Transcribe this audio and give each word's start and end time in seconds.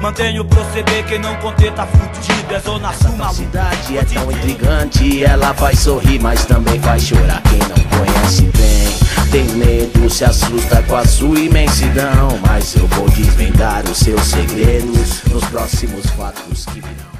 Mantenho 0.00 0.42
o 0.42 0.44
proceder, 0.44 1.04
quem 1.06 1.18
não 1.18 1.34
conter 1.36 1.72
tá 1.72 1.86
fudido. 1.86 2.54
É 2.54 2.60
zona 2.60 2.92
sul, 2.92 3.10
A 3.14 3.16
maluco. 3.16 3.34
cidade 3.34 3.98
é 3.98 4.04
tão 4.04 4.30
intrigante, 4.30 5.24
ela 5.24 5.52
faz 5.54 5.80
sorrir, 5.80 6.20
mas 6.20 6.44
também 6.46 6.78
faz 6.80 7.02
chorar. 7.02 7.42
Quem 7.42 7.58
não 7.58 7.98
conhece 7.98 8.42
bem, 8.42 9.30
tem 9.30 9.44
medo, 9.56 10.08
se 10.08 10.24
assusta 10.24 10.82
com 10.82 10.96
a 10.96 11.04
sua 11.04 11.38
imensidão. 11.38 12.28
Mas 12.46 12.74
eu 12.76 12.86
vou 12.88 13.08
desvendar 13.10 13.84
os 13.84 13.98
seus 13.98 14.22
segredos 14.22 15.22
nos 15.24 15.44
próximos 15.46 16.06
fatos 16.10 16.64
que 16.66 16.80
virão. 16.80 17.16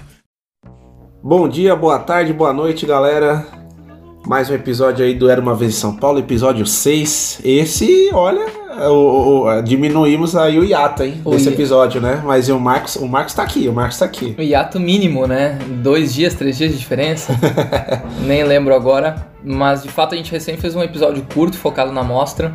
Bom 1.23 1.49
dia, 1.49 1.75
boa 1.75 1.99
tarde, 1.99 2.33
boa 2.33 2.53
noite, 2.53 2.87
galera. 2.87 3.45
Mais 4.25 4.49
um 4.51 4.55
episódio 4.55 5.05
aí 5.05 5.15
do 5.15 5.29
Era 5.29 5.41
uma 5.41 5.55
Vez 5.55 5.73
em 5.75 5.77
São 5.77 5.97
Paulo, 5.97 6.19
episódio 6.19 6.65
6. 6.67 7.41
Esse, 7.45 8.11
olha, 8.13 8.47
o- 8.81 9.45
o- 9.47 9.63
diminuímos 9.63 10.35
aí 10.37 10.59
o 10.59 10.65
hiato, 10.65 11.03
hein, 11.03 11.21
O 11.25 11.31
desse 11.31 11.49
episódio, 11.49 12.01
né? 12.01 12.23
Mas 12.25 12.49
o 12.49 12.59
Marcos, 12.61 12.97
o 12.97 13.07
Marcos 13.07 13.35
tá 13.35 13.43
aqui, 13.43 13.69
o 13.69 13.73
Marcos 13.73 13.99
tá 13.99 14.05
aqui. 14.05 14.35
O 14.39 14.43
hiato 14.43 14.79
mínimo, 14.81 15.27
né? 15.27 15.59
Dois 15.83 16.13
dias, 16.15 16.35
três 16.35 16.57
dias 16.59 16.73
de 16.73 16.79
diferença. 16.79 17.33
Nem 18.27 18.45
lembro 18.45 18.75
agora. 18.75 19.29
Mas 19.45 19.83
de 19.83 19.89
fato 19.89 20.15
a 20.15 20.17
gente 20.17 20.33
recém 20.33 20.57
fez 20.57 20.75
um 20.75 20.83
episódio 20.83 21.25
curto 21.33 21.57
focado 21.57 21.93
na 21.93 22.03
mostra. 22.03 22.55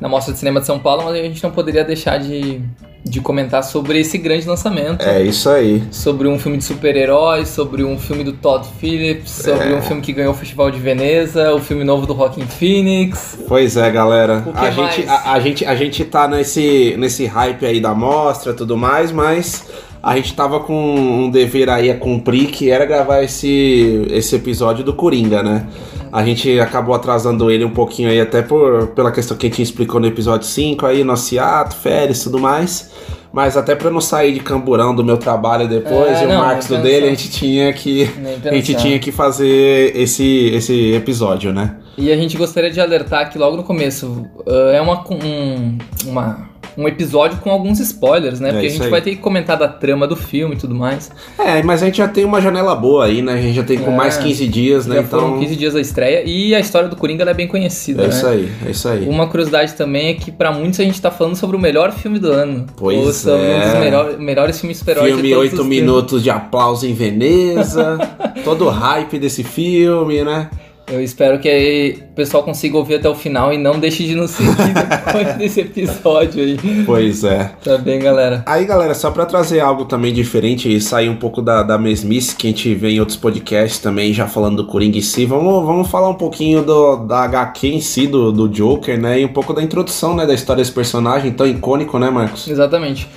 Na 0.00 0.08
mostra 0.08 0.32
de 0.32 0.38
cinema 0.38 0.60
de 0.60 0.66
São 0.66 0.78
Paulo, 0.78 1.04
mas 1.04 1.14
a 1.14 1.22
gente 1.22 1.42
não 1.42 1.50
poderia 1.50 1.84
deixar 1.84 2.18
de, 2.18 2.62
de 3.04 3.20
comentar 3.20 3.62
sobre 3.62 4.00
esse 4.00 4.16
grande 4.16 4.48
lançamento. 4.48 5.02
É 5.02 5.22
isso 5.22 5.50
aí. 5.50 5.82
Sobre 5.90 6.26
um 6.26 6.38
filme 6.38 6.56
de 6.56 6.64
super-heróis, 6.64 7.48
sobre 7.48 7.84
um 7.84 7.98
filme 7.98 8.24
do 8.24 8.32
Todd 8.32 8.66
Phillips, 8.78 9.30
sobre 9.30 9.74
um 9.74 9.82
filme 9.82 10.00
que 10.00 10.12
ganhou 10.12 10.32
o 10.32 10.36
Festival 10.36 10.70
de 10.70 10.78
Veneza, 10.78 11.52
o 11.52 11.60
filme 11.60 11.84
novo 11.84 12.06
do 12.06 12.14
Joaquin 12.14 12.46
Phoenix. 12.46 13.38
Pois 13.46 13.76
é, 13.76 13.90
galera. 13.90 14.42
O 14.46 14.52
que 14.52 14.58
A 14.58 14.70
gente, 14.70 15.06
mais? 15.06 15.08
a, 15.08 15.32
a 15.32 15.40
gente, 15.40 15.66
a 15.66 15.74
gente 15.74 16.04
tá 16.06 16.26
nesse, 16.26 16.94
nesse 16.98 17.26
hype 17.26 17.66
aí 17.66 17.78
da 17.78 17.94
mostra 17.94 18.52
e 18.52 18.56
tudo 18.56 18.78
mais, 18.78 19.12
mas 19.12 19.66
a 20.02 20.16
gente 20.16 20.34
tava 20.34 20.60
com 20.60 20.74
um 20.74 21.30
dever 21.30 21.68
aí 21.68 21.90
a 21.90 21.96
cumprir, 21.96 22.46
que 22.50 22.70
era 22.70 22.84
gravar 22.86 23.22
esse, 23.22 24.06
esse 24.10 24.34
episódio 24.36 24.84
do 24.84 24.94
Coringa, 24.94 25.42
né? 25.42 25.66
A 26.12 26.24
gente 26.24 26.58
acabou 26.58 26.94
atrasando 26.94 27.50
ele 27.50 27.64
um 27.64 27.70
pouquinho 27.70 28.08
aí, 28.08 28.20
até 28.20 28.42
por, 28.42 28.88
pela 28.88 29.12
questão 29.12 29.36
que 29.36 29.46
a 29.46 29.48
gente 29.50 29.62
explicou 29.62 30.00
no 30.00 30.06
episódio 30.06 30.46
5 30.46 30.84
aí, 30.86 31.04
nosso 31.04 31.34
hiato, 31.34 31.76
férias 31.76 32.20
e 32.20 32.24
tudo 32.24 32.38
mais. 32.38 32.90
Mas 33.32 33.56
até 33.56 33.76
pra 33.76 33.92
não 33.92 34.00
sair 34.00 34.34
de 34.34 34.40
camburão 34.40 34.92
do 34.92 35.04
meu 35.04 35.16
trabalho 35.16 35.68
depois 35.68 36.18
É, 36.18 36.22
e 36.22 36.26
o 36.26 36.28
não, 36.30 36.38
Marcos 36.40 36.66
do 36.66 36.74
nem 36.74 36.82
dele, 36.82 37.06
a 37.06 37.10
gente 37.10 37.30
tinha 37.30 37.72
que. 37.72 38.10
A 38.44 38.54
gente 38.54 38.74
tinha 38.74 38.98
que 38.98 39.12
fazer 39.12 39.96
esse, 39.96 40.48
esse 40.52 40.92
episódio, 40.94 41.52
né? 41.52 41.76
E 41.96 42.10
a 42.10 42.16
gente 42.16 42.36
gostaria 42.36 42.72
de 42.72 42.80
alertar 42.80 43.30
que 43.30 43.38
logo 43.38 43.56
no 43.56 43.62
começo 43.62 44.26
uh, 44.44 44.70
é 44.74 44.80
uma, 44.80 45.04
um, 45.08 45.78
uma- 46.06 46.49
um 46.80 46.88
episódio 46.88 47.38
com 47.38 47.50
alguns 47.50 47.78
spoilers, 47.80 48.40
né? 48.40 48.48
É 48.48 48.52
Porque 48.52 48.66
a 48.66 48.70
gente 48.70 48.82
aí. 48.84 48.90
vai 48.90 49.00
ter 49.02 49.10
que 49.10 49.16
comentar 49.18 49.56
da 49.56 49.68
trama 49.68 50.06
do 50.06 50.16
filme 50.16 50.54
e 50.54 50.58
tudo 50.58 50.74
mais. 50.74 51.10
É, 51.38 51.62
mas 51.62 51.82
a 51.82 51.86
gente 51.86 51.98
já 51.98 52.08
tem 52.08 52.24
uma 52.24 52.40
janela 52.40 52.74
boa 52.74 53.04
aí, 53.06 53.20
né? 53.22 53.34
A 53.34 53.40
gente 53.40 53.54
já 53.54 53.62
tem 53.62 53.78
com 53.78 53.90
É, 53.92 53.94
mais 53.96 54.16
15 54.16 54.46
dias, 54.46 54.86
né? 54.86 54.96
Já 54.96 55.02
então. 55.02 55.20
foram 55.20 55.38
15 55.38 55.56
dias 55.56 55.74
da 55.74 55.80
estreia 55.80 56.22
e 56.24 56.54
a 56.54 56.60
história 56.60 56.88
do 56.88 56.96
Coringa 56.96 57.24
é 57.24 57.34
bem 57.34 57.46
conhecida, 57.46 58.02
É 58.04 58.06
né? 58.08 58.12
isso 58.14 58.26
aí, 58.26 58.52
é 58.66 58.70
isso 58.70 58.88
aí. 58.88 59.06
Uma 59.08 59.26
curiosidade 59.28 59.74
também 59.74 60.08
é 60.08 60.14
que 60.14 60.30
pra 60.32 60.50
muitos 60.52 60.80
a 60.80 60.84
gente 60.84 61.00
tá 61.00 61.10
falando 61.10 61.36
sobre 61.36 61.56
o 61.56 61.60
melhor 61.60 61.92
filme 61.92 62.18
do 62.18 62.32
ano. 62.32 62.66
Pois 62.76 62.96
Ou 62.98 63.12
sobre 63.12 63.46
um 63.46 63.58
dos 63.60 63.74
é. 63.74 63.80
melhor- 63.80 64.18
melhores 64.18 64.58
filmes 64.60 64.78
super-heróis 64.78 65.10
de 65.14 65.20
Filme 65.20 65.34
todos 65.34 65.52
8 65.52 65.60
os 65.62 65.66
minutos 65.68 66.22
de 66.22 66.30
aplauso 66.30 66.86
em 66.86 66.94
Veneza. 66.94 67.98
todo 68.44 68.66
o 68.66 68.68
hype 68.70 69.18
desse 69.18 69.42
filme, 69.44 70.24
né? 70.24 70.48
Eu 70.90 71.00
espero 71.00 71.38
que 71.38 71.98
o 72.10 72.14
pessoal 72.14 72.42
consiga 72.42 72.76
ouvir 72.76 72.96
até 72.96 73.08
o 73.08 73.14
final 73.14 73.52
e 73.52 73.58
não 73.58 73.78
deixe 73.78 74.04
de 74.04 74.16
nos 74.16 74.32
seguir 74.32 74.74
depois 75.06 75.36
desse 75.38 75.60
episódio 75.60 76.42
aí. 76.42 76.58
Pois 76.84 77.22
é. 77.22 77.52
Tá 77.62 77.78
bem, 77.78 78.00
galera? 78.00 78.42
Aí, 78.44 78.64
galera, 78.64 78.92
só 78.92 79.12
pra 79.12 79.24
trazer 79.24 79.60
algo 79.60 79.84
também 79.84 80.12
diferente 80.12 80.74
e 80.74 80.80
sair 80.80 81.08
um 81.08 81.14
pouco 81.14 81.40
da, 81.40 81.62
da 81.62 81.78
mesmice 81.78 82.34
que 82.34 82.48
a 82.48 82.50
gente 82.50 82.74
vê 82.74 82.90
em 82.90 82.98
outros 82.98 83.16
podcasts 83.16 83.78
também, 83.78 84.12
já 84.12 84.26
falando 84.26 84.56
do 84.56 84.66
Coringa 84.66 84.98
em 84.98 85.02
si, 85.02 85.24
vamos, 85.24 85.64
vamos 85.64 85.88
falar 85.88 86.08
um 86.08 86.14
pouquinho 86.14 86.62
do, 86.64 86.96
da 86.96 87.20
HQ 87.20 87.68
em 87.68 87.80
si, 87.80 88.08
do, 88.08 88.32
do 88.32 88.48
Joker, 88.48 89.00
né? 89.00 89.20
E 89.20 89.24
um 89.24 89.32
pouco 89.32 89.54
da 89.54 89.62
introdução, 89.62 90.16
né? 90.16 90.26
Da 90.26 90.34
história 90.34 90.60
desse 90.60 90.72
personagem 90.72 91.30
tão 91.32 91.46
icônico, 91.46 92.00
né, 92.00 92.10
Marcos? 92.10 92.48
Exatamente. 92.48 93.08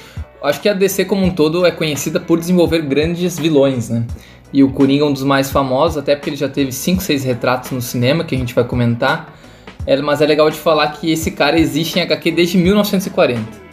Acho 0.44 0.62
que 0.62 0.70
a 0.70 0.74
DC 0.74 1.06
como 1.06 1.26
um 1.26 1.32
todo 1.32 1.66
é 1.66 1.72
conhecida 1.72 2.20
por 2.20 2.38
desenvolver 2.38 2.82
grandes 2.82 3.40
vilões, 3.40 3.90
né? 3.90 4.06
E 4.54 4.64
o 4.64 4.70
Coringa 4.70 5.04
é 5.04 5.08
um 5.08 5.12
dos 5.12 5.24
mais 5.24 5.50
famosos, 5.50 5.98
até 5.98 6.16
porque 6.16 6.30
ele 6.30 6.38
já 6.38 6.48
teve 6.48 6.72
5, 6.72 7.02
6 7.02 7.24
retratos 7.24 7.72
no 7.72 7.82
cinema, 7.82 8.24
que 8.24 8.36
a 8.36 8.38
gente 8.38 8.54
vai 8.54 8.64
comentar. 8.64 9.34
É, 9.86 10.00
mas 10.00 10.22
é 10.22 10.28
legal 10.28 10.50
de 10.50 10.58
falar 10.58 10.90
que 10.90 11.12
esse 11.12 11.32
cara 11.32 11.60
existe 11.60 11.98
em 11.98 12.04
HQ 12.04 12.32
desde 12.32 12.58
1940. 12.60 13.64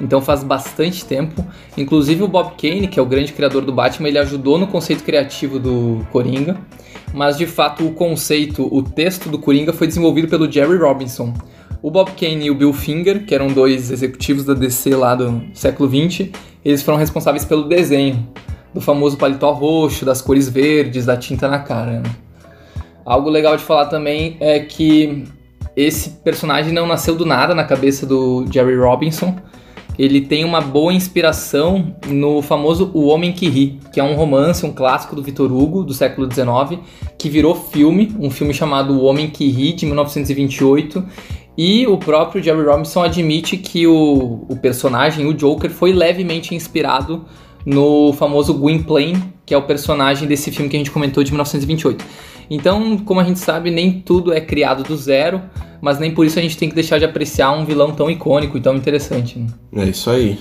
Então 0.00 0.22
faz 0.22 0.42
bastante 0.42 1.04
tempo. 1.04 1.44
Inclusive 1.76 2.22
o 2.22 2.28
Bob 2.28 2.52
Kane, 2.56 2.88
que 2.88 2.98
é 2.98 3.02
o 3.02 3.06
grande 3.06 3.34
criador 3.34 3.64
do 3.64 3.72
Batman, 3.72 4.08
ele 4.08 4.18
ajudou 4.18 4.58
no 4.58 4.66
conceito 4.66 5.04
criativo 5.04 5.58
do 5.58 6.06
Coringa. 6.10 6.56
Mas 7.12 7.36
de 7.36 7.46
fato 7.46 7.86
o 7.86 7.92
conceito, 7.92 8.66
o 8.74 8.82
texto 8.82 9.28
do 9.28 9.38
Coringa 9.38 9.74
foi 9.74 9.86
desenvolvido 9.86 10.26
pelo 10.26 10.50
Jerry 10.50 10.78
Robinson. 10.78 11.34
O 11.82 11.90
Bob 11.90 12.12
Kane 12.12 12.46
e 12.46 12.50
o 12.50 12.54
Bill 12.54 12.72
Finger, 12.72 13.26
que 13.26 13.34
eram 13.34 13.48
dois 13.48 13.90
executivos 13.90 14.44
da 14.44 14.54
DC 14.54 14.94
lá 14.96 15.14
do 15.14 15.42
século 15.52 15.88
20, 15.88 16.32
eles 16.64 16.82
foram 16.82 16.98
responsáveis 16.98 17.44
pelo 17.44 17.64
desenho 17.64 18.26
do 18.72 18.80
famoso 18.80 19.16
paletó 19.16 19.52
roxo, 19.52 20.04
das 20.04 20.22
cores 20.22 20.48
verdes, 20.48 21.06
da 21.06 21.16
tinta 21.16 21.48
na 21.48 21.58
cara. 21.58 22.00
né? 22.00 22.10
Algo 23.04 23.28
legal 23.28 23.56
de 23.56 23.62
falar 23.62 23.86
também 23.86 24.36
é 24.40 24.60
que 24.60 25.24
esse 25.76 26.10
personagem 26.10 26.72
não 26.72 26.86
nasceu 26.86 27.14
do 27.14 27.24
nada 27.24 27.54
na 27.54 27.64
cabeça 27.64 28.06
do 28.06 28.46
Jerry 28.50 28.76
Robinson. 28.76 29.36
Ele 29.98 30.20
tem 30.20 30.44
uma 30.44 30.60
boa 30.60 30.92
inspiração 30.92 31.94
no 32.06 32.40
famoso 32.40 32.90
O 32.94 33.06
Homem 33.06 33.32
que 33.32 33.48
Ri, 33.48 33.78
que 33.92 34.00
é 34.00 34.04
um 34.04 34.14
romance, 34.14 34.64
um 34.64 34.72
clássico 34.72 35.14
do 35.14 35.22
Victor 35.22 35.52
Hugo, 35.52 35.82
do 35.82 35.92
século 35.92 36.28
XIX, 36.32 36.80
que 37.18 37.28
virou 37.28 37.54
filme, 37.54 38.14
um 38.18 38.30
filme 38.30 38.54
chamado 38.54 38.94
O 38.94 39.04
Homem 39.04 39.28
que 39.28 39.48
Ri, 39.50 39.72
de 39.72 39.84
1928. 39.86 41.04
E 41.58 41.86
o 41.86 41.98
próprio 41.98 42.42
Jerry 42.42 42.64
Robinson 42.64 43.02
admite 43.02 43.56
que 43.58 43.86
o, 43.86 44.46
o 44.48 44.56
personagem, 44.56 45.26
o 45.26 45.34
Joker, 45.34 45.70
foi 45.70 45.92
levemente 45.92 46.54
inspirado 46.54 47.26
no 47.64 48.12
famoso 48.14 48.54
Gwynplaine, 48.54 49.22
que 49.44 49.54
é 49.54 49.56
o 49.56 49.62
personagem 49.62 50.26
desse 50.26 50.50
filme 50.50 50.68
que 50.68 50.76
a 50.76 50.78
gente 50.78 50.90
comentou 50.90 51.22
de 51.22 51.30
1928. 51.30 52.04
Então, 52.50 52.98
como 52.98 53.20
a 53.20 53.24
gente 53.24 53.38
sabe, 53.38 53.70
nem 53.70 54.00
tudo 54.00 54.32
é 54.32 54.40
criado 54.40 54.82
do 54.82 54.96
zero, 54.96 55.40
mas 55.80 55.98
nem 55.98 56.12
por 56.12 56.26
isso 56.26 56.38
a 56.38 56.42
gente 56.42 56.56
tem 56.56 56.68
que 56.68 56.74
deixar 56.74 56.98
de 56.98 57.04
apreciar 57.04 57.52
um 57.52 57.64
vilão 57.64 57.92
tão 57.92 58.10
icônico 58.10 58.56
e 58.56 58.60
tão 58.60 58.74
interessante. 58.74 59.38
né? 59.38 59.46
É 59.76 59.84
isso 59.84 60.10
aí. 60.10 60.38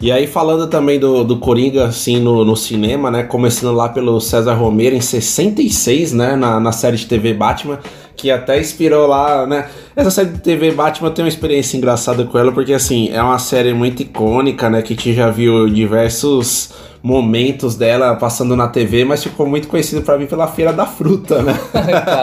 E 0.00 0.12
aí, 0.12 0.26
falando 0.26 0.66
também 0.66 0.98
do, 0.98 1.24
do 1.24 1.38
Coringa, 1.38 1.86
assim, 1.86 2.20
no, 2.20 2.44
no 2.44 2.56
cinema, 2.56 3.10
né? 3.10 3.22
Começando 3.22 3.74
lá 3.74 3.88
pelo 3.88 4.20
César 4.20 4.54
Romero 4.54 4.94
em 4.94 5.00
66, 5.00 6.12
né? 6.12 6.36
Na, 6.36 6.60
na 6.60 6.72
série 6.72 6.96
de 6.96 7.06
TV 7.06 7.32
Batman, 7.32 7.78
que 8.16 8.30
até 8.30 8.60
inspirou 8.60 9.06
lá, 9.06 9.46
né? 9.46 9.68
Essa 9.96 10.10
série 10.10 10.30
de 10.30 10.40
TV 10.40 10.72
Batman 10.72 11.10
tem 11.10 11.24
uma 11.24 11.28
experiência 11.28 11.76
engraçada 11.76 12.24
com 12.24 12.38
ela, 12.38 12.52
porque, 12.52 12.72
assim, 12.72 13.08
é 13.10 13.22
uma 13.22 13.38
série 13.38 13.72
muito 13.72 14.02
icônica, 14.02 14.68
né? 14.68 14.82
Que 14.82 14.92
a 14.92 14.96
gente 14.96 15.14
já 15.14 15.30
viu 15.30 15.68
diversos 15.68 16.72
momentos 17.02 17.76
dela 17.76 18.16
passando 18.16 18.56
na 18.56 18.66
TV, 18.66 19.04
mas 19.04 19.22
ficou 19.22 19.46
muito 19.46 19.68
conhecido 19.68 20.02
pra 20.02 20.16
mim 20.16 20.26
pela 20.26 20.46
Feira 20.48 20.72
da 20.72 20.86
Fruta, 20.86 21.42
né? 21.42 21.54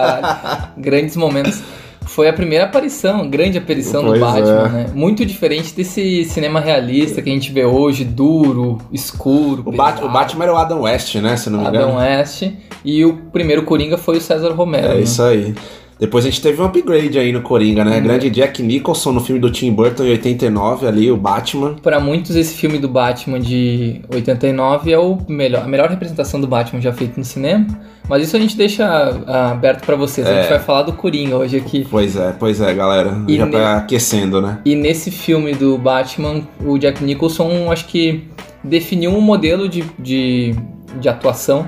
Grandes 0.75 1.15
momentos. 1.15 1.61
Foi 2.05 2.27
a 2.27 2.33
primeira 2.33 2.65
aparição, 2.65 3.29
grande 3.29 3.57
aparição 3.57 4.03
Pois 4.03 4.19
do 4.19 4.25
Batman, 4.25 4.65
é. 4.65 4.69
né? 4.69 4.85
Muito 4.93 5.25
diferente 5.25 5.73
desse 5.73 6.25
cinema 6.25 6.59
realista 6.59 7.21
que 7.21 7.29
a 7.29 7.33
gente 7.33 7.51
vê 7.51 7.63
hoje, 7.63 8.03
duro, 8.03 8.79
escuro. 8.91 9.63
O, 9.65 9.71
Bat- 9.71 10.03
o 10.03 10.09
Batman 10.09 10.43
era 10.45 10.53
o 10.53 10.57
Adam 10.57 10.81
West, 10.81 11.15
né? 11.15 11.37
Se 11.37 11.49
não 11.49 11.61
me 11.61 11.67
engano. 11.67 11.97
Adam 11.97 11.97
West. 11.97 12.43
E 12.83 13.05
o 13.05 13.13
primeiro 13.31 13.63
Coringa 13.63 13.97
foi 13.97 14.17
o 14.17 14.21
César 14.21 14.51
Romero. 14.51 14.87
É 14.87 14.95
né? 14.95 15.01
isso 15.01 15.21
aí. 15.21 15.53
Depois 16.01 16.25
a 16.25 16.29
gente 16.31 16.41
teve 16.41 16.59
um 16.59 16.65
upgrade 16.65 17.19
aí 17.19 17.31
no 17.31 17.41
Coringa, 17.43 17.85
né? 17.85 17.99
Grande 18.01 18.27
Jack 18.31 18.63
Nicholson 18.63 19.11
no 19.11 19.21
filme 19.21 19.39
do 19.39 19.51
Tim 19.51 19.71
Burton 19.71 20.03
em 20.03 20.09
89, 20.09 20.87
ali, 20.87 21.11
o 21.11 21.15
Batman. 21.15 21.75
Pra 21.75 21.99
muitos, 21.99 22.35
esse 22.35 22.55
filme 22.55 22.79
do 22.79 22.87
Batman 22.89 23.39
de 23.39 24.01
89 24.11 24.91
é 24.91 24.97
o 24.97 25.19
melhor, 25.29 25.61
a 25.63 25.67
melhor 25.67 25.87
representação 25.91 26.41
do 26.41 26.47
Batman 26.47 26.81
já 26.81 26.91
feito 26.91 27.19
no 27.19 27.23
cinema. 27.23 27.67
Mas 28.09 28.23
isso 28.23 28.35
a 28.35 28.39
gente 28.39 28.57
deixa 28.57 28.83
ah, 29.27 29.51
aberto 29.51 29.85
pra 29.85 29.95
vocês. 29.95 30.25
A 30.25 30.31
É. 30.31 30.41
gente 30.41 30.49
vai 30.49 30.59
falar 30.59 30.81
do 30.81 30.93
Coringa 30.93 31.37
hoje 31.37 31.55
aqui. 31.57 31.85
Pois 31.87 32.15
é, 32.15 32.33
pois 32.37 32.59
é, 32.59 32.73
galera. 32.73 33.21
E 33.27 33.37
Já 33.37 33.45
ne- 33.45 33.51
tá 33.51 33.77
aquecendo, 33.77 34.41
né? 34.41 34.57
E 34.65 34.75
nesse 34.75 35.11
filme 35.11 35.53
do 35.53 35.77
Batman, 35.77 36.41
o 36.65 36.79
Jack 36.79 37.03
Nicholson 37.03 37.71
acho 37.71 37.85
que 37.85 38.23
definiu 38.63 39.11
um 39.11 39.21
modelo 39.21 39.69
de, 39.69 39.83
de, 39.99 40.55
de 40.99 41.07
atuação 41.07 41.67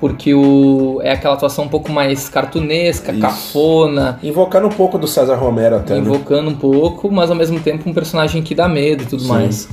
porque 0.00 0.34
o, 0.34 1.00
é 1.02 1.12
aquela 1.12 1.34
atuação 1.34 1.64
um 1.64 1.68
pouco 1.68 1.90
mais 1.90 2.28
cartunesca, 2.28 3.12
Isso. 3.12 3.20
cafona, 3.20 4.18
Invocando 4.22 4.66
um 4.66 4.70
pouco 4.70 4.98
do 4.98 5.06
César 5.06 5.34
Romero 5.36 5.76
até, 5.76 5.94
né? 5.94 6.00
invocando 6.00 6.50
um 6.50 6.54
pouco, 6.54 7.10
mas 7.10 7.30
ao 7.30 7.36
mesmo 7.36 7.58
tempo 7.60 7.88
um 7.88 7.92
personagem 7.94 8.42
que 8.42 8.54
dá 8.54 8.68
medo 8.68 9.02
e 9.02 9.06
tudo 9.06 9.22
Sim. 9.22 9.28
mais. 9.28 9.68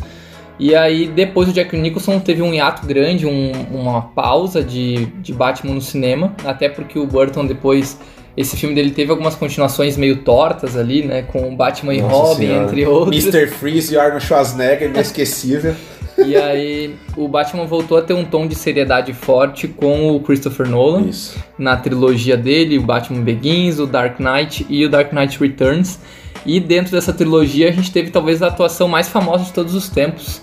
E 0.57 0.73
aí, 0.73 1.07
depois 1.07 1.49
o 1.49 1.53
Jack 1.53 1.75
Nicholson 1.75 2.17
teve 2.19 2.41
um 2.41 2.53
hiato 2.53 2.87
grande, 2.87 3.25
um- 3.25 3.51
uma 3.71 4.01
pausa 4.03 4.63
de, 4.63 5.07
de 5.21 5.33
Batman 5.33 5.73
no 5.73 5.81
cinema, 5.81 6.33
até 6.45 6.69
porque 6.69 6.97
o 6.97 7.05
Burton 7.05 7.45
depois. 7.45 7.99
Esse 8.37 8.57
filme 8.57 8.75
dele 8.75 8.91
teve 8.91 9.11
algumas 9.11 9.33
continuações 9.33 9.95
meio 9.95 10.17
tortas 10.17 10.75
ali, 10.75 11.03
né? 11.05 11.21
Com 11.21 11.55
Batman 11.55 11.93
e 11.93 12.01
Nossa 12.01 12.15
Robin, 12.15 12.47
Senhora. 12.47 12.63
entre 12.65 12.85
outros. 12.85 13.25
Mr. 13.25 13.47
Freeze 13.47 13.93
e 13.93 13.97
Arnold 13.97 14.25
Schwarzenegger, 14.25 14.89
inesquecível. 14.89 15.73
E 16.17 16.35
aí 16.35 16.95
o 17.17 17.27
Batman 17.27 17.65
voltou 17.65 17.97
a 17.97 18.01
ter 18.01 18.13
um 18.13 18.23
tom 18.23 18.47
de 18.47 18.55
seriedade 18.55 19.13
forte 19.13 19.67
com 19.67 20.15
o 20.15 20.19
Christopher 20.19 20.67
Nolan 20.67 21.07
Isso. 21.07 21.43
na 21.57 21.75
trilogia 21.75 22.37
dele, 22.37 22.77
o 22.77 22.81
Batman 22.81 23.21
Begins, 23.21 23.79
o 23.79 23.85
Dark 23.85 24.19
Knight 24.19 24.65
e 24.69 24.85
o 24.85 24.89
Dark 24.89 25.11
Knight 25.11 25.39
Returns. 25.39 25.99
E 26.45 26.59
dentro 26.59 26.91
dessa 26.91 27.11
trilogia 27.11 27.69
a 27.69 27.71
gente 27.71 27.91
teve 27.91 28.11
talvez 28.11 28.41
a 28.41 28.47
atuação 28.47 28.87
mais 28.87 29.09
famosa 29.09 29.45
de 29.45 29.53
todos 29.53 29.73
os 29.73 29.89
tempos, 29.89 30.41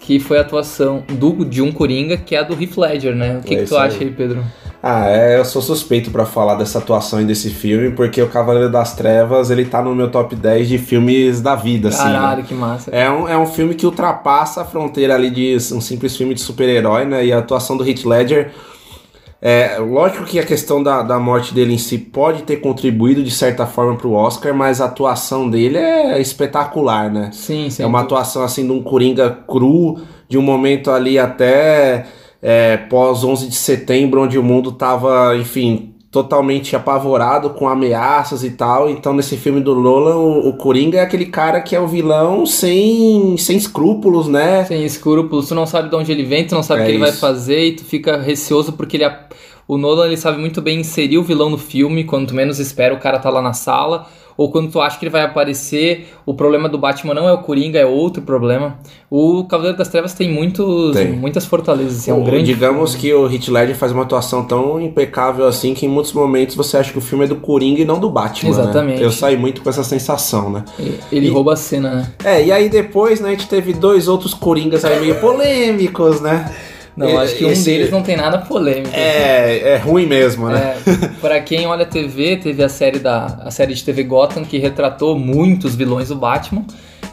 que 0.00 0.18
foi 0.20 0.38
a 0.38 0.42
atuação 0.42 1.02
do 1.08 1.44
de 1.44 1.62
um 1.62 1.72
Coringa, 1.72 2.16
que 2.16 2.34
é 2.34 2.38
a 2.38 2.42
do 2.42 2.60
Heath 2.60 2.76
Ledger, 2.76 3.14
né? 3.14 3.38
O 3.38 3.42
que, 3.42 3.54
É 3.54 3.58
que 3.58 3.64
tu 3.68 3.76
acha 3.76 4.02
aí, 4.02 4.10
Pedro? 4.10 4.44
Ah, 4.80 5.08
é, 5.08 5.38
eu 5.38 5.44
sou 5.44 5.60
suspeito 5.60 6.10
pra 6.10 6.24
falar 6.24 6.54
dessa 6.54 6.78
atuação 6.78 7.20
e 7.20 7.24
desse 7.24 7.50
filme, 7.50 7.90
porque 7.90 8.22
o 8.22 8.28
Cavaleiro 8.28 8.70
das 8.70 8.94
Trevas, 8.94 9.50
ele 9.50 9.64
tá 9.64 9.82
no 9.82 9.92
meu 9.92 10.08
top 10.08 10.36
10 10.36 10.68
de 10.68 10.78
filmes 10.78 11.40
da 11.40 11.56
vida, 11.56 11.88
assim. 11.88 12.04
né? 12.04 12.12
Caralho, 12.12 12.44
que 12.44 12.54
massa. 12.54 12.90
É 12.92 13.10
um, 13.10 13.28
é 13.28 13.36
um 13.36 13.46
filme 13.46 13.74
que 13.74 13.84
ultrapassa 13.84 14.62
a 14.62 14.64
fronteira 14.64 15.16
ali 15.16 15.30
de 15.30 15.56
um 15.74 15.80
simples 15.80 16.16
filme 16.16 16.32
de 16.32 16.40
super-herói, 16.40 17.04
né? 17.04 17.26
E 17.26 17.32
a 17.32 17.38
atuação 17.38 17.76
do 17.76 17.88
Heath 17.88 18.04
Ledger. 18.04 18.52
É, 19.40 19.78
lógico 19.78 20.24
que 20.24 20.38
a 20.38 20.44
questão 20.44 20.82
da, 20.82 21.02
da 21.02 21.18
morte 21.18 21.54
dele 21.54 21.72
em 21.72 21.78
si 21.78 21.96
pode 21.96 22.42
ter 22.42 22.56
contribuído 22.56 23.22
de 23.22 23.30
certa 23.30 23.66
forma 23.66 23.96
pro 23.96 24.12
Oscar, 24.12 24.52
mas 24.52 24.80
a 24.80 24.86
atuação 24.86 25.48
dele 25.48 25.78
é 25.78 26.20
espetacular, 26.20 27.10
né? 27.10 27.30
Sim, 27.32 27.70
sim. 27.70 27.82
É 27.82 27.86
uma 27.86 28.00
atuação 28.00 28.42
assim 28.42 28.64
de 28.64 28.72
um 28.72 28.82
Coringa 28.82 29.30
cru, 29.46 30.00
de 30.28 30.36
um 30.36 30.42
momento 30.42 30.90
ali 30.90 31.18
até 31.18 32.06
é, 32.42 32.76
pós 32.76 33.24
11 33.24 33.48
de 33.48 33.54
setembro, 33.54 34.22
onde 34.22 34.38
o 34.38 34.42
mundo 34.42 34.72
tava, 34.72 35.36
enfim, 35.36 35.94
totalmente 36.10 36.74
apavorado 36.74 37.50
com 37.50 37.68
ameaças 37.68 38.42
e 38.42 38.50
tal. 38.50 38.88
Então 38.88 39.12
nesse 39.12 39.36
filme 39.36 39.60
do 39.60 39.74
Nolan, 39.74 40.16
o, 40.16 40.48
o 40.48 40.56
Coringa 40.56 40.98
é 40.98 41.02
aquele 41.02 41.26
cara 41.26 41.60
que 41.60 41.76
é 41.76 41.80
o 41.80 41.86
vilão 41.86 42.46
sem, 42.46 43.36
sem 43.36 43.56
escrúpulos, 43.56 44.26
né? 44.28 44.64
Sem 44.64 44.84
escrúpulos, 44.84 45.48
tu 45.48 45.54
não 45.54 45.66
sabe 45.66 45.90
de 45.90 45.96
onde 45.96 46.10
ele 46.10 46.24
vem, 46.24 46.46
tu 46.46 46.54
não 46.54 46.62
sabe 46.62 46.80
o 46.80 46.82
É 46.82 46.86
que 46.86 46.90
ele 46.92 46.98
vai 46.98 47.10
isso. 47.10 47.20
fazer 47.20 47.64
e 47.66 47.72
tu 47.76 47.84
fica 47.84 48.16
receoso 48.18 48.72
porque 48.72 48.96
ele 48.96 49.04
o 49.66 49.76
Nolan 49.76 50.06
ele 50.06 50.16
sabe 50.16 50.38
muito 50.38 50.62
bem 50.62 50.80
inserir 50.80 51.18
o 51.18 51.22
vilão 51.22 51.50
no 51.50 51.58
filme, 51.58 52.04
quando 52.04 52.28
tu 52.28 52.34
menos 52.34 52.58
espera 52.58 52.94
o 52.94 52.98
cara 52.98 53.18
tá 53.18 53.28
lá 53.28 53.42
na 53.42 53.52
sala, 53.52 54.06
ou 54.38 54.50
quando 54.50 54.70
tu 54.70 54.80
acha 54.80 54.96
que 54.98 55.04
ele 55.04 55.10
vai 55.10 55.22
aparecer, 55.22 56.14
o 56.24 56.32
problema 56.32 56.68
do 56.68 56.78
Batman 56.78 57.12
não 57.12 57.28
é 57.28 57.32
o 57.32 57.38
Coringa, 57.38 57.78
é 57.78 57.84
outro 57.84 58.22
problema. 58.22 58.78
O 59.10 59.42
Cavaleiro 59.44 59.76
das 59.76 59.88
Trevas 59.88 60.14
tem 60.14 60.32
muitos, 60.32 60.94
Tem. 60.96 61.10
muitas 61.10 61.44
fortalezas, 61.44 61.98
assim, 61.98 62.10
é 62.12 62.14
um 62.14 62.22
O- 62.22 62.24
grande 62.24 62.44
Digamos 62.44 62.94
que 62.94 63.12
o 63.12 63.26
Heath 63.30 63.48
Ledger 63.48 63.74
faz 63.76 63.90
uma 63.90 64.04
atuação 64.04 64.44
tão 64.44 64.80
impecável 64.80 65.46
assim 65.46 65.74
que 65.74 65.84
em 65.86 65.88
muitos 65.88 66.12
momentos 66.12 66.54
você 66.54 66.76
acha 66.76 66.92
que 66.92 66.98
o 66.98 67.00
filme 67.00 67.24
é 67.24 67.28
do 67.28 67.36
Coringa 67.36 67.80
e 67.80 67.84
não 67.84 67.98
do 67.98 68.08
Batman. 68.08 68.50
né? 68.54 68.60
Exatamente. 68.62 69.02
Eu 69.02 69.10
saí 69.10 69.36
muito 69.36 69.60
com 69.60 69.68
essa 69.68 69.82
sensação, 69.82 70.50
né? 70.50 70.64
ele 71.10 71.26
E- 71.26 71.30
rouba 71.30 71.54
a 71.54 71.56
cena, 71.56 71.90
né? 71.96 72.12
É, 72.24 72.44
e 72.44 72.52
aí 72.52 72.68
depois, 72.68 73.20
né, 73.20 73.30
a 73.30 73.32
gente 73.32 73.48
teve 73.48 73.72
dois 73.72 74.06
outros 74.06 74.34
Coringas 74.34 74.84
aí 74.84 75.00
meio 75.00 75.16
polêmicos, 75.20 76.20
né? 76.20 76.54
Não, 76.98 77.18
acho 77.18 77.36
que 77.36 77.44
um 77.44 77.50
esse- 77.50 77.64
deles 77.64 77.90
não 77.90 78.02
tem 78.02 78.16
nada 78.16 78.38
polêmico. 78.38 78.90
É, 78.94 79.74
é 79.74 79.76
ruim 79.76 80.06
mesmo, 80.06 80.48
né? 80.48 80.76
É, 80.86 81.08
pra 81.20 81.40
quem 81.40 81.66
olha 81.66 81.86
TV, 81.86 82.36
teve 82.36 82.62
a 82.62 82.68
série 82.68 82.98
da 82.98 83.26
a 83.44 83.50
série 83.50 83.72
de 83.74 83.82
TV 83.84 84.02
Gotham 84.02 84.44
que 84.44 84.58
retratou 84.58 85.18
muitos 85.18 85.74
vilões 85.74 86.08
do 86.08 86.16
Batman, 86.16 86.64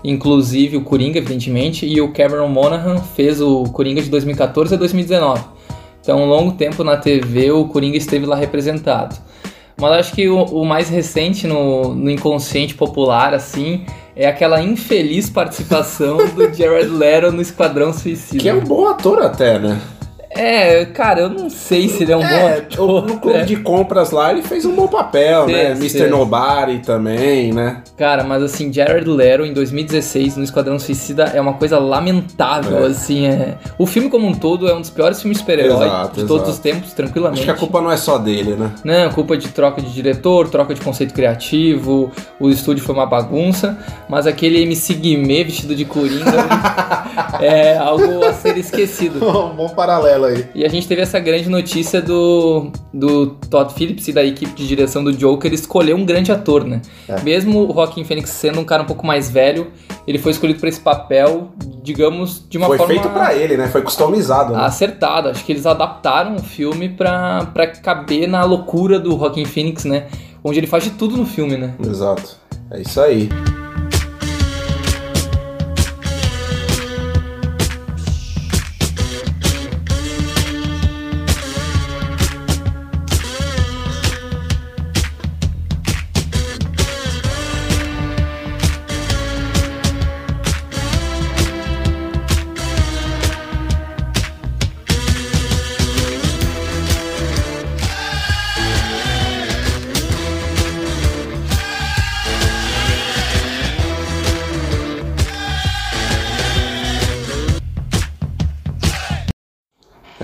inclusive 0.04 0.78
o 0.78 0.82
Coringa, 0.82 1.18
evidentemente, 1.18 1.86
e 1.86 2.00
o 2.02 2.12
Cameron 2.12 2.48
Monaghan 2.48 2.98
fez 3.16 3.42
o 3.42 3.64
Coringa 3.66 4.02
de 4.02 4.10
2014 4.10 4.74
a 4.76 4.78
2019. 4.78 5.42
Então, 6.02 6.22
um 6.22 6.26
longo 6.28 6.52
tempo 6.52 6.84
na 6.84 6.98
TV 6.98 7.52
o 7.52 7.66
Coringa 7.66 7.98
esteve 7.98 8.26
lá 8.28 8.36
representado. 8.36 9.16
Mas 9.78 9.92
acho 10.00 10.14
que 10.14 10.30
o, 10.30 10.44
o 10.44 10.66
mais 10.66 10.90
recente 10.90 11.46
no, 11.48 11.94
no 11.94 12.10
inconsciente 12.10 12.74
popular, 12.74 13.34
assim, 13.34 13.86
é 14.16 14.28
aquela 14.28 14.62
infeliz 14.62 15.30
participação 15.30 16.18
do 16.18 16.52
Jared 16.54 16.90
Leto 16.90 17.32
no 17.32 17.42
Esquadrão 17.42 17.92
Suicida. 17.92 18.42
Que 18.42 18.50
é 18.50 18.54
um 18.54 18.64
bom 18.64 18.88
ator 18.88 19.22
até, 19.22 19.60
né? 19.60 19.80
É, 20.36 20.86
cara, 20.86 21.22
eu 21.22 21.30
não 21.30 21.50
sei 21.50 21.88
se 21.88 22.04
ele 22.04 22.12
é 22.12 22.18
um 22.18 22.22
bom 22.22 22.26
É, 22.26 22.58
ator. 22.58 23.06
no 23.08 23.18
clube 23.20 23.38
né? 23.40 23.44
de 23.46 23.56
compras 23.58 24.12
lá 24.12 24.32
ele 24.32 24.42
fez 24.42 24.66
um 24.66 24.76
bom 24.76 24.88
papel, 24.88 25.48
né? 25.48 25.74
sim. 25.76 25.82
Mr. 25.98 26.10
Nobody 26.10 26.80
também, 26.80 27.54
né? 27.54 27.82
Cara, 27.98 28.24
mas 28.24 28.44
assim, 28.44 28.72
Jared 28.72 29.08
Leto 29.10 29.46
em 29.46 29.54
2016 29.54 30.38
no 30.38 30.44
Esquadrão 30.44 30.78
Suicida 30.78 31.24
é 31.34 31.40
uma 31.40 31.54
coisa 31.54 31.80
lamentável, 31.80 32.84
É. 32.86 32.88
assim, 32.88 33.26
é... 33.28 33.56
O 33.78 33.86
filme 33.86 34.10
como 34.10 34.28
um 34.28 34.34
todo 34.34 34.68
é 34.68 34.74
um 34.74 34.82
dos 34.82 34.90
piores 34.90 35.20
filmes 35.22 35.38
de 35.38 35.44
super-herói 35.44 35.90
de 36.14 36.24
todos 36.26 36.36
exato. 36.48 36.50
os 36.52 36.60
tempos, 36.60 36.94
tranquilamente. 36.94 37.40
Acho 37.42 37.46
que 37.46 37.52
a 37.52 37.60
culpa 37.60 37.82
não 37.82 37.92
é 37.92 37.98
só 37.98 38.18
dele, 38.18 38.56
né? 38.56 38.72
Não, 38.84 39.12
culpa 39.12 39.38
de 39.38 39.48
troca 39.50 39.82
de 39.82 39.92
diretor, 39.94 40.50
troca 40.50 40.74
de 40.74 40.82
conceito 40.82 41.14
criativo, 41.14 42.12
o 42.40 42.50
estúdio 42.50 42.84
foi 42.84 42.94
uma 42.96 43.06
bagunça, 43.06 43.78
mas 44.10 44.28
aquele 44.28 44.62
MC 44.64 44.94
Guimê 44.96 45.44
vestido 45.44 45.76
de 45.76 45.86
Coringa 45.86 46.26
é 47.40 47.78
algo 47.78 48.24
a 48.26 48.34
ser 48.34 48.58
esquecido. 48.58 49.20
um 49.28 49.56
bom 49.56 49.70
paralelo 49.70 50.26
aí. 50.26 50.46
E 50.56 50.66
a 50.66 50.70
gente 50.70 50.88
teve 50.88 51.02
essa 51.02 51.20
grande 51.20 51.50
notícia 51.50 52.02
do, 52.02 52.72
do 52.94 53.28
Todd 53.50 53.74
Phillips 53.74 54.08
e 54.08 54.14
da 54.14 54.24
equipe 54.24 54.54
de 54.54 54.68
direção 54.68 55.04
do 55.04 55.12
Joker 55.12 55.54
escolher 55.54 55.94
um 55.94 56.06
grande 56.06 56.32
ator, 56.32 56.64
né? 56.64 56.82
É. 57.08 57.22
Mesmo 57.22 57.70
o 57.70 57.74
Joaquin 57.74 58.04
Phoenix 58.04 58.30
sendo 58.30 58.60
um 58.60 58.64
cara 58.64 58.84
um 58.84 58.86
pouco 58.86 59.06
mais 59.06 59.30
velho, 59.30 59.72
ele 60.08 60.18
foi 60.18 60.32
escolhido 60.32 60.60
para 60.60 60.70
esse 60.70 60.80
papel, 60.80 61.50
digamos, 61.82 62.46
de 62.48 62.58
uma 62.58 62.68
Foi 62.68 62.78
forma 62.78 62.94
feito 62.94 63.10
pra 63.10 63.34
ele, 63.34 63.58
né? 63.58 63.68
Foi 63.68 63.82
customizado, 63.82 64.54
né? 64.54 64.60
acertada. 64.64 65.32
Acho 65.32 65.44
que 65.44 65.52
eles 65.52 65.66
adaptaram 65.66 66.36
o 66.36 66.44
filme 66.44 66.90
pra, 66.90 67.48
pra 67.54 67.68
caber 67.68 68.28
na 68.28 68.44
loucura 68.44 69.00
do 69.00 69.18
Joaquin 69.18 69.46
Phoenix, 69.46 69.86
né? 69.86 70.08
Onde 70.44 70.60
ele 70.60 70.68
faz 70.68 70.84
de 70.84 70.92
tudo 70.92 71.18
no 71.18 71.26
filme, 71.26 71.58
né? 71.58 71.74
Exato. 71.84 72.38
É 72.72 72.82
isso 72.82 73.00
aí. 73.00 73.30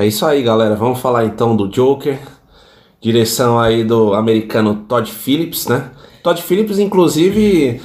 É 0.02 0.08
isso 0.08 0.26
aí, 0.26 0.42
galera. 0.42 0.76
Vamos 0.76 1.00
falar 1.00 1.26
então 1.26 1.56
do 1.56 1.68
Joker. 1.68 2.18
Direção 3.00 3.60
aí 3.60 3.84
do 3.84 4.16
americano 4.16 4.84
Todd 4.88 5.12
Phillips, 5.12 5.68
né? 5.68 5.92
Todd 6.24 6.42
Phillips, 6.42 6.80
inclusive, 6.80 7.80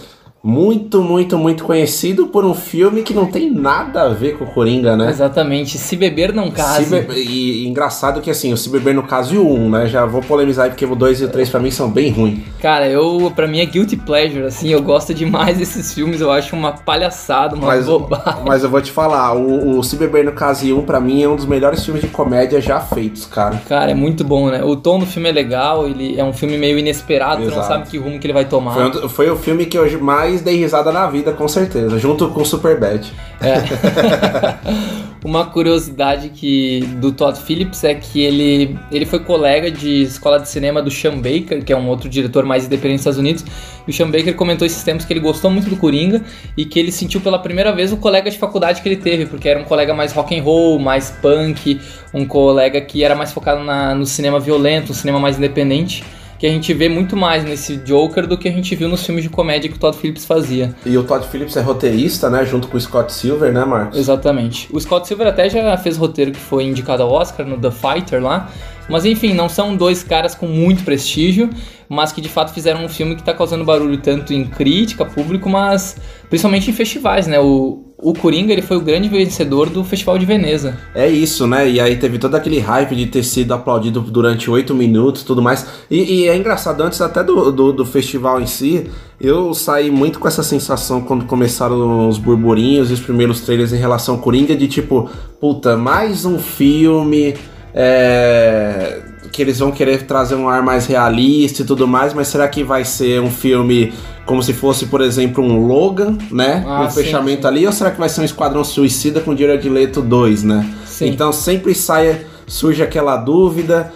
muito, 0.46 1.02
muito, 1.02 1.36
muito 1.36 1.64
conhecido 1.64 2.28
por 2.28 2.44
um 2.44 2.54
filme 2.54 3.02
que 3.02 3.12
não 3.12 3.26
tem 3.26 3.50
nada 3.50 4.02
a 4.02 4.08
ver 4.10 4.38
com 4.38 4.44
o 4.44 4.46
Coringa, 4.46 4.96
né? 4.96 5.10
Exatamente. 5.10 5.76
Se 5.76 5.96
beber 5.96 6.32
não 6.32 6.52
case. 6.52 7.00
Be- 7.00 7.14
E, 7.14 7.64
e 7.64 7.68
engraçado 7.68 8.20
que 8.20 8.30
assim, 8.30 8.52
o 8.52 8.56
Se 8.56 8.68
Beber 8.68 8.94
no 8.94 9.02
caso 9.02 9.34
e 9.34 9.38
o 9.38 9.48
1, 9.48 9.70
né? 9.70 9.86
Já 9.88 10.06
vou 10.06 10.22
polemizar 10.22 10.66
aí 10.66 10.70
porque 10.70 10.86
o 10.86 10.94
2 10.94 11.20
e 11.20 11.24
o 11.24 11.28
3 11.28 11.48
pra 11.48 11.58
mim 11.58 11.72
são 11.72 11.90
bem 11.90 12.12
ruins. 12.12 12.38
Cara, 12.60 12.88
eu, 12.88 13.32
pra 13.34 13.48
mim 13.48 13.58
é 13.58 13.66
guilty 13.66 13.96
pleasure, 13.96 14.44
assim, 14.44 14.68
eu 14.68 14.80
gosto 14.80 15.12
demais 15.12 15.58
desses 15.58 15.92
filmes, 15.92 16.20
eu 16.20 16.30
acho 16.30 16.54
uma 16.54 16.70
palhaçada, 16.72 17.56
uma 17.56 17.66
Mas, 17.66 17.86
bobagem. 17.86 18.42
mas 18.46 18.62
eu 18.62 18.70
vou 18.70 18.80
te 18.80 18.92
falar, 18.92 19.34
o, 19.34 19.78
o 19.78 19.82
Se 19.82 19.96
Beber 19.96 20.24
no 20.24 20.32
caso 20.32 20.64
e 20.64 20.72
1 20.72 20.82
pra 20.82 21.00
mim 21.00 21.24
é 21.24 21.28
um 21.28 21.34
dos 21.34 21.46
melhores 21.46 21.84
filmes 21.84 22.02
de 22.04 22.08
comédia 22.08 22.60
já 22.60 22.78
feitos, 22.78 23.26
cara. 23.26 23.60
Cara, 23.68 23.90
é 23.90 23.94
muito 23.94 24.22
bom, 24.22 24.48
né? 24.48 24.62
O 24.62 24.76
tom 24.76 25.00
do 25.00 25.06
filme 25.06 25.28
é 25.28 25.32
legal, 25.32 25.88
ele 25.88 26.16
é 26.16 26.22
um 26.24 26.32
filme 26.32 26.56
meio 26.56 26.78
inesperado, 26.78 27.42
tu 27.42 27.46
não 27.50 27.52
Exato. 27.52 27.66
sabe 27.66 27.88
que 27.88 27.98
rumo 27.98 28.20
que 28.20 28.26
ele 28.26 28.32
vai 28.34 28.44
tomar. 28.44 28.74
Foi, 28.92 29.08
foi 29.08 29.30
o 29.30 29.36
filme 29.36 29.66
que 29.66 29.76
eu 29.76 29.86
mais 30.00 30.35
mais 30.36 30.42
dei 30.42 30.56
risada 30.56 30.92
na 30.92 31.06
vida, 31.06 31.32
com 31.32 31.48
certeza, 31.48 31.98
junto 31.98 32.28
com 32.28 32.42
o 32.42 32.44
Superbad. 32.44 33.10
Uma 35.24 35.46
curiosidade 35.46 36.28
que 36.28 36.80
do 37.00 37.10
Todd 37.10 37.36
Phillips 37.40 37.82
é 37.82 37.94
que 37.94 38.20
ele, 38.20 38.78
ele 38.92 39.04
foi 39.04 39.18
colega 39.18 39.70
de 39.70 40.02
escola 40.02 40.38
de 40.38 40.48
cinema 40.48 40.80
do 40.80 40.90
Sean 40.90 41.16
Baker, 41.16 41.64
que 41.64 41.72
é 41.72 41.76
um 41.76 41.88
outro 41.88 42.08
diretor 42.08 42.44
mais 42.44 42.66
independente 42.66 42.98
dos 42.98 43.00
Estados 43.00 43.18
Unidos. 43.18 43.44
E 43.86 43.90
o 43.90 43.92
Sean 43.92 44.08
Baker 44.08 44.36
comentou 44.36 44.64
esses 44.64 44.84
tempos 44.84 45.04
que 45.04 45.12
ele 45.12 45.20
gostou 45.20 45.50
muito 45.50 45.68
do 45.68 45.76
Coringa 45.76 46.22
e 46.56 46.64
que 46.64 46.78
ele 46.78 46.92
sentiu 46.92 47.20
pela 47.20 47.38
primeira 47.38 47.72
vez 47.72 47.92
o 47.92 47.96
colega 47.96 48.30
de 48.30 48.38
faculdade 48.38 48.80
que 48.82 48.88
ele 48.88 48.96
teve, 48.96 49.26
porque 49.26 49.48
era 49.48 49.58
um 49.58 49.64
colega 49.64 49.92
mais 49.92 50.12
rock 50.12 50.38
and 50.38 50.42
roll, 50.42 50.78
mais 50.78 51.10
punk, 51.10 51.80
um 52.14 52.24
colega 52.24 52.80
que 52.80 53.02
era 53.02 53.16
mais 53.16 53.32
focado 53.32 53.64
na, 53.64 53.94
no 53.94 54.06
cinema 54.06 54.38
violento, 54.38 54.92
um 54.92 54.94
cinema 54.94 55.18
mais 55.18 55.38
independente 55.38 56.04
que 56.38 56.46
a 56.46 56.50
gente 56.50 56.72
vê 56.74 56.88
muito 56.88 57.16
mais 57.16 57.44
nesse 57.44 57.76
Joker 57.78 58.26
do 58.26 58.36
que 58.36 58.48
a 58.48 58.52
gente 58.52 58.74
viu 58.74 58.88
nos 58.88 59.04
filmes 59.04 59.22
de 59.22 59.30
comédia 59.30 59.70
que 59.70 59.76
o 59.76 59.78
Todd 59.78 59.96
Phillips 59.96 60.24
fazia. 60.24 60.74
E 60.84 60.96
o 60.96 61.04
Todd 61.04 61.26
Phillips 61.26 61.56
é 61.56 61.60
roteirista, 61.60 62.28
né? 62.28 62.44
Junto 62.44 62.68
com 62.68 62.76
o 62.76 62.80
Scott 62.80 63.12
Silver, 63.12 63.52
né, 63.52 63.64
Marcos? 63.64 63.98
Exatamente. 63.98 64.68
O 64.72 64.80
Scott 64.80 65.06
Silver 65.06 65.26
até 65.26 65.48
já 65.48 65.76
fez 65.76 65.96
roteiro 65.96 66.32
que 66.32 66.40
foi 66.40 66.64
indicado 66.64 67.02
ao 67.02 67.10
Oscar 67.10 67.46
no 67.46 67.58
The 67.58 67.70
Fighter 67.70 68.22
lá. 68.22 68.50
Mas 68.88 69.04
enfim, 69.04 69.34
não 69.34 69.48
são 69.48 69.76
dois 69.76 70.02
caras 70.02 70.34
com 70.34 70.46
muito 70.46 70.84
prestígio, 70.84 71.50
mas 71.88 72.12
que 72.12 72.20
de 72.20 72.28
fato 72.28 72.52
fizeram 72.52 72.84
um 72.84 72.88
filme 72.88 73.16
que 73.16 73.22
tá 73.22 73.32
causando 73.32 73.64
barulho 73.64 73.98
tanto 73.98 74.32
em 74.32 74.44
crítica, 74.44 75.04
público, 75.04 75.48
mas 75.48 75.96
principalmente 76.28 76.70
em 76.70 76.72
festivais, 76.72 77.26
né? 77.26 77.38
O, 77.38 77.86
o 77.98 78.12
Coringa 78.12 78.52
ele 78.52 78.62
foi 78.62 78.76
o 78.76 78.80
grande 78.80 79.08
vencedor 79.08 79.70
do 79.70 79.82
Festival 79.82 80.18
de 80.18 80.26
Veneza. 80.26 80.76
É 80.94 81.08
isso, 81.08 81.46
né? 81.46 81.68
E 81.68 81.80
aí 81.80 81.96
teve 81.96 82.18
todo 82.18 82.34
aquele 82.34 82.58
hype 82.58 82.94
de 82.94 83.06
ter 83.06 83.22
sido 83.22 83.54
aplaudido 83.54 84.00
durante 84.00 84.50
oito 84.50 84.74
minutos 84.74 85.22
tudo 85.22 85.40
mais. 85.40 85.66
E, 85.90 86.20
e, 86.20 86.28
é 86.28 86.36
engraçado, 86.36 86.82
antes 86.82 87.00
até 87.00 87.24
do, 87.24 87.50
do, 87.50 87.72
do, 87.72 87.86
festival 87.86 88.40
em 88.40 88.46
si, 88.46 88.90
eu 89.20 89.54
saí 89.54 89.90
muito 89.90 90.18
com 90.18 90.28
essa 90.28 90.42
sensação 90.42 91.00
quando 91.00 91.24
começaram 91.24 92.08
os 92.08 92.18
burburinhos 92.18 92.90
e 92.90 92.94
os 92.94 93.00
primeiros 93.00 93.40
trailers 93.40 93.72
em 93.72 93.78
relação 93.78 94.16
ao 94.16 94.20
Coringa, 94.20 94.54
de 94.54 94.68
tipo, 94.68 95.08
puta, 95.40 95.76
mais 95.76 96.24
um 96.24 96.38
filme. 96.38 97.34
É 97.76 99.02
que 99.36 99.42
eles 99.42 99.58
vão 99.58 99.70
querer 99.70 100.04
trazer 100.04 100.34
um 100.34 100.48
ar 100.48 100.62
mais 100.62 100.86
realista 100.86 101.60
e 101.60 101.64
tudo 101.66 101.86
mais, 101.86 102.14
mas 102.14 102.28
será 102.28 102.48
que 102.48 102.64
vai 102.64 102.86
ser 102.86 103.20
um 103.20 103.30
filme 103.30 103.92
como 104.24 104.42
se 104.42 104.54
fosse, 104.54 104.86
por 104.86 105.02
exemplo, 105.02 105.44
um 105.44 105.66
Logan, 105.66 106.16
né? 106.30 106.64
Ah, 106.66 106.84
um 106.84 106.90
sim, 106.90 107.02
fechamento 107.02 107.42
sim. 107.42 107.48
ali, 107.48 107.66
ou 107.66 107.72
será 107.72 107.90
que 107.90 107.98
vai 107.98 108.08
ser 108.08 108.22
um 108.22 108.24
Esquadrão 108.24 108.64
Suicida 108.64 109.20
com 109.20 109.36
Jared 109.36 109.68
Leto 109.68 110.00
2, 110.00 110.42
né? 110.42 110.66
Sim. 110.86 111.08
Então 111.08 111.32
sempre 111.34 111.74
sai, 111.74 112.24
surge 112.46 112.82
aquela 112.82 113.18
dúvida, 113.18 113.92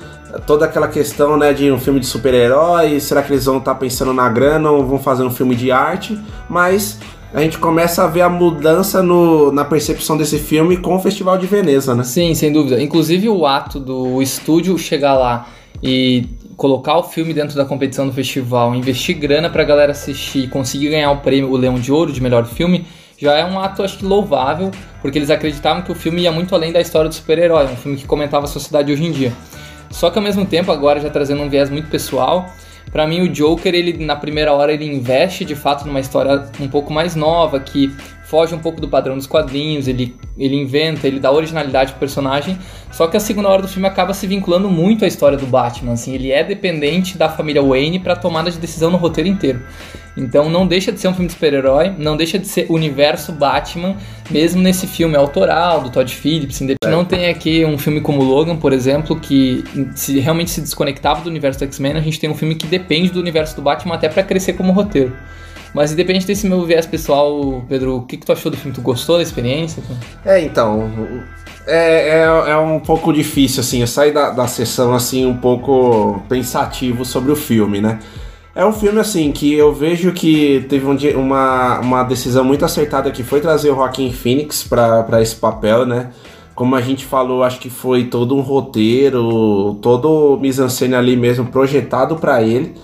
toda 0.47 0.67
aquela 0.67 0.89
questão, 0.89 1.39
né, 1.39 1.55
de 1.55 1.73
um 1.73 1.79
filme 1.79 2.01
de 2.01 2.07
super-herói, 2.07 3.01
será 3.01 3.23
que 3.23 3.33
eles 3.33 3.47
vão 3.47 3.57
estar 3.57 3.73
tá 3.73 3.81
pensando 3.81 4.13
na 4.13 4.29
grana 4.29 4.71
ou 4.71 4.87
vão 4.87 4.99
fazer 4.99 5.23
um 5.23 5.31
filme 5.31 5.57
de 5.57 5.73
arte? 5.73 6.21
Mas 6.51 6.99
a 7.33 7.41
gente 7.41 7.59
começa 7.59 8.03
a 8.03 8.07
ver 8.07 8.23
a 8.23 8.29
mudança 8.29 9.03
no, 9.03 9.53
na 9.53 9.65
percepção 9.65 10.17
desse 10.17 10.39
filme 10.39 10.77
com 10.77 10.97
o 10.97 10.99
Festival 10.99 11.39
de 11.39 11.47
Veneza, 11.47 11.95
né? 11.95 12.03
Sim, 12.03 12.35
sem 12.35 12.53
dúvida. 12.53 12.83
Inclusive 12.83 13.29
o 13.29 13.47
ato 13.47 13.79
do 13.79 14.21
estúdio 14.21 14.77
chegar 14.77 15.15
lá 15.15 15.47
e 15.83 16.27
colocar 16.57 16.99
o 16.99 17.05
filme 17.05 17.33
dentro 17.33 17.57
da 17.57 17.65
competição 17.65 18.07
do 18.07 18.13
festival, 18.13 18.75
investir 18.75 19.17
grana 19.17 19.49
pra 19.49 19.65
galera 19.65 19.93
assistir 19.93 20.45
e 20.45 20.49
conseguir 20.49 20.91
ganhar 20.91 21.11
o 21.11 21.19
prêmio, 21.19 21.51
o 21.51 21.57
Leão 21.57 21.75
de 21.77 21.91
Ouro 21.91 22.13
de 22.13 22.21
melhor 22.21 22.45
filme, 22.45 22.85
já 23.17 23.35
é 23.35 23.45
um 23.45 23.59
ato, 23.59 23.83
acho 23.83 23.99
que, 23.99 24.05
louvável, 24.05 24.71
porque 25.01 25.19
eles 25.19 25.31
acreditavam 25.31 25.83
que 25.83 25.93
o 25.93 25.95
filme 25.95 26.23
ia 26.23 26.33
muito 26.33 26.55
além 26.55 26.73
da 26.73 26.81
história 26.81 27.09
do 27.09 27.15
super-herói, 27.15 27.65
um 27.65 27.77
filme 27.77 27.97
que 27.97 28.07
comentava 28.07 28.45
a 28.45 28.49
sociedade 28.49 28.93
hoje 28.93 29.07
em 29.07 29.13
dia. 29.13 29.33
Só 29.91 30.11
que 30.11 30.19
ao 30.19 30.23
mesmo 30.23 30.45
tempo, 30.45 30.71
agora 30.71 31.01
já 31.01 31.09
trazendo 31.09 31.43
um 31.43 31.49
viés 31.49 31.71
muito 31.71 31.89
pessoal, 31.89 32.51
para 32.93 33.07
mim, 33.07 33.21
o 33.23 33.29
Joker, 33.29 33.75
ele 33.75 34.05
na 34.05 34.17
primeira 34.17 34.53
hora, 34.53 34.73
ele 34.73 34.85
investe 34.85 35.45
de 35.45 35.55
fato 35.55 35.87
numa 35.87 36.01
história 36.01 36.49
um 36.61 36.69
pouco 36.69 36.93
mais 36.93 37.15
nova, 37.15 37.61
que 37.61 37.95
foge 38.31 38.55
um 38.55 38.61
pouco 38.61 38.81
do 38.81 38.89
padrão 38.89 39.17
dos 39.17 39.27
quadrinhos, 39.27 39.89
ele, 39.89 40.15
ele 40.39 40.55
inventa, 40.55 41.09
ele 41.09 41.19
dá 41.19 41.33
originalidade 41.33 41.91
pro 41.91 41.99
personagem. 41.99 42.57
Só 42.93 43.09
que 43.09 43.17
a 43.17 43.21
segunda 43.21 43.49
hora 43.49 43.63
do 43.63 43.69
filme 43.69 43.89
acaba 43.89 44.15
se 44.15 44.25
vinculando 44.27 44.71
muito 44.71 45.05
à 45.05 45.09
história 45.09 45.37
do 45.37 45.47
Batman, 45.47 45.93
assim, 45.93 46.15
ele 46.15 46.31
é 46.31 46.45
dependente 46.45 47.19
da 47.19 47.29
família 47.29 47.61
Wayne 47.61 47.99
para 47.99 48.15
tomada 48.15 48.49
de 48.49 48.59
decisão 48.59 48.91
no 48.91 48.97
roteiro 48.97 49.29
inteiro. 49.29 49.61
Então 50.17 50.49
não 50.49 50.67
deixa 50.67 50.93
de 50.93 51.01
ser 51.01 51.09
um 51.09 51.13
filme 51.13 51.27
de 51.27 51.33
super-herói, 51.33 51.93
não 51.97 52.17
deixa 52.17 52.39
de 52.39 52.47
ser 52.47 52.67
universo 52.69 53.33
Batman, 53.33 53.97
mesmo 54.31 54.63
nesse 54.63 54.87
filme 54.87 55.17
autoral 55.17 55.81
do 55.81 55.91
Todd 55.91 56.13
Phillips. 56.15 56.61
Não 56.89 57.05
tem 57.05 57.29
aqui 57.29 57.65
um 57.65 57.79
filme 57.79 58.01
como 58.01 58.23
Logan, 58.23 58.57
por 58.57 58.73
exemplo, 58.73 59.19
que 59.19 59.65
se 59.95 60.21
realmente 60.21 60.51
se 60.51 60.61
desconectava 60.61 61.23
do 61.23 61.31
universo 61.31 61.59
do 61.59 61.65
X-Men, 61.65 61.95
a 61.95 62.01
gente 62.01 62.21
tem 62.21 62.31
um 62.31 62.35
filme 62.35 62.55
que 62.55 62.67
depende 62.67 63.11
do 63.11 63.21
universo 63.21 63.57
do 63.57 63.63
Batman 63.63 63.95
até 63.95 64.09
para 64.09 64.23
crescer 64.23 64.53
como 64.53 64.73
roteiro. 64.73 65.13
Mas 65.75 65.93
independente 65.93 66.27
desse 66.27 66.49
meu 66.49 66.65
viés 66.65 66.87
pessoal, 66.87 67.65
Pedro, 67.69 67.97
o 67.97 68.03
que, 68.03 68.17
que 68.17 68.27
tu 68.27 68.33
achou 68.33 68.51
do 68.51 68.57
filme? 68.57 68.75
Tu 68.75 68.81
gostou 68.81 69.17
da 69.17 69.23
experiência? 69.23 69.83
É, 70.25 70.41
então. 70.41 70.91
É, 71.67 72.21
é, 72.21 72.51
é 72.51 72.57
um 72.57 72.81
pouco 72.81 73.13
difícil, 73.13 73.61
assim. 73.61 73.81
Eu 73.81 73.87
saí 73.87 74.13
da, 74.13 74.31
da 74.31 74.49
sessão, 74.49 74.93
assim, 74.93 75.25
um 75.25 75.37
pouco 75.37 76.21
pensativo 76.29 77.05
sobre 77.05 77.31
o 77.31 77.37
filme, 77.37 77.81
né? 77.81 78.01
É 78.53 78.67
um 78.67 78.73
filme 78.73 78.99
assim 78.99 79.31
que 79.31 79.55
eu 79.55 79.73
vejo 79.73 80.13
que 80.13 80.67
teve 80.69 80.85
um, 80.85 80.97
uma, 81.21 81.79
uma 81.79 82.03
decisão 82.03 82.43
muito 82.45 82.65
acertada 82.65 83.11
que 83.13 83.23
foi 83.23 83.41
trazer 83.41 83.71
o 83.71 83.77
Joaquin 83.77 84.13
Phoenix 84.13 84.65
para 84.65 85.23
esse 85.23 85.37
papel, 85.37 85.87
né? 85.87 86.11
Como 86.53 86.75
a 86.75 86.81
gente 86.81 87.07
falou, 87.07 87.45
acho 87.45 87.61
que 87.61 87.71
foi 87.71 88.05
todo 88.05 88.37
um 88.37 88.41
roteiro, 88.41 89.79
todo 89.81 90.35
o 90.35 90.37
mise-en-scène 90.37 90.95
ali 90.95 91.17
mesmo 91.17 91.47
projetado 91.47 92.17
para 92.17 92.43
ele. 92.43 92.75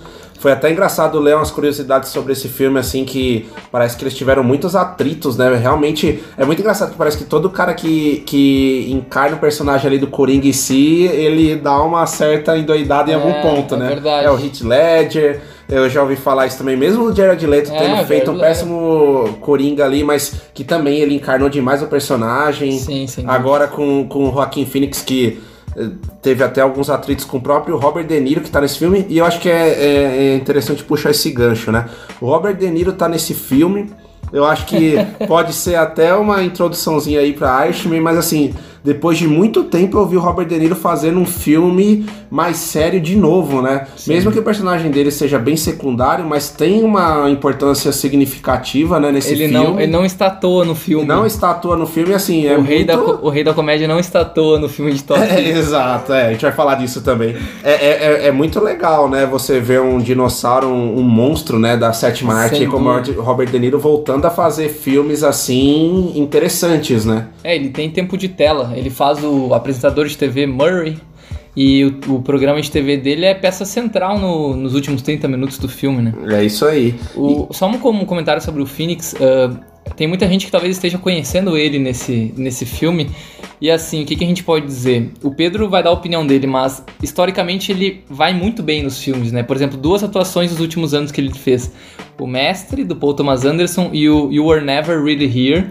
Foi 0.47 0.53
até 0.53 0.71
engraçado 0.71 1.19
ler 1.19 1.35
umas 1.35 1.51
curiosidades 1.51 2.09
sobre 2.09 2.31
esse 2.31 2.47
filme, 2.47 2.79
assim, 2.79 3.03
que 3.03 3.49
parece 3.69 3.97
que 3.97 4.03
eles 4.05 4.13
tiveram 4.15 4.45
muitos 4.45 4.77
atritos, 4.77 5.35
né? 5.35 5.53
Realmente 5.53 6.23
é 6.37 6.45
muito 6.45 6.59
engraçado 6.59 6.91
que 6.91 6.97
parece 6.97 7.17
que 7.17 7.25
todo 7.25 7.49
cara 7.49 7.73
que, 7.73 8.23
que 8.25 8.87
encarna 8.89 9.35
o 9.35 9.39
personagem 9.39 9.87
ali 9.87 9.99
do 9.99 10.07
Coringa 10.07 10.47
em 10.47 10.53
si, 10.53 11.03
ele 11.03 11.57
dá 11.57 11.81
uma 11.81 12.05
certa 12.05 12.57
endoidada 12.57 13.11
em 13.11 13.13
é, 13.13 13.17
algum 13.17 13.33
ponto, 13.41 13.75
é 13.75 13.77
né? 13.77 13.87
Verdade. 13.89 14.25
É 14.25 14.31
o 14.31 14.39
Heath 14.39 14.61
Ledger. 14.61 15.41
Eu 15.67 15.89
já 15.89 16.01
ouvi 16.01 16.15
falar 16.15 16.47
isso 16.47 16.57
também, 16.57 16.77
mesmo 16.77 17.03
o 17.03 17.13
Jared 17.13 17.45
Leto 17.45 17.69
é, 17.69 17.77
tendo 17.77 18.07
feito 18.07 18.31
um 18.31 18.39
péssimo 18.39 19.37
Coringa 19.41 19.83
ali, 19.83 20.01
mas 20.01 20.33
que 20.53 20.63
também 20.63 20.99
ele 20.99 21.13
encarnou 21.13 21.49
demais 21.49 21.83
o 21.83 21.87
personagem. 21.87 22.71
Sim, 22.79 23.05
sim. 23.05 23.25
Agora 23.27 23.67
com, 23.67 24.07
com 24.07 24.29
o 24.29 24.31
Joaquim 24.31 24.65
Phoenix, 24.65 25.01
que 25.01 25.41
teve 26.21 26.43
até 26.43 26.61
alguns 26.61 26.89
atritos 26.89 27.25
com 27.25 27.37
o 27.37 27.41
próprio 27.41 27.77
Robert 27.77 28.05
De 28.05 28.19
Niro 28.19 28.41
que 28.41 28.49
tá 28.49 28.59
nesse 28.59 28.79
filme, 28.79 29.05
e 29.09 29.17
eu 29.17 29.25
acho 29.25 29.39
que 29.39 29.49
é, 29.49 29.69
é, 29.69 30.17
é 30.31 30.35
interessante 30.35 30.83
puxar 30.83 31.11
esse 31.11 31.29
gancho, 31.31 31.71
né? 31.71 31.85
O 32.19 32.25
Robert 32.25 32.55
De 32.55 32.69
Niro 32.69 32.93
tá 32.93 33.07
nesse 33.07 33.33
filme, 33.33 33.91
eu 34.33 34.45
acho 34.45 34.65
que 34.65 34.95
pode 35.27 35.53
ser 35.53 35.75
até 35.75 36.13
uma 36.15 36.43
introduçãozinha 36.43 37.19
aí 37.19 37.33
pra 37.33 37.65
Irishman, 37.65 38.01
mas 38.01 38.17
assim, 38.17 38.53
depois 38.87 39.17
de 39.17 39.27
muito 39.27 39.65
tempo 39.65 39.97
eu 39.97 40.05
vi 40.05 40.15
o 40.15 40.19
Robert 40.21 40.47
De 40.47 40.57
Niro 40.57 40.73
fazendo 40.73 41.19
um 41.19 41.25
filme 41.25 42.05
mais 42.31 42.55
sério 42.55 43.01
de 43.01 43.17
novo, 43.17 43.61
né? 43.61 43.85
Sim. 43.97 44.13
Mesmo 44.13 44.31
que 44.31 44.39
o 44.39 44.43
personagem 44.43 44.89
dele 44.89 45.11
seja 45.11 45.37
bem 45.37 45.57
secundário, 45.57 46.25
mas 46.25 46.49
tem 46.49 46.85
uma 46.85 47.29
importância 47.29 47.91
significativa, 47.91 48.97
né, 48.97 49.11
nesse 49.11 49.33
ele 49.33 49.49
filme. 49.49 49.53
Não, 49.53 49.77
ele 49.77 49.91
não 49.91 50.05
está 50.05 50.27
à 50.27 50.29
toa 50.29 50.63
no 50.63 50.73
filme. 50.73 51.05
Não 51.05 51.25
está 51.25 51.51
à 51.51 51.53
toa 51.53 51.75
no 51.75 51.85
filme, 51.85 52.13
assim, 52.13 52.47
é 52.47 52.53
o 52.53 52.59
muito... 52.59 52.69
Rei 52.69 52.85
da, 52.85 52.97
o 52.97 53.29
Rei 53.29 53.43
da 53.43 53.53
Comédia 53.53 53.89
não 53.89 53.99
está 53.99 54.21
à 54.21 54.25
toa 54.25 54.57
no 54.57 54.69
filme 54.69 54.93
de 54.93 55.03
Top 55.03 55.19
é, 55.21 55.37
Exato, 55.51 56.13
é, 56.13 56.27
a 56.27 56.31
gente 56.31 56.43
vai 56.43 56.53
falar 56.53 56.75
disso 56.75 57.01
também. 57.01 57.35
É, 57.65 57.71
é, 57.71 58.23
é, 58.23 58.27
é 58.27 58.31
muito 58.31 58.57
legal, 58.61 59.09
né, 59.09 59.25
você 59.25 59.59
ver 59.59 59.81
um 59.81 59.97
dinossauro, 59.97 60.67
um, 60.67 60.97
um 60.97 61.03
monstro, 61.03 61.59
né, 61.59 61.75
da 61.75 61.91
sétima 61.91 62.35
arte, 62.35 62.65
como 62.67 62.89
o 62.89 63.21
Robert 63.21 63.49
De 63.49 63.59
Niro 63.59 63.79
voltando 63.79 64.25
a 64.25 64.29
fazer 64.29 64.69
filmes, 64.69 65.25
assim, 65.25 66.13
interessantes, 66.15 67.03
né? 67.03 67.27
É, 67.43 67.53
ele 67.53 67.69
tem 67.69 67.89
tempo 67.89 68.17
de 68.17 68.29
tela, 68.29 68.73
ele 68.77 68.89
faz 68.89 69.23
o 69.23 69.53
apresentador 69.53 70.07
de 70.07 70.17
TV 70.17 70.45
Murray. 70.45 70.97
E 71.55 71.83
o, 71.85 72.15
o 72.17 72.21
programa 72.21 72.61
de 72.61 72.69
TV 72.69 72.97
dele 72.97 73.25
é 73.25 73.33
peça 73.33 73.65
central 73.65 74.19
no, 74.19 74.55
nos 74.55 74.75
últimos 74.75 75.01
30 75.01 75.27
minutos 75.27 75.57
do 75.57 75.67
filme, 75.67 76.03
né? 76.03 76.13
É 76.29 76.43
isso 76.43 76.63
aí. 76.65 76.93
O, 77.15 77.47
Só 77.51 77.67
um, 77.67 77.73
um 77.73 78.05
comentário 78.05 78.39
sobre 78.43 78.61
o 78.61 78.65
Phoenix. 78.67 79.13
Uh, 79.13 79.59
tem 79.95 80.05
muita 80.05 80.27
gente 80.27 80.45
que 80.45 80.51
talvez 80.51 80.75
esteja 80.75 80.99
conhecendo 80.99 81.57
ele 81.57 81.79
nesse, 81.79 82.31
nesse 82.37 82.63
filme. 82.63 83.09
E 83.59 83.71
assim, 83.71 84.03
o 84.03 84.05
que, 84.05 84.15
que, 84.15 84.23
a 84.23 84.27
gente 84.27 84.43
pode 84.43 84.67
dizer? 84.67 85.11
O 85.23 85.33
Pedro 85.33 85.67
vai 85.67 85.81
dar 85.81 85.89
a 85.89 85.93
opinião 85.93 86.27
dele, 86.27 86.45
mas 86.45 86.83
historicamente 87.01 87.71
ele 87.71 88.03
vai 88.07 88.33
muito 88.33 88.61
bem 88.61 88.83
nos 88.83 89.01
filmes, 89.01 89.31
né? 89.31 89.41
Por 89.41 89.55
exemplo, 89.55 89.79
duas 89.79 90.03
atuações 90.03 90.51
dos 90.51 90.59
últimos 90.59 90.93
anos 90.93 91.11
que 91.11 91.19
ele 91.19 91.33
fez: 91.33 91.71
O 92.19 92.27
Mestre, 92.27 92.83
do 92.83 92.95
Paul 92.95 93.15
Thomas 93.15 93.45
Anderson, 93.45 93.89
e 93.93 94.07
o 94.07 94.31
You 94.31 94.45
Were 94.45 94.63
Never 94.63 95.03
Really 95.03 95.25
Here 95.25 95.65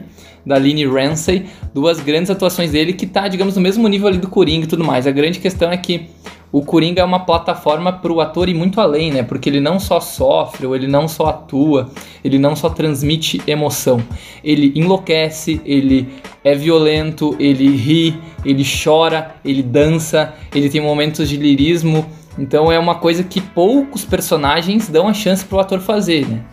da 0.46 0.56
Lini 0.58 0.86
Ramsey, 0.86 1.46
duas 1.74 1.98
grandes 1.98 2.30
atuações 2.30 2.70
dele 2.70 2.92
que 2.92 3.06
tá, 3.06 3.26
digamos, 3.26 3.56
no 3.56 3.60
mesmo 3.60 3.88
nível 3.88 4.06
ali 4.06 4.18
do 4.18 4.28
Coringa 4.28 4.64
e 4.64 4.68
tudo 4.68 4.84
mais. 4.84 5.04
A 5.06 5.10
grande 5.10 5.40
questão 5.40 5.72
é 5.72 5.76
que 5.76 6.08
o 6.52 6.62
Coringa 6.62 7.02
é 7.02 7.04
uma 7.04 7.20
plataforma 7.20 7.92
para 7.92 8.12
o 8.12 8.20
ator 8.20 8.48
ir 8.48 8.54
muito 8.54 8.80
além, 8.80 9.10
né? 9.12 9.24
Porque 9.24 9.48
ele 9.48 9.60
não 9.60 9.80
só 9.80 9.98
sofre, 9.98 10.64
ou 10.64 10.76
ele 10.76 10.86
não 10.86 11.08
só 11.08 11.26
atua, 11.26 11.90
ele 12.24 12.38
não 12.38 12.54
só 12.54 12.70
transmite 12.70 13.42
emoção. 13.46 14.00
Ele 14.44 14.72
enlouquece, 14.76 15.60
ele 15.64 16.08
é 16.44 16.54
violento, 16.54 17.36
ele 17.40 17.76
ri, 17.76 18.16
ele 18.44 18.64
chora, 18.64 19.34
ele 19.44 19.62
dança, 19.62 20.32
ele 20.54 20.70
tem 20.70 20.80
momentos 20.80 21.28
de 21.28 21.36
lirismo. 21.36 22.06
Então 22.38 22.70
é 22.70 22.78
uma 22.78 22.94
coisa 22.94 23.24
que 23.24 23.40
poucos 23.40 24.04
personagens 24.04 24.88
dão 24.88 25.08
a 25.08 25.14
chance 25.14 25.44
para 25.44 25.56
o 25.56 25.60
ator 25.60 25.80
fazer, 25.80 26.26
né? 26.28 26.44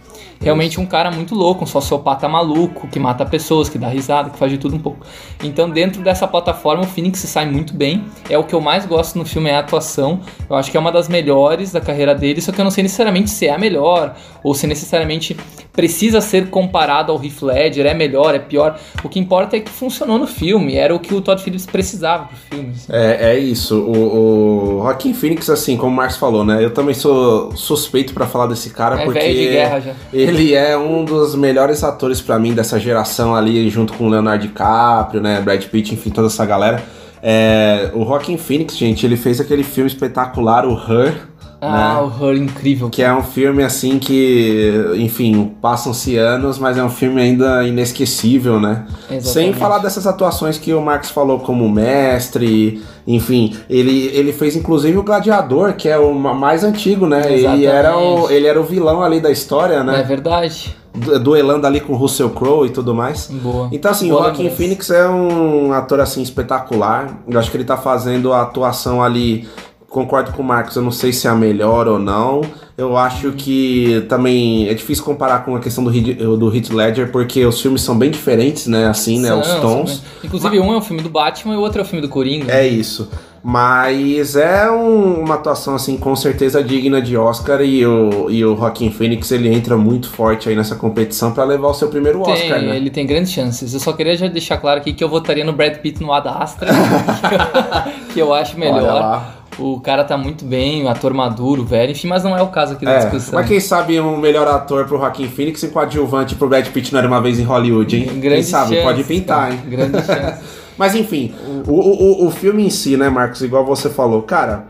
Realmente 0.44 0.80
um 0.80 0.86
cara 0.86 1.10
muito 1.10 1.34
louco, 1.34 1.64
um 1.64 1.68
sociopata 1.68 2.28
maluco, 2.28 2.88
que 2.88 3.00
mata 3.00 3.26
pessoas, 3.26 3.70
que 3.70 3.78
dá 3.78 3.88
risada, 3.88 4.30
que 4.30 4.38
faz 4.38 4.52
de 4.52 4.58
tudo 4.58 4.76
um 4.76 4.80
pouco. 4.80 5.06
Então, 5.44 5.70
dentro 5.70 6.02
dessa 6.02 6.28
plataforma, 6.28 6.84
o 6.84 6.88
Phoenix 6.88 7.20
se 7.20 7.28
sai 7.28 7.46
muito 7.50 7.74
bem. 7.74 8.04
É 8.30 8.38
o 8.38 8.44
que 8.44 8.54
eu 8.54 8.62
mais 8.62 8.86
gosto 8.86 9.18
no 9.18 9.26
filme, 9.26 9.50
é 9.50 9.56
a 9.56 9.60
atuação. 9.60 10.20
Eu 10.50 10.56
acho 10.56 10.70
que 10.70 10.78
é 10.78 10.80
uma 10.80 10.92
das 10.92 11.08
melhores 11.08 11.72
da 11.72 11.80
carreira 11.82 12.14
dele, 12.14 12.42
só 12.42 12.52
que 12.52 12.60
eu 12.60 12.64
não 12.64 12.72
sei 12.72 12.84
necessariamente 12.84 13.30
se 13.30 13.48
é 13.48 13.54
a 13.54 13.58
melhor, 13.58 14.16
ou 14.44 14.54
se 14.54 14.68
necessariamente 14.68 15.36
precisa 15.72 16.22
ser 16.22 16.50
comparado 16.50 17.12
ao 17.12 17.24
Heath 17.24 17.42
Ledger, 17.42 17.86
é 17.88 17.94
melhor, 17.94 18.36
é 18.36 18.40
pior. 18.40 18.80
O 19.04 19.10
que 19.10 19.20
importa 19.20 19.58
é 19.58 19.60
que 19.60 19.72
funcionou 19.72 20.20
no 20.20 20.28
filme, 20.28 20.76
era 20.76 20.94
o 20.94 21.00
que 21.00 21.16
o 21.16 21.22
Todd 21.22 21.42
Phillips 21.42 21.66
precisava 21.66 22.26
pro 22.26 22.38
filme. 22.38 22.74
assim. 22.76 22.92
É, 22.92 23.32
é 23.32 23.40
isso. 23.40 23.80
O, 23.80 24.78
o 24.78 24.84
Joaquin 24.84 25.14
Phoenix, 25.14 25.50
assim, 25.50 25.76
como 25.76 25.92
o 25.92 25.96
Marcos 25.96 26.18
falou, 26.18 26.46
né? 26.46 26.64
Eu 26.64 26.72
também 26.72 26.94
sou 26.94 27.56
suspeito 27.56 28.14
pra 28.14 28.28
falar 28.28 28.48
desse 28.48 28.70
cara, 28.70 29.02
É 29.02 29.06
porque 29.06 29.34
de 29.34 29.48
guerra 29.50 29.80
já. 29.80 29.94
ele 30.14 30.33
é 30.54 30.78
um 30.78 31.04
dos 31.06 31.36
melhores 31.36 31.84
atores 31.84 32.22
pra 32.22 32.40
mim 32.40 32.54
dessa 32.54 32.80
geração 32.80 33.36
ali, 33.36 33.70
junto 33.70 33.94
com 33.94 34.10
Leonardo 34.10 34.48
DiCaprio, 34.48 35.22
né? 35.22 35.42
Brad 35.42 35.64
Pitt, 35.66 35.94
enfim, 35.94 36.10
toda 36.10 36.28
essa 36.28 36.46
galera. 36.46 36.84
É, 37.22 37.90
o 37.94 38.04
Joaquin 38.04 38.38
Phoenix, 38.38 38.78
gente, 38.78 39.06
ele 39.06 39.16
fez 39.16 39.40
aquele 39.40 39.64
filme 39.64 39.90
espetacular, 39.90 40.66
o 40.66 40.74
Her, 40.74 41.16
Ah, 41.66 41.96
né? 41.96 42.02
o 42.22 42.30
Her 42.30 42.38
incrível. 42.38 42.90
Que 42.90 43.02
é 43.04 43.14
um 43.14 43.24
filme 43.24 43.64
assim 43.64 44.00
que, 44.00 44.74
enfim, 44.98 45.54
passam-se 45.62 46.18
anos, 46.18 46.58
mas 46.60 46.78
é 46.78 46.84
um 46.84 46.90
filme 46.90 47.22
ainda 47.22 47.64
inesquecível, 47.68 48.60
né? 48.60 48.86
Sem 49.08 49.18
Exatamente. 49.18 49.58
falar 49.58 49.78
dessas 49.80 50.06
atuações 50.08 50.58
que 50.58 50.74
o 50.74 50.82
Marcos 50.82 51.10
falou 51.10 51.40
como 51.40 51.70
mestre, 51.70 52.82
enfim, 53.08 53.56
ele, 53.70 54.08
ele 54.14 54.32
fez 54.34 54.56
inclusive 54.56 54.98
o 54.98 55.04
Gladiador, 55.04 55.74
que 55.74 55.88
é 55.90 55.98
o 55.98 56.14
ma- 56.14 56.34
mais 56.34 56.64
antigo, 56.64 57.06
né? 57.06 57.22
Ele 57.32 57.66
era, 57.66 57.98
o, 57.98 58.30
ele 58.30 58.48
era 58.48 58.60
o 58.60 58.64
vilão 58.64 59.02
ali 59.02 59.20
da 59.20 59.32
história, 59.32 59.76
É 59.76 59.84
né? 59.84 60.04
verdade. 60.04 60.76
Du- 60.94 61.20
Duelando 61.20 61.66
ali 61.66 61.80
com 61.82 61.94
o 61.94 61.96
Russell 61.96 62.30
Crowe 62.30 62.68
e 62.68 62.70
tudo 62.70 62.94
mais. 62.94 63.28
Boa. 63.28 63.68
Então, 63.72 63.90
assim, 63.90 64.10
Boa 64.10 64.22
o 64.22 64.24
Joaquin. 64.26 64.50
Phoenix 64.52 64.90
é 64.92 65.08
um 65.10 65.74
ator, 65.74 66.00
assim, 66.00 66.22
espetacular. 66.22 67.18
Eu 67.28 67.40
acho 67.40 67.50
que 67.50 67.58
ele 67.58 67.64
tá 67.64 67.76
fazendo 67.78 68.32
a 68.32 68.44
atuação 68.44 69.02
ali. 69.04 69.48
Concordo 69.94 70.32
com 70.32 70.42
o 70.42 70.46
Marcos, 70.46 70.76
eu 70.76 70.82
não 70.82 70.90
sei 70.90 71.14
se 71.14 71.28
é 71.28 71.30
a 71.30 71.36
melhor 71.36 71.88
ou 71.88 72.00
não. 72.00 72.42
Eu 72.76 72.98
acho 72.98 73.32
que 73.34 74.04
também 74.10 74.68
é 74.68 74.74
difícil 74.74 75.04
comparar 75.06 75.46
com 75.46 75.56
a 75.56 75.60
questão 75.60 75.84
do, 75.84 75.92
do 76.36 76.56
Heath 76.56 76.72
Ledger, 76.72 77.12
porque 77.12 77.46
os 77.46 77.62
filmes 77.62 77.84
são 77.84 77.96
bem 77.96 78.10
diferentes, 78.10 78.66
né? 78.66 78.88
Assim, 78.88 79.20
né? 79.20 79.32
Os 79.36 79.46
São, 79.46 79.62
tons. 79.62 79.92
são, 79.92 80.00
né? 80.00 80.06
Inclusive, 80.24 80.60
um 80.60 80.74
é 80.74 80.78
o 80.78 80.82
filme 80.82 81.04
do 81.04 81.10
Batman 81.10 81.54
e 81.54 81.58
o 81.58 81.60
outro 81.60 81.80
é 81.80 81.84
o 81.84 81.86
filme 81.86 82.02
do 82.02 82.10
Coringa. 82.10 82.52
É 82.52 82.68
isso. 82.68 83.08
Mas 83.44 84.36
é 84.36 84.72
um- 84.72 85.20
uma 85.26 85.36
atuação, 85.36 85.76
assim, 85.76 85.96
com 85.96 86.16
certeza 86.16 86.64
digna 86.64 87.00
de 87.00 87.16
Oscar 87.16 87.62
e 87.62 87.86
o, 87.86 88.32
e 88.32 88.44
o 88.44 88.56
Joaquin 88.56 88.90
Phoenix, 88.90 89.32
ele 89.32 89.54
entra 89.54 89.78
muito 89.78 90.10
forte 90.10 90.50
aí 90.50 90.56
nessa 90.56 90.76
competição 90.76 91.34
pra 91.34 91.44
levar 91.44 91.68
o 91.68 91.74
seu 91.76 91.90
primeiro 91.90 92.24
Tem, 92.24 92.34
Oscar, 92.34 92.62
né? 92.64 92.78
Ele 92.78 92.90
tem 92.90 93.06
grandes 93.06 93.32
chances. 93.32 93.72
Eu 93.76 93.80
só 93.80 93.94
queria 93.94 94.18
já 94.18 94.28
deixar 94.28 94.58
claro 94.58 94.80
aqui 94.80 94.92
que 94.92 95.04
eu 95.04 95.10
votaria 95.10 95.46
no 95.46 95.54
Brad 95.54 95.76
Pitt 95.76 96.02
no 96.02 96.12
Ad 96.12 96.28
Astra, 96.28 96.68
que 98.12 98.20
eu 98.20 98.34
acho 98.34 98.56
Olha 98.60 98.72
melhor. 98.74 99.43
O 99.60 99.80
cara 99.80 100.04
tá 100.04 100.18
muito 100.18 100.44
bem, 100.46 100.84
o 100.84 100.90
ator 100.90 101.14
maduro, 101.14 101.64
velho, 101.64 101.92
enfim, 101.92 102.08
mas 102.08 102.24
não 102.24 102.36
é 102.36 102.42
o 102.42 102.48
caso 102.48 102.74
aqui 102.74 102.86
da 102.86 102.92
É, 102.94 103.00
discussão. 103.00 103.36
mas 103.40 103.48
quem 103.48 103.60
sabe 103.60 104.00
um 104.00 104.18
melhor 104.18 104.48
ator 104.48 104.86
pro 104.86 104.98
Joaquin 104.98 105.28
Phoenix 105.28 105.62
e 105.64 105.68
coadjuvante 105.68 106.34
pro 106.36 106.48
Brad 106.50 106.68
Pitt 106.70 106.92
não 106.92 107.00
era 107.00 107.08
uma 107.08 107.22
vez 107.22 107.40
em 107.40 107.44
Hollywood, 107.44 107.96
hein? 107.96 108.06
quem 108.10 108.20
Grandes 108.20 108.48
sabe, 108.48 108.70
chances, 108.70 108.84
pode 108.84 109.04
pintar, 109.04 109.42
cara, 109.50 109.54
hein? 109.54 109.60
Grandes 109.70 110.06
chances. 110.08 110.40
Mas 110.76 110.96
enfim, 110.96 111.34
o, 111.68 111.72
o, 111.72 112.24
o- 112.24 112.28
o 112.28 112.32
filme 112.32 112.66
em 112.66 112.70
si, 112.72 112.98
né, 112.98 113.08
Marcos, 113.10 113.44
igual 113.44 113.64
você 113.64 113.92
falou, 113.92 114.24
cara, 114.24 114.66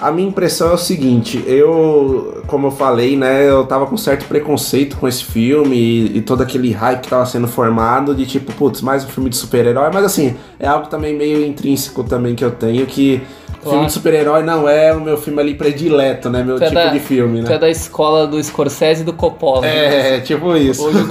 a 0.00 0.10
minha 0.10 0.28
impressão 0.28 0.70
é 0.70 0.74
o 0.74 0.76
seguinte, 0.78 1.42
eu, 1.46 2.42
como 2.48 2.66
eu 2.66 2.70
falei, 2.72 3.16
né, 3.16 3.48
eu 3.48 3.64
tava 3.64 3.86
com 3.86 3.96
certo 3.96 4.26
preconceito 4.26 4.96
com 4.98 5.06
esse 5.08 5.24
filme 5.24 5.74
e, 5.76 6.18
e 6.18 6.20
todo 6.20 6.42
aquele 6.42 6.70
hype 6.72 7.00
que 7.02 7.08
tava 7.08 7.24
sendo 7.24 7.46
formado 7.48 8.14
de 8.14 8.26
tipo, 8.26 8.52
putz, 8.52 8.82
mais 8.82 9.04
um 9.04 9.08
filme 9.08 9.30
de 9.30 9.36
super-herói, 9.36 9.88
mas 9.94 10.04
assim, 10.04 10.34
é 10.60 10.66
algo 10.66 10.88
também 10.88 11.16
meio 11.16 11.46
intrínseco 11.46 12.02
também 12.04 12.34
que 12.34 12.44
eu 12.44 12.50
tenho, 12.50 12.84
que 12.86 13.22
Claro. 13.66 13.78
filme 13.78 13.86
de 13.86 13.92
super-herói 13.92 14.42
não 14.42 14.68
é 14.68 14.92
o 14.94 15.00
meu 15.00 15.16
filme 15.16 15.40
ali 15.40 15.54
predileto, 15.54 16.30
né, 16.30 16.42
meu 16.42 16.56
Tu 16.56 16.62
é 16.64 16.66
tipo 16.68 16.74
da- 16.74 16.86
de 16.88 17.00
filme, 17.00 17.42
Tu 17.42 17.48
né? 17.48 17.54
é 17.54 17.58
da 17.58 17.68
escola 17.70 18.26
do 18.26 18.42
Scorsese 18.42 19.02
e 19.02 19.04
do 19.04 19.12
Coppola. 19.12 19.62
né? 19.62 20.16
É, 20.16 20.20
tipo 20.20 20.56
isso. 20.56 20.84
Hoje, 20.86 20.98
o- 20.98 21.06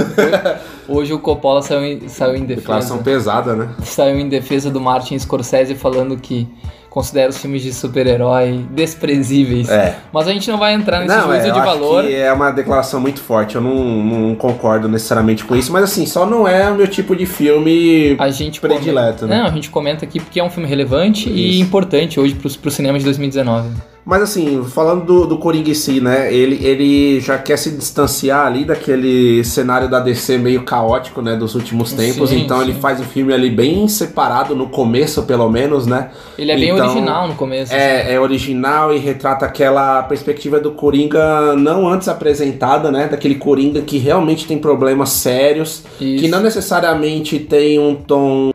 hoje 0.98 1.14
o 1.14 1.20
Coppola 1.20 1.62
saiu 1.62 1.84
em, 1.86 2.08
saiu 2.08 2.36
em 2.36 2.46
Declaração 2.46 2.98
defesa. 2.98 3.18
pesada, 3.32 3.56
né? 3.56 3.70
Saiu 3.84 4.20
em 4.20 4.28
defesa 4.30 4.70
do 4.70 4.80
Martin 4.82 5.18
Scorsese 5.20 5.76
falando 5.76 6.18
que 6.18 6.48
considera 6.96 7.30
os 7.30 7.38
filmes 7.38 7.62
de 7.62 7.74
super-herói 7.74 8.66
desprezíveis. 8.72 9.68
É. 9.68 9.98
Mas 10.14 10.30
a 10.30 10.32
gente 10.32 10.50
não 10.50 10.58
vai 10.58 10.74
entrar 10.74 11.02
nesse 11.02 11.14
Não, 11.14 11.28
juízo 11.28 11.46
é, 11.46 11.50
eu 11.50 11.54
de 11.54 11.60
acho 11.60 11.68
valor. 11.68 12.06
que 12.06 12.16
é 12.16 12.32
uma 12.32 12.52
declaração 12.52 13.02
muito 13.02 13.20
forte. 13.20 13.56
Eu 13.56 13.62
não, 13.62 13.76
não 13.76 14.34
concordo 14.34 14.88
necessariamente 14.88 15.44
com 15.44 15.58
isso, 15.58 15.74
mas 15.74 15.84
assim, 15.84 16.06
só 16.06 16.26
não 16.26 16.48
é 16.48 16.72
o 16.72 16.76
meu 16.76 16.88
tipo 16.88 17.14
de 17.14 17.26
filme 17.26 18.16
A 18.18 18.30
gente 18.30 18.62
predileto, 18.62 19.20
comenta, 19.20 19.28
né? 19.28 19.40
Não, 19.40 19.48
a 19.48 19.52
gente 19.52 19.70
comenta 19.70 20.06
aqui 20.06 20.22
porque 20.22 20.40
é 20.40 20.44
um 20.44 20.50
filme 20.50 20.70
relevante 20.70 21.30
e 21.30 21.56
Isso. 21.56 21.64
importante 21.64 22.18
hoje 22.18 22.34
pro, 22.34 22.50
pro 22.50 22.72
cinema 22.72 22.98
de 22.98 23.04
2019. 23.04 23.95
Mas 24.06 24.22
assim, 24.22 24.64
falando 24.64 25.04
do, 25.04 25.26
do 25.26 25.38
Coringa 25.40 25.72
em 25.72 25.74
si, 25.74 26.00
né? 26.00 26.32
Ele, 26.32 26.64
ele 26.64 27.20
já 27.20 27.40
quer 27.40 27.58
se 27.58 27.72
distanciar 27.72 28.46
ali 28.46 28.64
daquele 28.64 29.44
cenário 29.44 29.90
da 29.90 30.00
DC 30.00 30.38
meio 30.38 30.64
caótico, 30.64 31.24
né? 31.24 31.36
Dos 31.36 31.56
últimos 31.56 31.92
tempos. 31.92 32.30
Sim, 32.30 32.42
então 32.42 32.62
ele 32.62 32.74
sim. 32.74 32.80
faz 32.80 33.00
um 33.00 33.04
filme 33.04 33.34
ali 33.34 33.50
bem 33.50 33.88
separado 33.88 34.56
no 34.56 34.70
começo, 34.70 35.24
pelo 35.24 35.50
menos, 35.50 35.88
né? 35.88 36.12
Ele 36.38 36.52
é 36.52 36.56
bem 36.56 36.70
Então, 36.70 36.86
original 36.86 37.28
no 37.28 37.34
começo. 37.34 37.74
assim. 37.74 37.82
É, 37.82 38.14
é 38.14 38.20
original 38.20 38.94
e 38.94 39.00
retrata 39.00 39.44
aquela 39.46 40.04
perspectiva 40.04 40.60
do 40.60 40.72
Coringa 40.72 41.56
não 41.56 41.88
antes 41.88 42.08
apresentada, 42.08 42.92
né? 42.92 43.08
Daquele 43.08 43.36
Coringa 43.36 43.82
que 43.82 43.98
realmente 43.98 44.46
tem 44.46 44.60
problemas 44.60 45.10
sérios, 45.10 45.84
Isso. 46.00 46.22
que 46.24 46.28
não 46.28 46.42
necessariamente 46.42 47.40
tem 47.40 47.80
um 47.80 47.96
tom. 47.96 48.52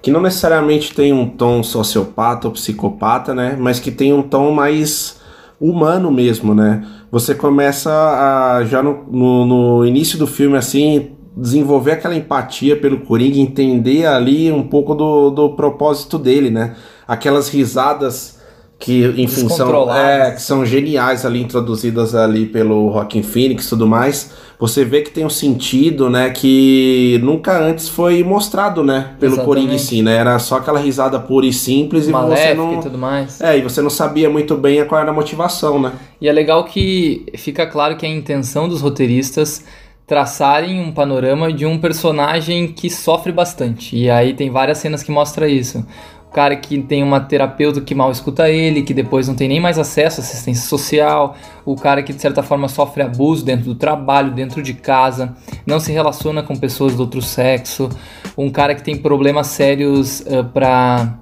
Que 0.00 0.10
não 0.10 0.20
necessariamente 0.20 0.94
tem 0.94 1.12
um 1.12 1.28
tom 1.28 1.62
sociopata 1.62 2.46
ou 2.46 2.52
psicopata, 2.52 3.34
né? 3.34 3.56
Mas 3.58 3.80
que 3.80 3.90
tem 3.90 4.12
um 4.12 4.22
tom 4.22 4.52
mais 4.52 5.20
humano 5.60 6.10
mesmo, 6.10 6.54
né? 6.54 6.86
Você 7.10 7.34
começa 7.34 7.90
a, 7.90 8.64
já 8.64 8.82
no, 8.82 9.04
no, 9.10 9.46
no 9.46 9.86
início 9.86 10.18
do 10.18 10.26
filme, 10.26 10.56
assim, 10.56 11.12
desenvolver 11.36 11.92
aquela 11.92 12.14
empatia 12.14 12.76
pelo 12.76 13.00
Coringa, 13.00 13.38
entender 13.38 14.06
ali 14.06 14.52
um 14.52 14.62
pouco 14.62 14.94
do, 14.94 15.30
do 15.30 15.50
propósito 15.50 16.18
dele, 16.18 16.50
né? 16.50 16.76
Aquelas 17.06 17.48
risadas 17.48 18.37
que, 18.78 19.02
são, 19.28 19.48
Descontroladas. 19.48 20.28
é, 20.28 20.30
que 20.32 20.42
são 20.42 20.64
geniais 20.64 21.26
ali, 21.26 21.42
introduzidas 21.42 22.14
ali 22.14 22.46
pelo 22.46 22.92
Joaquin 22.92 23.22
Phoenix 23.22 23.66
e 23.66 23.68
tudo 23.70 23.86
mais. 23.86 24.30
Você 24.58 24.84
vê 24.84 25.02
que 25.02 25.10
tem 25.10 25.24
um 25.24 25.30
sentido, 25.30 26.10
né, 26.10 26.30
que 26.30 27.20
nunca 27.22 27.60
antes 27.60 27.88
foi 27.88 28.24
mostrado, 28.24 28.82
né, 28.82 29.14
pelo 29.18 29.34
Exatamente. 29.34 29.46
Coringa 29.46 29.74
em 29.74 29.78
si, 29.78 30.02
né? 30.02 30.16
Era 30.16 30.38
só 30.40 30.56
aquela 30.56 30.80
risada 30.80 31.18
pura 31.20 31.46
e 31.46 31.52
simples 31.52 32.04
e 32.04 32.06
você 32.06 32.12
Maléfica 32.12 32.54
não... 32.54 32.74
e 32.74 32.82
tudo 32.82 32.98
mais. 32.98 33.40
É, 33.40 33.58
e 33.58 33.62
você 33.62 33.80
não 33.80 33.90
sabia 33.90 34.28
muito 34.28 34.56
bem 34.56 34.84
qual 34.84 35.00
era 35.00 35.10
a 35.10 35.14
motivação, 35.14 35.80
né? 35.80 35.92
E 36.20 36.28
é 36.28 36.32
legal 36.32 36.64
que 36.64 37.26
fica 37.36 37.66
claro 37.66 37.96
que 37.96 38.04
a 38.04 38.08
intenção 38.08 38.68
dos 38.68 38.80
roteiristas 38.80 39.64
traçarem 40.08 40.80
um 40.80 40.90
panorama 40.90 41.52
de 41.52 41.66
um 41.66 41.78
personagem 41.78 42.68
que 42.68 42.88
sofre 42.88 43.30
bastante. 43.30 43.94
E 43.94 44.08
aí 44.08 44.32
tem 44.32 44.50
várias 44.50 44.78
cenas 44.78 45.02
que 45.02 45.10
mostra 45.10 45.46
isso. 45.48 45.84
Cara 46.32 46.54
que 46.56 46.80
tem 46.82 47.02
uma 47.02 47.20
terapeuta 47.20 47.80
que 47.80 47.94
mal 47.94 48.10
escuta 48.10 48.48
ele, 48.48 48.82
que 48.82 48.92
depois 48.92 49.26
não 49.26 49.34
tem 49.34 49.48
nem 49.48 49.60
mais 49.60 49.78
acesso 49.78 50.20
à 50.20 50.24
assistência 50.24 50.68
social, 50.68 51.36
o 51.64 51.74
cara 51.74 52.02
que 52.02 52.12
de 52.12 52.20
certa 52.20 52.42
forma 52.42 52.68
sofre 52.68 53.02
abuso 53.02 53.44
dentro 53.44 53.64
do 53.64 53.74
trabalho, 53.74 54.32
dentro 54.32 54.62
de 54.62 54.74
casa, 54.74 55.34
não 55.66 55.80
se 55.80 55.90
relaciona 55.90 56.42
com 56.42 56.54
pessoas 56.54 56.94
do 56.94 57.00
outro 57.00 57.22
sexo, 57.22 57.88
um 58.36 58.50
cara 58.50 58.74
que 58.74 58.82
tem 58.82 58.96
problemas 58.96 59.48
sérios 59.48 60.22
para 60.52 61.18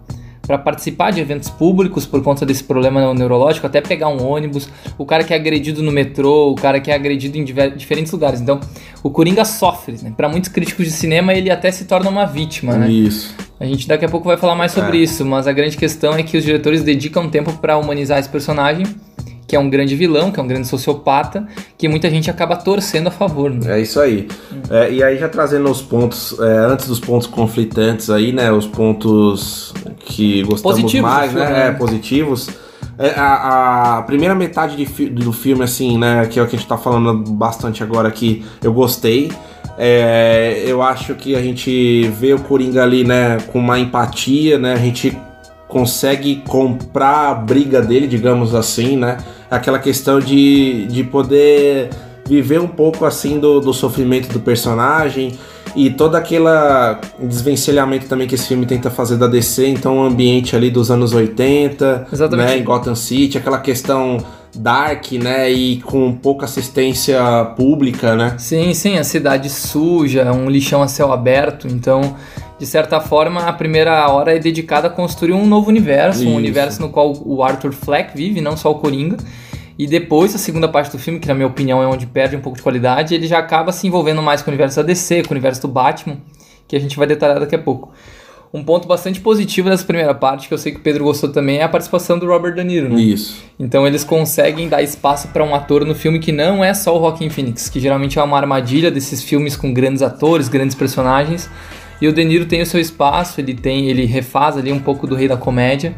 para 0.46 0.58
participar 0.58 1.10
de 1.10 1.20
eventos 1.20 1.50
públicos 1.50 2.06
por 2.06 2.22
conta 2.22 2.46
desse 2.46 2.62
problema 2.62 3.12
neurológico, 3.12 3.66
até 3.66 3.80
pegar 3.80 4.08
um 4.08 4.24
ônibus, 4.24 4.68
o 4.96 5.04
cara 5.04 5.24
que 5.24 5.32
é 5.32 5.36
agredido 5.36 5.82
no 5.82 5.90
metrô, 5.90 6.50
o 6.50 6.54
cara 6.54 6.80
que 6.80 6.90
é 6.90 6.94
agredido 6.94 7.36
em 7.36 7.44
diferentes 7.44 8.12
lugares. 8.12 8.40
Então, 8.40 8.60
o 9.02 9.10
Coringa 9.10 9.44
sofre, 9.44 9.96
né? 10.02 10.12
Para 10.16 10.28
muitos 10.28 10.48
críticos 10.48 10.84
de 10.86 10.92
cinema, 10.92 11.34
ele 11.34 11.50
até 11.50 11.70
se 11.70 11.84
torna 11.84 12.08
uma 12.08 12.24
vítima, 12.24 12.74
né? 12.74 12.88
Isso. 12.90 13.34
A 13.58 13.64
gente 13.64 13.88
daqui 13.88 14.04
a 14.04 14.08
pouco 14.08 14.26
vai 14.26 14.36
falar 14.36 14.54
mais 14.54 14.72
sobre 14.72 14.98
É. 14.98 15.00
isso, 15.02 15.24
mas 15.24 15.46
a 15.46 15.52
grande 15.52 15.76
questão 15.76 16.14
é 16.14 16.22
que 16.22 16.36
os 16.36 16.44
diretores 16.44 16.82
dedicam 16.82 17.28
tempo 17.28 17.52
para 17.54 17.76
humanizar 17.76 18.18
esse 18.18 18.28
personagem, 18.28 18.84
que 19.46 19.54
é 19.54 19.58
um 19.58 19.70
grande 19.70 19.94
vilão, 19.94 20.30
que 20.30 20.40
é 20.40 20.42
um 20.42 20.46
grande 20.46 20.66
sociopata, 20.66 21.46
que 21.78 21.88
muita 21.88 22.10
gente 22.10 22.30
acaba 22.30 22.56
torcendo 22.56 23.06
a 23.08 23.10
favor, 23.10 23.50
né? 23.50 23.78
É 23.78 23.80
isso 23.80 24.00
aí. 24.00 24.28
É, 24.70 24.90
e 24.90 25.02
aí 25.02 25.18
já 25.18 25.28
trazendo 25.28 25.70
os 25.70 25.80
pontos, 25.80 26.36
é, 26.40 26.58
antes 26.58 26.88
dos 26.88 26.98
pontos 26.98 27.26
conflitantes 27.26 28.10
aí, 28.10 28.32
né? 28.32 28.50
Os 28.50 28.66
pontos 28.66 29.72
que 30.00 30.42
gostamos 30.42 30.80
Positivos 30.80 31.10
mais, 31.10 31.32
do 31.32 31.38
filme, 31.38 31.52
né? 31.52 31.58
né? 31.58 31.68
É, 31.68 31.72
positivos. 31.72 32.50
É, 32.98 33.10
a, 33.10 33.98
a 33.98 34.02
primeira 34.02 34.34
metade 34.34 34.76
de 34.76 35.06
do 35.10 35.32
filme, 35.32 35.62
assim, 35.62 35.98
né? 35.98 36.26
Que 36.26 36.40
é 36.40 36.42
o 36.42 36.46
que 36.46 36.56
a 36.56 36.58
gente 36.58 36.68
tá 36.68 36.78
falando 36.78 37.14
bastante 37.32 37.82
agora 37.82 38.08
aqui, 38.08 38.44
eu 38.62 38.72
gostei. 38.72 39.30
É, 39.78 40.64
eu 40.66 40.82
acho 40.82 41.14
que 41.14 41.36
a 41.36 41.42
gente 41.42 42.08
vê 42.18 42.32
o 42.32 42.38
Coringa 42.40 42.82
ali, 42.82 43.04
né? 43.04 43.38
Com 43.52 43.58
uma 43.58 43.78
empatia, 43.78 44.58
né? 44.58 44.72
A 44.72 44.78
gente 44.78 45.16
consegue 45.68 46.42
comprar 46.48 47.30
a 47.30 47.34
briga 47.34 47.82
dele, 47.82 48.06
digamos 48.06 48.54
assim, 48.54 48.96
né? 48.96 49.18
Aquela 49.50 49.78
questão 49.78 50.18
de, 50.18 50.86
de 50.86 51.04
poder 51.04 51.90
viver 52.26 52.60
um 52.60 52.66
pouco 52.66 53.04
assim 53.04 53.38
do, 53.38 53.60
do 53.60 53.72
sofrimento 53.72 54.32
do 54.32 54.40
personagem 54.40 55.38
e 55.76 55.90
todo 55.90 56.14
aquele 56.14 56.46
desvencilhamento 57.18 58.06
também 58.06 58.26
que 58.26 58.34
esse 58.34 58.48
filme 58.48 58.64
tenta 58.64 58.90
fazer 58.90 59.16
da 59.16 59.26
DC, 59.26 59.68
então 59.68 59.98
o 59.98 60.02
ambiente 60.02 60.56
ali 60.56 60.70
dos 60.70 60.90
anos 60.90 61.12
80, 61.12 62.08
Exatamente. 62.10 62.48
né, 62.48 62.58
em 62.58 62.64
Gotham 62.64 62.94
City, 62.94 63.36
aquela 63.36 63.58
questão 63.58 64.16
dark, 64.54 65.12
né, 65.12 65.52
e 65.52 65.82
com 65.82 66.14
pouca 66.14 66.46
assistência 66.46 67.20
pública, 67.56 68.16
né? 68.16 68.36
Sim, 68.38 68.72
sim, 68.72 68.96
a 68.96 69.04
cidade 69.04 69.50
suja, 69.50 70.32
um 70.32 70.48
lixão 70.48 70.82
a 70.82 70.88
céu 70.88 71.12
aberto, 71.12 71.68
então, 71.68 72.16
de 72.58 72.66
certa 72.66 73.00
forma, 73.00 73.42
a 73.42 73.52
primeira 73.52 74.08
hora 74.08 74.34
é 74.34 74.38
dedicada 74.38 74.86
a 74.86 74.90
construir 74.90 75.32
um 75.32 75.46
novo 75.46 75.68
universo, 75.68 76.20
Isso. 76.20 76.30
um 76.30 76.34
universo 76.34 76.80
no 76.80 76.88
qual 76.88 77.12
o 77.24 77.42
Arthur 77.42 77.72
Fleck 77.72 78.16
vive, 78.16 78.40
não 78.40 78.56
só 78.56 78.70
o 78.70 78.76
Coringa. 78.76 79.16
E 79.78 79.86
depois, 79.86 80.34
a 80.34 80.38
segunda 80.38 80.66
parte 80.66 80.90
do 80.90 80.98
filme, 80.98 81.20
que 81.20 81.28
na 81.28 81.34
minha 81.34 81.46
opinião 81.46 81.82
é 81.82 81.86
onde 81.86 82.06
perde 82.06 82.34
um 82.34 82.40
pouco 82.40 82.56
de 82.56 82.62
qualidade, 82.62 83.14
ele 83.14 83.26
já 83.26 83.38
acaba 83.38 83.72
se 83.72 83.86
envolvendo 83.86 84.22
mais 84.22 84.40
com 84.40 84.50
o 84.50 84.52
universo 84.52 84.76
da 84.76 84.82
DC, 84.82 85.24
com 85.24 85.30
o 85.30 85.32
universo 85.32 85.60
do 85.60 85.68
Batman, 85.68 86.16
que 86.66 86.74
a 86.74 86.80
gente 86.80 86.96
vai 86.96 87.06
detalhar 87.06 87.38
daqui 87.38 87.54
a 87.54 87.58
pouco. 87.58 87.92
Um 88.54 88.64
ponto 88.64 88.88
bastante 88.88 89.20
positivo 89.20 89.68
dessa 89.68 89.84
primeira 89.84 90.14
parte, 90.14 90.48
que 90.48 90.54
eu 90.54 90.56
sei 90.56 90.72
que 90.72 90.78
o 90.78 90.80
Pedro 90.80 91.04
gostou 91.04 91.30
também, 91.30 91.58
é 91.58 91.62
a 91.62 91.68
participação 91.68 92.18
do 92.18 92.26
Robert 92.26 92.54
De 92.54 92.64
Niro, 92.64 92.88
né? 92.88 92.98
Isso. 92.98 93.44
Então 93.60 93.86
eles 93.86 94.02
conseguem 94.02 94.66
dar 94.66 94.82
espaço 94.82 95.28
para 95.28 95.44
um 95.44 95.54
ator 95.54 95.84
no 95.84 95.94
filme 95.94 96.18
que 96.18 96.32
não 96.32 96.64
é 96.64 96.72
só 96.72 96.96
o 96.96 97.00
Joaquin 97.00 97.28
Phoenix, 97.28 97.68
que 97.68 97.78
geralmente 97.78 98.18
é 98.18 98.22
uma 98.22 98.38
armadilha 98.38 98.90
desses 98.90 99.22
filmes 99.22 99.56
com 99.56 99.74
grandes 99.74 100.00
atores, 100.00 100.48
grandes 100.48 100.74
personagens. 100.74 101.50
E 102.00 102.08
o 102.08 102.12
De 102.12 102.24
Niro 102.24 102.46
tem 102.46 102.60
o 102.62 102.66
seu 102.66 102.80
espaço, 102.80 103.40
ele 103.40 103.54
tem, 103.54 103.88
ele 103.88 104.04
refaz 104.04 104.56
ali 104.56 104.72
um 104.72 104.78
pouco 104.78 105.06
do 105.06 105.14
Rei 105.14 105.28
da 105.28 105.36
Comédia, 105.36 105.94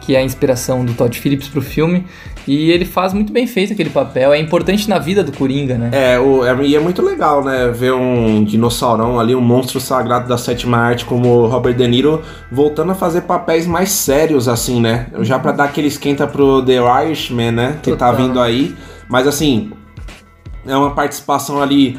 que 0.00 0.16
é 0.16 0.18
a 0.18 0.22
inspiração 0.22 0.84
do 0.84 0.94
Todd 0.94 1.16
Phillips 1.16 1.48
pro 1.48 1.62
filme, 1.62 2.04
e 2.46 2.72
ele 2.72 2.84
faz 2.84 3.12
muito 3.12 3.32
bem 3.32 3.46
feito 3.46 3.72
aquele 3.72 3.90
papel. 3.90 4.32
É 4.32 4.38
importante 4.38 4.88
na 4.88 4.98
vida 4.98 5.22
do 5.22 5.30
Coringa, 5.30 5.78
né? 5.78 5.90
É, 5.92 6.18
o, 6.18 6.44
é, 6.44 6.66
e 6.66 6.74
é 6.74 6.80
muito 6.80 7.00
legal, 7.00 7.44
né? 7.44 7.68
Ver 7.68 7.92
um 7.92 8.42
dinossaurão 8.42 9.20
ali, 9.20 9.34
um 9.34 9.40
monstro 9.40 9.80
sagrado 9.80 10.28
da 10.28 10.36
sétima 10.36 10.78
arte 10.78 11.04
como 11.04 11.28
o 11.28 11.46
Robert 11.46 11.74
De 11.74 11.86
Niro 11.86 12.20
voltando 12.50 12.90
a 12.90 12.94
fazer 12.96 13.22
papéis 13.22 13.64
mais 13.64 13.90
sérios, 13.90 14.48
assim, 14.48 14.80
né? 14.80 15.06
Já 15.20 15.38
pra 15.38 15.52
dar 15.52 15.64
aquele 15.64 15.86
esquenta 15.86 16.26
pro 16.26 16.64
The 16.64 16.78
Irishman, 17.04 17.52
né? 17.52 17.78
Que 17.80 17.92
tá 17.92 18.10
Total. 18.10 18.16
vindo 18.16 18.40
aí. 18.40 18.74
Mas 19.08 19.28
assim, 19.28 19.70
é 20.66 20.76
uma 20.76 20.90
participação 20.90 21.62
ali, 21.62 21.98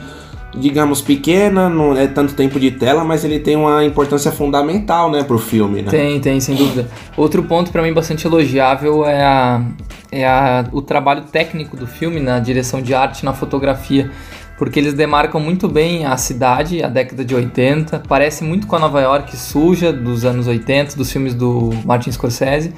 digamos, 0.56 1.02
pequena, 1.02 1.70
não 1.70 1.98
é 1.98 2.08
tanto 2.08 2.34
tempo 2.34 2.60
de 2.60 2.72
tela, 2.72 3.04
mas 3.04 3.24
ele 3.24 3.40
tem 3.40 3.56
uma 3.56 3.84
importância 3.84 4.32
fundamental, 4.32 5.10
né, 5.10 5.24
pro 5.24 5.38
filme, 5.38 5.82
né? 5.82 5.90
Tem, 5.90 6.20
tem, 6.20 6.40
sem 6.40 6.56
dúvida. 6.56 6.88
Outro 7.18 7.44
ponto 7.44 7.72
pra 7.72 7.82
mim 7.82 7.94
bastante 7.94 8.26
elogiável 8.28 9.06
é, 9.06 9.24
a, 9.24 9.64
é 10.12 10.26
a, 10.26 10.66
o 10.72 10.82
trabalho 10.82 11.24
técnico 11.24 11.76
do 11.76 11.88
filme 11.88 12.20
na 12.20 12.40
direção 12.40 12.82
de 12.82 12.94
arte, 12.94 13.26
na 13.26 13.34
fotografia, 13.34 14.12
porque 14.58 14.80
eles 14.80 14.94
demarcam 14.94 15.42
muito 15.42 15.68
bem 15.68 16.06
a 16.06 16.16
cidade, 16.18 16.84
a 16.84 16.88
década 16.88 17.26
de 17.26 17.34
80, 17.34 18.04
parece 18.08 18.44
muito 18.44 18.68
com 18.68 18.76
a 18.76 18.80
Nova 18.80 19.02
York 19.02 19.36
suja 19.36 19.92
dos 19.92 20.24
anos 20.24 20.48
80, 20.48 20.96
dos 20.96 21.12
filmes 21.12 21.34
do 21.34 21.72
Martin 21.84 22.12
Scorsese. 22.12 22.74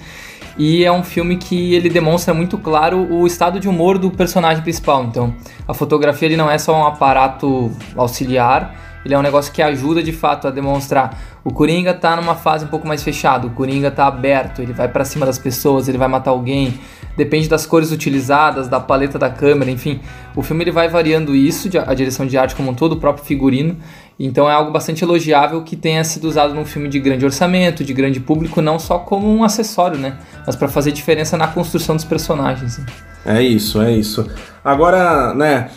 E 0.57 0.85
é 0.85 0.91
um 0.91 1.03
filme 1.03 1.35
que 1.35 1.73
ele 1.73 1.89
demonstra 1.89 2.33
muito 2.33 2.57
claro 2.57 3.11
o 3.11 3.27
estado 3.27 3.59
de 3.59 3.67
humor 3.67 3.97
do 3.97 4.09
personagem 4.09 4.63
principal. 4.63 5.03
Então, 5.03 5.35
a 5.67 5.73
fotografia 5.73 6.27
ele 6.27 6.37
não 6.37 6.49
é 6.49 6.57
só 6.57 6.73
um 6.77 6.85
aparato 6.85 7.71
auxiliar, 7.95 9.01
ele 9.05 9.13
é 9.13 9.19
um 9.19 9.21
negócio 9.21 9.53
que 9.53 9.61
ajuda 9.61 10.01
de 10.01 10.11
fato 10.11 10.47
a 10.47 10.51
demonstrar. 10.51 11.21
O 11.43 11.53
Coringa 11.53 11.93
tá 11.93 12.15
numa 12.15 12.33
fase 12.33 12.65
um 12.65 12.69
pouco 12.69 12.87
mais 12.87 13.03
fechada, 13.03 13.45
o 13.45 13.51
Coringa 13.51 13.91
tá 13.91 14.07
aberto, 14.07 14.61
ele 14.61 14.73
vai 14.73 14.87
pra 14.87 15.05
cima 15.05 15.25
das 15.25 15.37
pessoas, 15.37 15.87
ele 15.87 15.97
vai 15.97 16.07
matar 16.07 16.31
alguém. 16.31 16.79
Depende 17.15 17.47
das 17.47 17.65
cores 17.65 17.91
utilizadas, 17.91 18.67
da 18.67 18.79
paleta 18.79 19.19
da 19.19 19.29
câmera, 19.29 19.69
enfim. 19.69 19.99
O 20.35 20.41
filme 20.41 20.63
ele 20.63 20.71
vai 20.71 20.89
variando 20.89 21.35
isso, 21.35 21.69
a 21.85 21.93
direção 21.93 22.25
de 22.25 22.37
arte 22.37 22.55
como 22.55 22.71
um 22.71 22.73
todo, 22.73 22.93
o 22.93 22.97
próprio 22.97 23.23
figurino. 23.23 23.77
Então 24.19 24.49
é 24.49 24.53
algo 24.53 24.71
bastante 24.71 25.03
elogiável 25.03 25.61
que 25.61 25.75
tenha 25.75 26.03
sido 26.03 26.25
usado 26.25 26.53
num 26.53 26.65
filme 26.65 26.87
de 26.87 26.99
grande 26.99 27.25
orçamento, 27.25 27.83
de 27.83 27.93
grande 27.93 28.19
público, 28.19 28.61
não 28.61 28.79
só 28.79 28.99
como 28.99 29.27
um 29.27 29.43
acessório, 29.43 29.97
né? 29.97 30.17
Mas 30.45 30.55
pra 30.55 30.67
fazer 30.67 30.91
diferença 30.91 31.35
na 31.35 31.47
construção 31.47 31.95
dos 31.95 32.05
personagens. 32.05 32.77
né? 32.77 32.85
É 33.25 33.41
isso, 33.41 33.81
é 33.81 33.91
isso. 33.91 34.25
Agora, 34.63 35.33
né, 35.33 35.69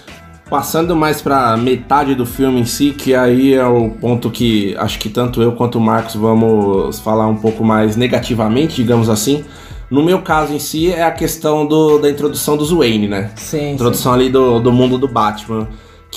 passando 0.48 0.94
mais 0.94 1.20
pra 1.20 1.56
metade 1.56 2.14
do 2.14 2.24
filme 2.24 2.60
em 2.60 2.64
si, 2.64 2.92
que 2.96 3.14
aí 3.14 3.54
é 3.54 3.66
o 3.66 3.90
ponto 3.90 4.30
que 4.30 4.76
acho 4.78 4.98
que 4.98 5.08
tanto 5.08 5.42
eu 5.42 5.52
quanto 5.52 5.78
o 5.78 5.80
Marcos 5.80 6.14
vamos 6.14 7.00
falar 7.00 7.26
um 7.26 7.36
pouco 7.36 7.64
mais 7.64 7.96
negativamente, 7.96 8.76
digamos 8.76 9.08
assim. 9.08 9.44
No 9.90 10.02
meu 10.02 10.20
caso 10.20 10.52
em 10.52 10.58
si, 10.58 10.92
é 10.92 11.02
a 11.02 11.10
questão 11.10 11.66
do, 11.66 11.98
da 11.98 12.10
introdução 12.10 12.56
do 12.56 12.78
Wayne, 12.78 13.08
né? 13.08 13.30
Sim. 13.36 13.72
Introdução 13.72 14.12
ali 14.12 14.28
do, 14.28 14.60
do 14.60 14.70
mundo 14.70 14.98
do 14.98 15.08
Batman. 15.08 15.66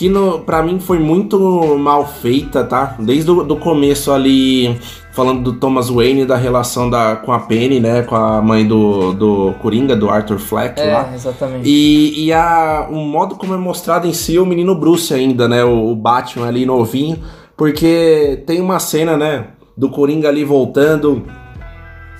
Que 0.01 0.09
no, 0.09 0.39
pra 0.39 0.63
mim 0.63 0.79
foi 0.79 0.97
muito 0.97 1.77
mal 1.77 2.07
feita, 2.07 2.63
tá? 2.63 2.95
Desde 2.97 3.29
o 3.29 3.43
do 3.43 3.55
começo 3.55 4.11
ali, 4.11 4.75
falando 5.11 5.43
do 5.43 5.53
Thomas 5.59 5.89
Wayne, 5.89 6.25
da 6.25 6.35
relação 6.35 6.89
da, 6.89 7.17
com 7.17 7.31
a 7.31 7.41
Penny, 7.41 7.79
né? 7.79 8.01
Com 8.01 8.15
a 8.15 8.41
mãe 8.41 8.65
do, 8.65 9.13
do 9.13 9.53
Coringa, 9.61 9.95
do 9.95 10.09
Arthur 10.09 10.39
Fleck 10.39 10.81
lá. 10.81 11.11
É, 11.11 11.13
exatamente. 11.13 11.69
E, 11.69 12.25
e 12.25 12.33
a, 12.33 12.87
o 12.89 12.95
modo 12.95 13.35
como 13.35 13.53
é 13.53 13.57
mostrado 13.57 14.07
em 14.07 14.11
si 14.11 14.39
o 14.39 14.45
menino 14.47 14.73
Bruce 14.73 15.13
ainda, 15.13 15.47
né? 15.47 15.63
O, 15.63 15.91
o 15.91 15.95
Batman 15.95 16.47
ali 16.47 16.65
novinho. 16.65 17.19
Porque 17.55 18.41
tem 18.47 18.59
uma 18.59 18.79
cena, 18.79 19.15
né? 19.15 19.49
Do 19.77 19.87
Coringa 19.87 20.29
ali 20.29 20.43
voltando 20.43 21.27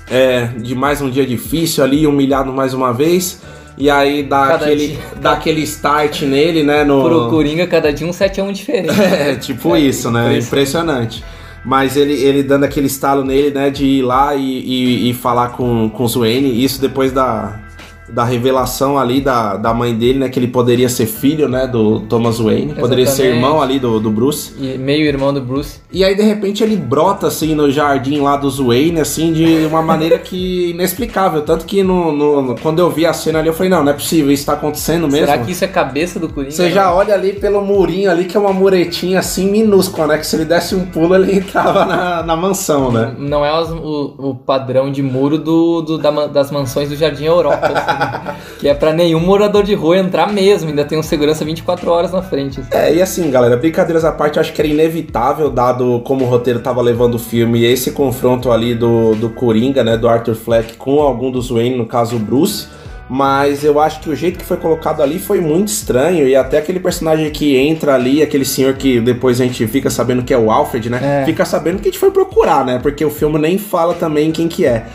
é, 0.08 0.46
de 0.46 0.76
mais 0.76 1.02
um 1.02 1.10
dia 1.10 1.26
difícil 1.26 1.84
ali, 1.84 2.06
humilhado 2.06 2.54
mais 2.54 2.76
uma 2.76 2.94
vez. 2.94 3.42
E 3.78 3.90
aí 3.90 4.24
dá, 4.24 4.48
Cada 4.48 4.66
aquele, 4.66 4.88
dia. 4.88 5.00
dá 5.22 5.32
aquele 5.34 5.62
start 5.64 6.22
nele, 6.24 6.64
né? 6.64 6.84
No... 6.84 7.04
Pro 7.04 7.30
Coringa, 7.30 7.66
cada 7.68 7.92
dia 7.92 8.06
um 8.06 8.14
7 8.14 8.42
a 8.42 8.44
1 8.44 8.52
diferente. 8.52 8.94
É, 9.02 9.36
tipo 9.36 9.76
É, 9.76 9.80
isso, 9.80 10.12
né? 10.12 10.38
Impressionante. 10.38 11.24
Mas 11.64 11.96
ele, 11.96 12.14
ele 12.14 12.44
dando 12.44 12.64
aquele 12.64 12.88
estalo 12.88 13.24
nele, 13.24 13.52
né? 13.52 13.70
De 13.70 13.86
ir 13.86 14.02
lá 14.02 14.36
e, 14.36 14.42
e, 14.42 15.10
e 15.10 15.14
falar 15.14 15.50
com, 15.50 15.90
com 15.90 16.04
o 16.06 16.08
Wayne. 16.08 16.64
Isso 16.64 16.82
depois 16.82 17.12
da, 17.12 17.60
da 18.14 18.24
revelação 18.24 18.98
ali 18.98 19.22
da, 19.22 19.56
da 19.58 19.74
mãe 19.74 19.94
dele, 19.96 20.20
né? 20.20 20.30
Que 20.30 20.38
ele 20.40 20.48
poderia 20.48 20.90
ser 20.90 21.06
filho, 21.06 21.48
né? 21.48 21.66
Do 21.68 22.02
Thomas 22.02 22.40
Wayne. 22.40 22.74
Poderia 22.74 23.06
ser 23.08 23.36
irmão 23.36 23.62
ali 23.62 23.80
do, 23.80 24.00
do 24.00 24.10
Bruce. 24.10 24.54
E 24.60 24.78
meio 24.78 25.06
irmão 25.06 25.34
do 25.34 25.40
Bruce. 25.42 25.80
E 25.92 26.04
aí, 26.04 26.16
de 26.16 26.22
repente, 26.22 26.64
ele 26.64 26.76
brota, 26.76 27.28
assim, 27.28 27.56
no 27.56 27.70
jardim 27.72 28.20
lá 28.22 28.36
dos 28.38 28.60
Wayne, 28.60 29.00
assim, 29.00 29.32
de 29.34 29.66
uma 29.66 29.82
maneira 29.82 30.18
que 30.20 30.72
inexplicável. 30.72 31.42
Tanto 31.44 31.66
que 31.66 31.84
no, 31.84 32.12
no- 32.12 32.56
quando 32.62 32.80
eu 32.80 32.90
vi 32.90 33.06
a 33.06 33.14
cena 33.14 33.40
ali, 33.40 33.48
eu 33.48 33.54
falei, 33.54 33.70
não, 33.70 33.84
não 33.84 33.92
é 33.92 33.96
possível, 33.96 34.32
isso 34.32 34.46
tá 34.46 34.54
acontecendo 34.54 35.08
mesmo. 35.08 35.26
Será 35.28 35.38
que 35.38 35.52
isso 35.52 35.64
é 35.64 35.68
cabeça 35.68 36.20
do 36.20 36.28
Coringa? 36.30 36.52
Você 36.52 36.70
já 36.72 36.94
olha 36.94 37.14
ali 37.14 37.34
pelo 37.34 37.62
murinho 37.64 38.10
ali, 38.12 38.26
que 38.26 38.36
é 38.36 38.40
uma 38.40 38.54
muretinha 38.54 39.20
assim 39.20 39.50
minúscula, 39.50 40.08
né? 40.08 40.18
Que 40.18 40.26
se 40.28 40.36
ele 40.36 40.46
desse 40.46 40.76
um 40.76 40.86
pulo, 40.86 41.16
ele 41.16 41.38
entrava 41.38 41.86
na, 41.86 42.24
na 42.24 42.36
mansão, 42.36 42.92
né? 42.92 43.14
Não 43.18 43.46
é 43.46 43.58
os- 43.60 43.70
o, 43.72 44.16
o 44.32 44.36
padrão 44.36 44.92
de 44.92 45.02
muro 45.02 45.38
do, 45.38 45.82
do- 45.82 45.98
da 45.98 46.12
das 46.28 46.52
mansões 46.52 46.90
do 46.90 46.96
Jardim 46.96 47.26
Europa. 47.26 47.68
assim, 47.68 48.01
que 48.60 48.68
é 48.68 48.74
pra 48.74 48.94
nenhum 48.94 49.20
morador 49.20 49.64
de 49.64 49.74
rua 49.74 49.98
entrar 49.98 50.32
mesmo. 50.32 50.70
Ainda 50.70 50.86
tem 50.86 50.98
um 50.98 51.04
segurança 51.04 51.44
24 51.44 51.90
horas 51.90 52.12
na 52.12 52.22
frente. 52.22 52.60
assim. 52.60 52.70
É, 52.72 52.94
e 52.94 53.02
assim, 53.02 53.30
galera, 53.30 53.58
brincadeiras 53.58 54.06
à 54.06 54.12
parte, 54.12 54.38
eu 54.38 54.42
acho 54.42 54.54
que 54.54 54.62
era 54.62 54.68
inevitável, 54.68 55.50
dado 55.50 56.02
como 56.04 56.26
o 56.26 56.28
roteiro 56.28 56.60
tava 56.60 56.82
levando 56.82 57.16
o 57.16 57.20
filme, 57.20 57.60
e 57.60 57.66
esse 57.66 57.92
confronto 57.92 58.52
ali 58.52 58.76
do, 58.76 59.16
do 59.16 59.30
Coringa, 59.30 59.84
né? 59.84 59.98
Do 59.98 60.08
Arthur 60.08 60.36
Fleck 60.36 60.78
com 60.78 61.02
algum 61.02 61.32
dos 61.32 61.50
Wayne, 61.50 61.76
no 61.76 61.86
caso 61.86 62.16
o 62.16 62.20
Bruce. 62.20 62.68
Mas 63.14 63.66
eu 63.66 63.78
acho 63.78 64.00
que 64.00 64.10
o 64.10 64.16
jeito 64.16 64.40
que 64.40 64.46
foi 64.46 64.56
colocado 64.56 65.02
ali 65.02 65.20
foi 65.20 65.42
muito 65.42 65.68
estranho. 65.68 66.26
E 66.26 66.34
até 66.34 66.60
aquele 66.60 66.80
personagem 66.80 67.30
que 67.30 67.58
entra 67.58 67.94
ali, 67.94 68.24
aquele 68.24 68.46
senhor 68.46 68.76
que 68.76 69.02
depois 69.02 69.42
a 69.42 69.44
gente 69.44 69.68
fica 69.68 69.90
sabendo 69.90 70.24
que 70.24 70.34
é 70.34 70.38
o 70.38 70.50
Alfred, 70.50 70.90
né? 70.90 71.22
É. 71.24 71.26
Fica 71.26 71.44
sabendo 71.44 71.82
que 71.82 71.90
a 71.90 71.92
gente 71.92 72.00
foi 72.00 72.10
procurar, 72.10 72.64
né? 72.64 72.80
Porque 72.82 73.04
o 73.04 73.10
filme 73.10 73.38
nem 73.38 73.58
fala 73.58 73.94
também 73.96 74.32
quem 74.32 74.48
que 74.48 74.66
é. 74.66 74.86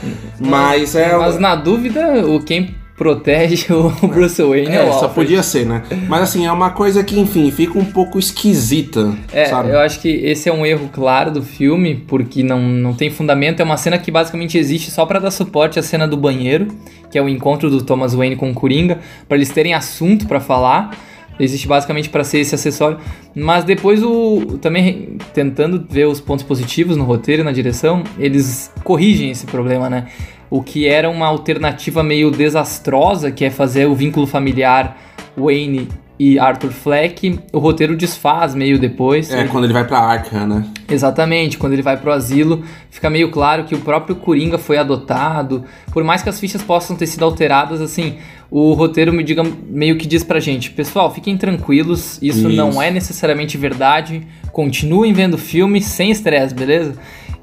Mas 0.40 0.94
é. 0.94 1.14
Mas 1.14 1.38
na 1.38 1.54
dúvida, 1.54 2.26
o 2.26 2.42
quem 2.42 2.74
protege 2.96 3.72
o 3.72 3.90
Bruce 4.08 4.42
Wayne 4.42 4.68
é, 4.74 4.88
É, 4.88 4.92
só 4.92 5.08
podia 5.08 5.42
ser, 5.42 5.66
né? 5.66 5.82
Mas 6.08 6.22
assim, 6.22 6.46
é 6.46 6.52
uma 6.52 6.70
coisa 6.70 7.04
que, 7.04 7.18
enfim, 7.18 7.50
fica 7.50 7.78
um 7.78 7.84
pouco 7.84 8.18
esquisita, 8.18 9.14
É, 9.32 9.46
sabe? 9.46 9.70
eu 9.70 9.78
acho 9.78 10.00
que 10.00 10.08
esse 10.08 10.48
é 10.48 10.52
um 10.52 10.64
erro 10.64 10.88
claro 10.92 11.30
do 11.30 11.42
filme, 11.42 11.94
porque 12.08 12.42
não, 12.42 12.60
não 12.60 12.94
tem 12.94 13.10
fundamento. 13.10 13.60
É 13.60 13.64
uma 13.64 13.76
cena 13.76 13.98
que 13.98 14.10
basicamente 14.10 14.56
existe 14.56 14.90
só 14.90 15.04
pra 15.04 15.18
dar 15.18 15.30
suporte 15.30 15.78
à 15.78 15.82
cena 15.82 16.08
do 16.08 16.16
banheiro, 16.16 16.68
que 17.10 17.18
é 17.18 17.22
o 17.22 17.28
encontro 17.28 17.68
do 17.70 17.82
Thomas 17.82 18.14
Wayne 18.14 18.36
com 18.36 18.50
o 18.50 18.54
Coringa, 18.54 18.98
pra 19.28 19.36
eles 19.36 19.50
terem 19.50 19.74
assunto 19.74 20.26
pra 20.26 20.40
falar. 20.40 20.90
Existe 21.38 21.68
basicamente 21.68 22.08
pra 22.08 22.24
ser 22.24 22.38
esse 22.38 22.54
acessório. 22.54 22.96
Mas 23.34 23.62
depois 23.62 24.02
o 24.02 24.58
também 24.58 25.18
tentando 25.34 25.84
ver 25.86 26.06
os 26.06 26.18
pontos 26.18 26.42
positivos 26.42 26.96
no 26.96 27.04
roteiro 27.04 27.42
e 27.42 27.44
na 27.44 27.52
direção, 27.52 28.02
eles 28.18 28.72
corrigem 28.82 29.30
esse 29.30 29.44
problema, 29.44 29.90
né? 29.90 30.06
O 30.50 30.62
que 30.62 30.86
era 30.86 31.08
uma 31.10 31.26
alternativa 31.26 32.02
meio 32.02 32.30
desastrosa, 32.30 33.30
que 33.30 33.44
é 33.44 33.50
fazer 33.50 33.86
o 33.86 33.94
vínculo 33.94 34.26
familiar 34.26 34.96
Wayne 35.36 35.88
e 36.18 36.38
Arthur 36.38 36.70
Fleck, 36.70 37.38
o 37.52 37.58
roteiro 37.58 37.94
desfaz 37.94 38.54
meio 38.54 38.78
depois. 38.78 39.30
É, 39.30 39.40
Ele- 39.40 39.48
quando 39.50 39.64
ele 39.64 39.72
vai 39.74 39.84
pra 39.86 39.98
Arkham, 39.98 40.46
né? 40.46 40.64
Exatamente, 40.88 41.58
quando 41.58 41.74
ele 41.74 41.82
vai 41.82 41.96
pro 41.98 42.10
asilo, 42.10 42.64
fica 42.90 43.10
meio 43.10 43.30
claro 43.30 43.64
que 43.64 43.74
o 43.74 43.78
próprio 43.80 44.16
Coringa 44.16 44.56
foi 44.56 44.78
adotado. 44.78 45.64
Por 45.92 46.02
mais 46.04 46.22
que 46.22 46.28
as 46.30 46.40
fichas 46.40 46.62
possam 46.62 46.96
ter 46.96 47.06
sido 47.06 47.22
alteradas, 47.24 47.82
assim, 47.82 48.14
o 48.50 48.72
roteiro 48.72 49.12
me 49.12 49.22
diga 49.22 49.42
meio 49.68 49.98
que 49.98 50.06
diz 50.06 50.24
pra 50.24 50.40
gente, 50.40 50.70
pessoal, 50.70 51.12
fiquem 51.12 51.36
tranquilos, 51.36 52.18
isso, 52.22 52.48
Isso. 52.48 52.48
não 52.48 52.80
é 52.80 52.90
necessariamente 52.90 53.58
verdade. 53.58 54.26
Continuem 54.52 55.12
vendo 55.12 55.34
o 55.34 55.38
filme 55.38 55.82
sem 55.82 56.10
estresse, 56.10 56.54
beleza? 56.54 56.94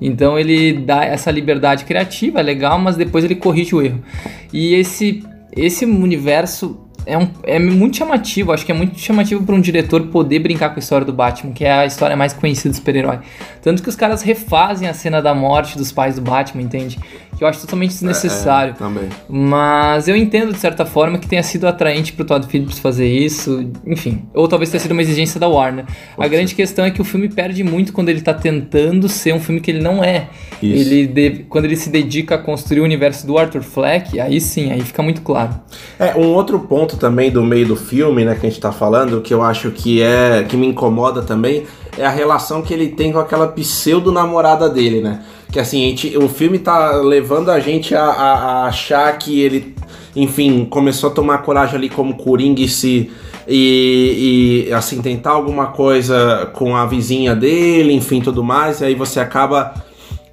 Então 0.01 0.37
ele 0.37 0.73
dá 0.73 1.05
essa 1.05 1.31
liberdade 1.31 1.85
criativa, 1.85 2.39
é 2.39 2.43
legal, 2.43 2.77
mas 2.79 2.95
depois 2.95 3.23
ele 3.23 3.35
corrige 3.35 3.75
o 3.75 3.81
erro. 3.81 4.03
E 4.51 4.73
esse 4.75 5.23
esse 5.55 5.85
universo 5.85 6.83
é, 7.05 7.17
um, 7.17 7.27
é 7.43 7.59
muito 7.59 7.97
chamativo, 7.97 8.51
acho 8.51 8.65
que 8.65 8.71
é 8.71 8.75
muito 8.75 8.97
chamativo 8.97 9.43
para 9.43 9.53
um 9.53 9.61
diretor 9.61 10.07
poder 10.07 10.39
brincar 10.39 10.69
com 10.69 10.75
a 10.75 10.79
história 10.79 11.05
do 11.05 11.13
Batman, 11.13 11.51
que 11.51 11.65
é 11.65 11.71
a 11.71 11.85
história 11.85 12.15
mais 12.15 12.33
conhecida 12.33 12.69
do 12.69 12.75
super-herói. 12.75 13.19
Tanto 13.61 13.83
que 13.83 13.89
os 13.89 13.95
caras 13.95 14.21
refazem 14.21 14.87
a 14.87 14.93
cena 14.93 15.21
da 15.21 15.33
morte 15.33 15.77
dos 15.77 15.91
pais 15.91 16.15
do 16.15 16.21
Batman, 16.21 16.63
entende? 16.63 16.97
Que 17.43 17.45
eu 17.45 17.49
acho 17.49 17.59
totalmente 17.59 17.89
desnecessário. 17.91 18.71
É, 18.71 18.77
também. 18.77 19.09
Mas 19.27 20.07
eu 20.07 20.15
entendo 20.15 20.53
de 20.53 20.59
certa 20.59 20.85
forma 20.85 21.17
que 21.17 21.27
tenha 21.27 21.43
sido 21.43 21.67
atraente 21.67 22.13
pro 22.13 22.23
Todd 22.23 22.47
Phillips 22.47 22.79
fazer 22.79 23.05
isso, 23.05 23.69
enfim. 23.85 24.23
Ou 24.33 24.47
talvez 24.47 24.71
tenha 24.71 24.79
sido 24.79 24.93
uma 24.93 25.01
exigência 25.01 25.37
da 25.41 25.47
Warner. 25.49 25.83
a 26.17 26.27
grande 26.29 26.55
questão 26.55 26.85
é 26.85 26.91
que 26.91 27.01
o 27.01 27.03
filme 27.03 27.27
perde 27.27 27.61
muito 27.61 27.91
quando 27.91 28.07
ele 28.07 28.21
tá 28.21 28.33
tentando 28.33 29.09
ser 29.09 29.33
um 29.33 29.41
filme 29.41 29.59
que 29.59 29.69
ele 29.71 29.81
não 29.81 30.01
é. 30.01 30.29
Isso. 30.61 30.89
Ele 30.89 31.05
de- 31.05 31.45
quando 31.49 31.65
ele 31.65 31.75
se 31.75 31.89
dedica 31.89 32.35
a 32.35 32.37
construir 32.37 32.79
o 32.79 32.85
universo 32.85 33.27
do 33.27 33.37
Arthur 33.37 33.61
Fleck, 33.61 34.17
aí 34.21 34.39
sim, 34.39 34.71
aí 34.71 34.79
fica 34.79 35.03
muito 35.03 35.21
claro. 35.21 35.53
É, 35.99 36.15
um 36.15 36.27
outro 36.27 36.59
ponto 36.59 36.95
também 36.95 37.29
do 37.29 37.43
meio 37.43 37.67
do 37.67 37.75
filme, 37.75 38.23
né, 38.23 38.37
que 38.39 38.45
a 38.45 38.49
gente 38.49 38.61
tá 38.61 38.71
falando, 38.71 39.19
que 39.19 39.33
eu 39.33 39.41
acho 39.41 39.69
que 39.71 40.01
é 40.01 40.45
que 40.47 40.55
me 40.55 40.67
incomoda 40.67 41.21
também, 41.21 41.63
é 41.97 42.05
a 42.05 42.09
relação 42.09 42.61
que 42.61 42.73
ele 42.73 42.87
tem 42.87 43.11
com 43.11 43.19
aquela 43.19 43.47
pseudo 43.49 44.13
namorada 44.13 44.69
dele, 44.69 45.01
né? 45.01 45.19
Que 45.53 45.59
assim, 45.59 45.81
gente, 45.89 46.17
o 46.17 46.27
filme 46.27 46.57
tá 46.57 46.93
levando 46.97 47.51
a 47.51 47.59
gente 47.59 47.93
a, 47.93 48.03
a- 48.05 48.33
a 48.33 48.65
achar 48.65 49.15
que 49.19 49.39
ele, 49.39 49.75
enfim, 50.15 50.65
começou 50.65 51.11
a 51.11 51.13
tomar 51.13 51.37
coragem 51.43 51.75
ali 51.75 51.89
como 51.89 52.15
Coringa 52.15 52.59
e 52.61 52.67
se. 52.67 53.11
E, 53.47 54.65
e, 54.69 54.73
assim, 54.73 54.99
tentar 55.01 55.31
alguma 55.31 55.67
coisa 55.67 56.49
com 56.53 56.75
a 56.75 56.85
vizinha 56.87 57.35
dele, 57.35 57.93
enfim, 57.93 58.19
tudo 58.21 58.43
mais, 58.43 58.79
e 58.81 58.85
aí 58.85 58.95
você 58.95 59.19
acaba 59.19 59.73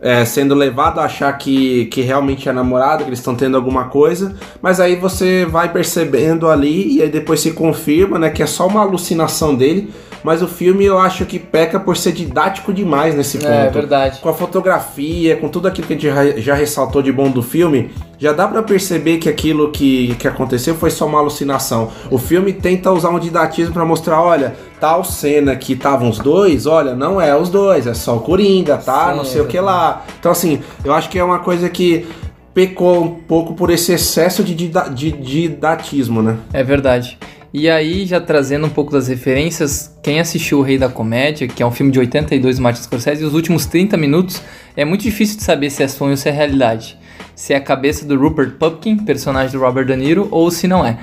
é, 0.00 0.24
sendo 0.24 0.54
levado 0.54 1.00
a 1.00 1.04
achar 1.04 1.30
que, 1.36 1.86
que 1.86 2.00
realmente 2.02 2.48
é 2.48 2.52
namorado, 2.52 3.02
que 3.02 3.10
eles 3.10 3.18
estão 3.18 3.34
tendo 3.34 3.56
alguma 3.56 3.86
coisa, 3.86 4.34
mas 4.62 4.78
aí 4.80 4.94
você 4.96 5.44
vai 5.44 5.72
percebendo 5.72 6.48
ali 6.48 6.96
e 6.98 7.02
aí 7.02 7.10
depois 7.10 7.40
se 7.40 7.50
confirma, 7.50 8.16
né, 8.18 8.30
que 8.30 8.42
é 8.44 8.46
só 8.46 8.66
uma 8.68 8.80
alucinação 8.80 9.56
dele, 9.56 9.90
mas 10.22 10.42
o 10.42 10.48
filme 10.48 10.84
eu 10.84 10.98
acho 10.98 11.24
que 11.24 11.38
peca 11.38 11.78
por 11.80 11.96
ser 11.96 12.12
didático 12.12 12.72
demais 12.72 13.14
nesse 13.14 13.38
ponto. 13.38 13.50
É 13.50 13.68
verdade. 13.70 14.18
Com 14.20 14.28
a 14.28 14.34
fotografia, 14.34 15.36
com 15.36 15.48
tudo 15.48 15.68
aquilo 15.68 15.86
que 15.86 15.94
a 15.94 15.96
gente 15.96 16.40
já, 16.42 16.54
ressaltou 16.54 17.02
de 17.02 17.10
bom 17.12 17.30
do 17.30 17.42
filme, 17.42 17.90
já 18.18 18.32
dá 18.32 18.46
pra 18.46 18.62
perceber 18.62 19.18
que 19.18 19.28
aquilo 19.28 19.70
que, 19.70 20.14
que 20.16 20.28
aconteceu 20.28 20.74
foi 20.74 20.90
só 20.90 21.06
uma 21.06 21.18
alucinação. 21.18 21.90
O 22.10 22.18
filme 22.18 22.52
tenta 22.52 22.92
usar 22.92 23.10
um 23.10 23.18
didatismo 23.18 23.72
pra 23.72 23.84
mostrar, 23.84 24.20
olha, 24.22 24.54
tal 24.78 25.02
cena 25.04 25.56
que 25.56 25.72
estavam 25.72 26.08
os 26.10 26.18
dois, 26.18 26.66
olha, 26.66 26.94
não 26.94 27.20
é 27.20 27.36
os 27.36 27.48
dois, 27.48 27.86
é 27.86 27.94
só 27.94 28.16
o 28.16 28.20
Coringa, 28.20 28.76
tá? 28.76 29.10
Sim, 29.10 29.16
não 29.16 29.24
sei 29.24 29.40
o 29.40 29.46
que 29.46 29.58
lá. 29.58 30.04
Então 30.18 30.30
assim, 30.32 30.60
eu 30.84 30.92
acho 30.92 31.08
que 31.08 31.18
é 31.18 31.24
uma 31.24 31.38
coisa 31.38 31.68
que 31.68 32.06
pecou 32.52 33.02
um 33.04 33.08
pouco 33.14 33.54
por 33.54 33.70
esse 33.70 33.92
excesso 33.92 34.42
de, 34.42 34.54
dida- 34.54 34.88
de 34.90 35.12
didatismo, 35.12 36.20
né? 36.22 36.36
É 36.52 36.62
verdade. 36.62 37.16
E 37.52 37.68
aí, 37.68 38.06
já 38.06 38.20
trazendo 38.20 38.66
um 38.66 38.70
pouco 38.70 38.92
das 38.92 39.08
referências, 39.08 39.92
quem 40.04 40.20
assistiu 40.20 40.60
O 40.60 40.62
Rei 40.62 40.78
da 40.78 40.88
Comédia, 40.88 41.48
que 41.48 41.62
é 41.62 41.66
um 41.66 41.72
filme 41.72 41.90
de 41.90 41.98
82 41.98 42.56
do 42.56 42.62
Martin 42.62 42.82
Scorsese, 42.82 43.24
os 43.24 43.34
últimos 43.34 43.66
30 43.66 43.96
minutos 43.96 44.40
é 44.76 44.84
muito 44.84 45.02
difícil 45.02 45.36
de 45.36 45.42
saber 45.42 45.68
se 45.68 45.82
é 45.82 45.88
sonho 45.88 46.12
ou 46.12 46.16
se 46.16 46.28
é 46.28 46.32
realidade. 46.32 46.96
Se 47.34 47.52
é 47.52 47.56
a 47.56 47.60
cabeça 47.60 48.06
do 48.06 48.16
Rupert 48.16 48.52
Pupkin, 48.52 48.98
personagem 48.98 49.50
do 49.50 49.58
Robert 49.58 49.84
De 49.84 49.96
Niro, 49.96 50.28
ou 50.30 50.48
se 50.48 50.68
não 50.68 50.86
é. 50.86 50.98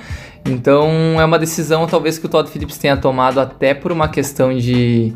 Então 0.46 1.20
é 1.20 1.24
uma 1.24 1.38
decisão 1.38 1.86
talvez 1.86 2.18
que 2.18 2.24
o 2.24 2.28
Todd 2.30 2.48
Phillips 2.48 2.78
tenha 2.78 2.96
tomado 2.96 3.40
até 3.40 3.74
por 3.74 3.92
uma 3.92 4.08
questão 4.08 4.56
de, 4.56 5.12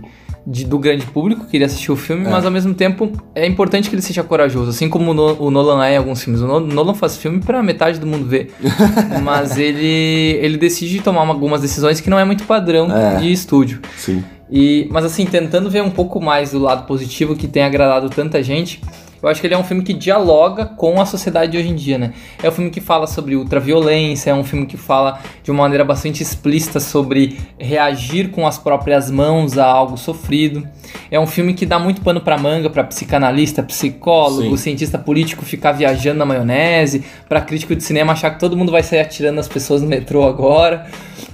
de- 0.46 0.64
do 0.64 0.78
grande 0.78 1.07
público 1.07 1.46
que 1.46 1.57
iria 1.57 1.66
assistir 1.66 1.92
o 1.92 1.96
filme, 1.96 2.26
mas 2.28 2.44
ao 2.44 2.50
mesmo 2.50 2.74
tempo 2.74 3.12
é 3.35 3.46
importante 3.46 3.88
que 3.88 3.94
ele 3.94 4.02
seja 4.02 4.22
corajoso, 4.24 4.70
assim 4.70 4.88
como 4.88 5.11
o 5.12 5.14
No- 5.14 5.37
o 5.40 5.50
Nolan 5.50 5.85
é 5.85 5.94
em 5.94 5.96
alguns 5.96 6.22
filmes. 6.22 6.40
O 6.42 6.46
No- 6.46 6.61
Nolan 6.61 6.94
faz 6.94 7.16
filme 7.16 7.40
pra 7.40 7.62
metade 7.62 7.98
do 8.00 8.07
mundo 8.07 8.26
ver, 8.26 8.52
mas 9.22 9.57
ele 9.59 10.38
ele 10.42 10.57
decide 10.57 11.00
tomar 11.00 11.22
uma- 11.22 11.33
algumas 11.35 11.61
decisões 11.61 12.00
que 12.00 12.11
não 12.11 12.18
é 12.18 12.24
muito 12.24 12.44
padrão 12.44 12.90
É. 12.94 13.16
de 13.16 13.31
estúdio. 13.33 13.81
Sim. 13.96 14.22
E, 14.50 14.87
mas 14.90 15.05
assim, 15.05 15.24
tentando 15.24 15.70
ver 15.70 15.83
um 15.83 15.90
pouco 15.90 16.20
mais 16.20 16.50
do 16.52 16.59
lado 16.59 16.87
positivo 16.87 17.35
que 17.35 17.48
tem 17.48 17.62
agradado 17.62 18.11
tanta 18.11 18.42
gente, 18.42 18.83
eu 19.22 19.28
acho 19.28 19.40
que 19.40 19.46
ele 19.46 19.54
é 19.54 19.58
um 19.58 19.62
filme 19.62 19.85
que 19.85 19.92
dialoga 19.92 20.66
com 20.66 21.00
a 21.00 21.06
sociedade 21.06 21.52
de 21.52 21.58
hoje 21.58 21.68
em 21.68 21.76
dia, 21.76 21.96
né? 21.96 22.12
É 22.42 22.48
um 22.48 22.52
filme 22.52 22.70
que 22.70 22.80
fala 22.80 23.06
sobre 23.06 23.37
ultraviolência, 23.37 24.30
é 24.30 24.35
um 24.35 24.42
filme 24.42 24.66
que 24.66 24.76
fala 24.76 25.20
de 25.44 25.50
uma 25.50 25.62
maneira 25.62 25.85
bastante 25.85 26.22
explícita 26.22 26.80
sobre 26.80 27.38
reagir 27.58 28.30
com 28.30 28.46
as 28.46 28.58
próprias 28.58 29.11
mãos 29.11 29.56
a 29.56 29.64
algo 29.64 29.96
sofrido. 29.96 30.66
É 31.08 31.20
um 31.20 31.26
filme 31.26 31.54
que 31.54 31.64
dá 31.64 31.78
muito 31.78 32.00
pano 32.00 32.20
pra 32.20 32.37
manga 32.37 32.68
pra 32.68 32.82
psicanalista, 32.82 33.62
psicólogo, 33.62 34.56
Sim. 34.56 34.64
cientista 34.64 34.98
político 34.98 35.44
ficar 35.44 35.72
viajando 35.72 36.18
na 36.18 36.26
maionese, 36.26 37.04
pra 37.28 37.40
crítico 37.40 37.76
de 37.76 37.85
cinema 37.85 38.14
achar 38.14 38.30
que 38.30 38.40
todo 38.40 38.56
mundo 38.56 38.72
vai 38.72 38.82
sair 38.82 39.00
atirando 39.00 39.37
nas 39.37 39.48
pessoas 39.48 39.82
no 39.82 39.88
metrô 39.88 40.26
agora. 40.26 40.87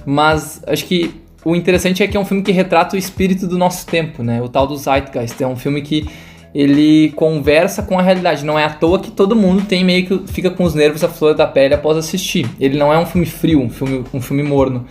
Mas 0.05 0.61
acho 0.67 0.85
que 0.85 1.13
o 1.43 1.55
interessante 1.55 2.03
é 2.03 2.07
que 2.07 2.17
é 2.17 2.19
um 2.19 2.25
filme 2.25 2.43
que 2.43 2.51
retrata 2.51 2.95
o 2.95 2.99
espírito 2.99 3.47
do 3.47 3.57
nosso 3.57 3.85
tempo, 3.85 4.21
né? 4.21 4.41
O 4.41 4.49
tal 4.49 4.67
do 4.67 4.75
Zeitgeist. 4.75 5.41
É 5.41 5.47
um 5.47 5.55
filme 5.55 5.81
que 5.81 6.07
ele 6.53 7.11
conversa 7.15 7.83
com 7.83 7.99
a 7.99 8.01
realidade. 8.01 8.45
Não 8.45 8.57
é 8.57 8.65
à 8.65 8.69
toa 8.69 8.99
que 8.99 9.11
todo 9.11 9.35
mundo 9.35 9.65
tem 9.65 9.83
meio 9.83 10.05
que 10.05 10.31
fica 10.31 10.49
com 10.49 10.63
os 10.63 10.73
nervos 10.73 11.03
à 11.03 11.09
flor 11.09 11.35
da 11.35 11.45
pele 11.45 11.73
após 11.73 11.97
assistir. 11.97 12.49
Ele 12.59 12.77
não 12.77 12.91
é 12.91 12.97
um 12.97 13.05
filme 13.05 13.25
frio, 13.25 13.61
um 13.61 13.69
filme, 13.69 14.03
um 14.13 14.21
filme 14.21 14.43
morno. 14.43 14.85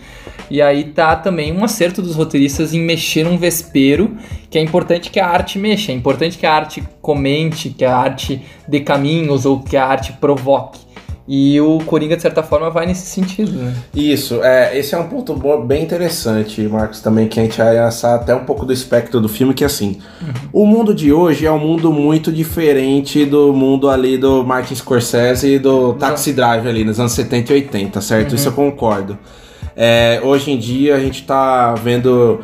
E 0.49 0.61
aí 0.61 0.85
tá 0.85 1.15
também 1.15 1.51
um 1.51 1.63
acerto 1.63 2.01
dos 2.01 2.15
roteiristas 2.15 2.73
em 2.73 2.79
mexer 2.79 3.23
num 3.23 3.37
vespeiro, 3.37 4.17
que 4.49 4.57
é 4.57 4.61
importante 4.61 5.11
que 5.11 5.19
a 5.19 5.27
arte 5.27 5.59
mexa, 5.59 5.91
é 5.91 5.95
importante 5.95 6.37
que 6.39 6.45
a 6.45 6.51
arte 6.51 6.83
comente, 7.01 7.69
que 7.69 7.85
a 7.85 7.95
arte 7.95 8.41
dê 8.67 8.79
caminhos 8.79 9.45
ou 9.45 9.59
que 9.59 9.77
a 9.77 9.85
arte 9.85 10.13
provoque. 10.13 10.88
E 11.31 11.61
o 11.61 11.77
Coringa, 11.85 12.15
de 12.15 12.23
certa 12.23 12.41
forma, 12.41 12.71
vai 12.71 12.87
nesse 12.87 13.05
sentido, 13.05 13.51
né? 13.51 13.75
Isso, 13.93 14.43
é, 14.43 14.75
esse 14.75 14.95
é 14.95 14.97
um 14.97 15.07
ponto 15.07 15.35
bem 15.59 15.83
interessante, 15.83 16.59
Marcos, 16.63 17.01
também, 17.01 17.27
que 17.27 17.39
a 17.39 17.43
gente 17.43 17.55
vai 17.55 17.77
assar 17.77 18.15
até 18.15 18.33
um 18.33 18.45
pouco 18.45 18.65
do 18.65 18.73
espectro 18.73 19.21
do 19.21 19.29
filme, 19.29 19.53
que 19.53 19.63
assim, 19.63 19.99
o 20.51 20.65
mundo 20.65 20.91
de 20.91 21.13
hoje 21.13 21.45
é 21.45 21.51
um 21.51 21.59
mundo 21.59 21.93
muito 21.93 22.31
diferente 22.31 23.25
do 23.25 23.53
mundo 23.53 23.91
ali 23.91 24.17
do 24.17 24.43
Martin 24.43 24.73
Scorsese 24.73 25.53
e 25.53 25.59
do 25.59 25.93
Taxi 25.93 26.33
Drive 26.33 26.67
ali 26.67 26.83
nos 26.83 26.99
anos 26.99 27.11
70 27.11 27.53
e 27.53 27.55
80, 27.57 28.01
certo? 28.01 28.33
Isso 28.33 28.47
eu 28.47 28.53
concordo. 28.53 29.15
É, 29.75 30.19
hoje 30.23 30.49
em 30.49 30.57
dia 30.57 30.95
a 30.95 30.99
gente 30.99 31.21
tá 31.21 31.75
vendo 31.75 32.39